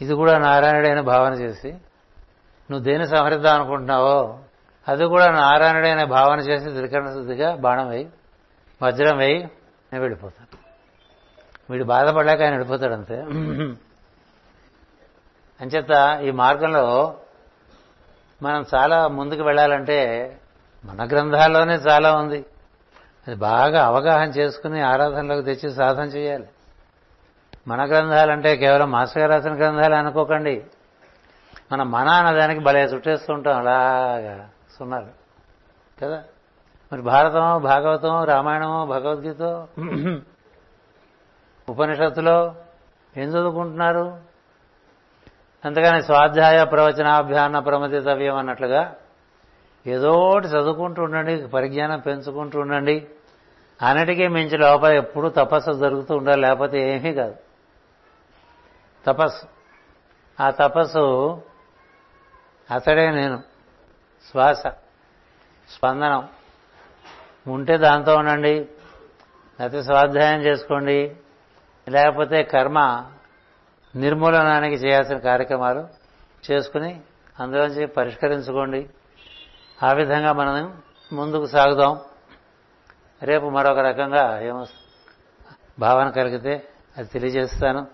[0.00, 1.70] ఇది కూడా నారాయణుడైన భావన చేసి
[2.70, 4.38] నువ్వు దేని సంహరిద్దాం అనుకుంటున్నావో
[4.88, 8.08] అది కూడా నారాయణుడైన భావన చేసి త్రికరణ శుద్ధిగా బాణం వేయి
[8.82, 9.38] వజ్రం వేయి
[9.92, 10.58] నేను వెళ్ళిపోతాను.
[11.70, 13.18] వీడు బాధపడలేక ఆయన వెళ్ళిపోతాడు అంతే
[15.60, 17.16] అంచేత ఈ మార్గంలో
[18.42, 19.98] మనం చాలా ముందుకు వెళ్ళాలంటే
[20.84, 22.44] మన గ్రంథాల్లోనే చాలా ఉంది.
[23.26, 26.48] అది బాగా అవగాహన చేసుకుని ఆరాధనలోకి తెచ్చి సాధన చేయాలి.
[27.68, 30.64] మన గ్రంథాలంటే కేవలం మాస్టర్ గారు రాసిన గ్రంథాలు అనుకోకండి.
[31.72, 34.48] మన మన అన్నదానికి భలే చుట్టేస్తుంటాం అలాగా
[34.78, 35.06] సున్నారు
[36.02, 36.22] కదా?
[36.92, 39.66] మరి భారతం భాగవతం రామాయణము భగవద్గీత?
[41.68, 42.54] ఉపనిషత్తులో
[43.16, 44.18] ఏం చదువుకుంటున్నారు?
[45.64, 48.94] అంతగాని స్వాధ్యాయ ప్రవచనాభ్యాన ప్రమదితవ్యం అన్నట్లుగా
[49.86, 53.08] ఏదోటి చదువుకుంటూ ఉండండి పరిజ్ఞానం పెంచుకుంటూ ఉండండి.
[53.82, 57.34] అన్నిటికీ మించి లోపల ఎప్పుడూ తపస్సు జరుగుతూ ఉండాలి లేకపోతే ఏమీ కాదు.
[59.06, 59.46] తపస్సు.
[60.42, 61.42] ఆ తపస్సు
[62.70, 63.42] అతడే నేను.
[64.30, 64.66] శ్వాస.
[65.70, 66.28] స్పందనం.
[67.46, 68.68] ఉంటే దాంతో ఉండండి
[69.60, 71.16] లేకపోతే స్వాధ్యాయం చేసుకోండి
[71.88, 73.04] లేకపోతే కర్మ
[73.96, 75.88] నిర్మూలనానికి చేయాల్సిన కార్యక్రమాలు
[76.50, 77.00] చేసుకుని
[77.40, 78.90] అందులోంచి పరిష్కరించుకోండి.
[79.82, 80.82] ఆ విధంగా మనం
[81.12, 82.00] ముందుకు సాగుదాం.
[83.22, 84.66] రేపు మరొక రకంగా ఏమో
[85.78, 87.86] భావన కలిగితే అది తెలియజేస్తాను.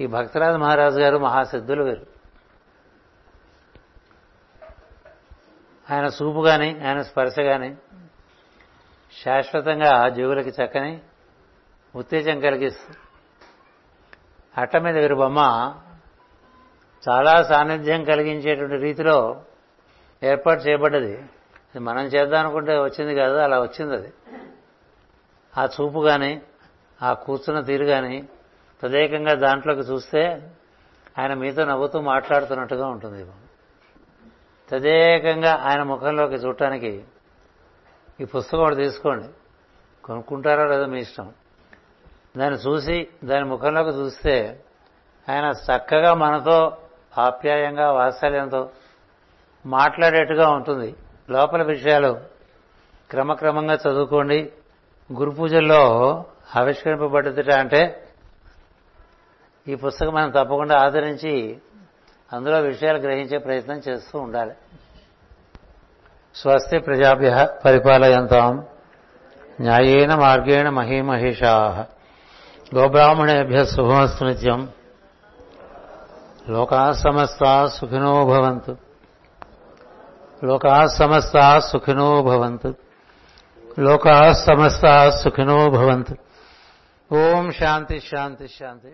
[0.00, 2.06] ఈ భక్తరాజు మహారాజు గారు మహాసిద్ధులు వీరు.
[5.90, 7.78] ఆయన చూపు కానీ ఆయన స్పర్శ కానీ
[9.22, 11.00] శాశ్వతంగా జీవులకి చక్కని
[11.96, 12.98] ఉత్తేజం కలిగిస్తుంది
[14.60, 15.38] అట్ట మీద వీరి బొమ్మ
[17.08, 19.42] చాలా సాన్నిధ్యం కలిగించేటువంటి రీతిలో
[20.24, 21.24] ఏర్పాటు చేయబడ్డది.
[21.80, 24.12] మనం చేద్దాం అనుకుంటే వచ్చింది కాదు అలా వచ్చింది అది.
[25.58, 26.42] ఆ చూపు కానీ
[27.02, 28.28] ఆ కూర్చున్న తీరు కానీ
[28.82, 30.50] తదేకంగా దాంట్లోకి చూస్తే
[31.18, 33.26] ఆయన మీతో నవ్వుతూ మాట్లాడుతున్నట్టుగా ఉంటుంది
[34.70, 37.04] తదేకంగా ఆయన ముఖంలోకి చూడటానికి
[38.20, 39.28] ఈ పుస్తకం ఒకటి తీసుకోండి.
[40.04, 41.32] కొనుక్కుంటారో లేదో మీ ఇష్టం.
[42.36, 44.64] దాన్ని చూసి దాని ముఖంలోకి చూస్తే
[45.28, 46.76] ఆయన చక్కగా మనతో
[47.18, 48.70] ఆప్యాయంగా వాత్సల్యంతో
[49.66, 50.94] మాట్లాడేట్టుగా ఉంటుంది.
[51.30, 52.20] లోపల విషయాలు
[53.10, 54.52] క్రమక్రమంగా చదువుకోండి.
[55.12, 56.24] గురు పూజల్లో
[56.56, 58.08] ఆవిష్కరింపబడ్డదిట అంటే
[59.68, 61.58] ఈ పుస్తకం మనం తప్పకుండా ఆదరించి
[62.32, 64.52] అందులో విషయాలు గ్రహించే ప్రయత్నం చేస్తూ ఉండాలి.
[66.34, 68.66] స్వస్తి ప్రజాభ్య పరిపాలయంతాం.
[69.60, 71.86] న్యాయేన మార్గేణ మహీమహిషా.
[72.74, 74.68] గోబ్రాహ్మణేభ్య శుభమస్తు నిత్యం.
[76.48, 78.76] లోకా సమస్త సుఖినో భవంతు.
[80.44, 82.70] లోకా సమస్తా సుఖినో భవంతు
[83.78, 84.16] లోకా
[84.46, 86.14] సమస్తా సుఖినో భవంతు
[87.10, 88.90] ఓం శాంతి శాంతి శాంతి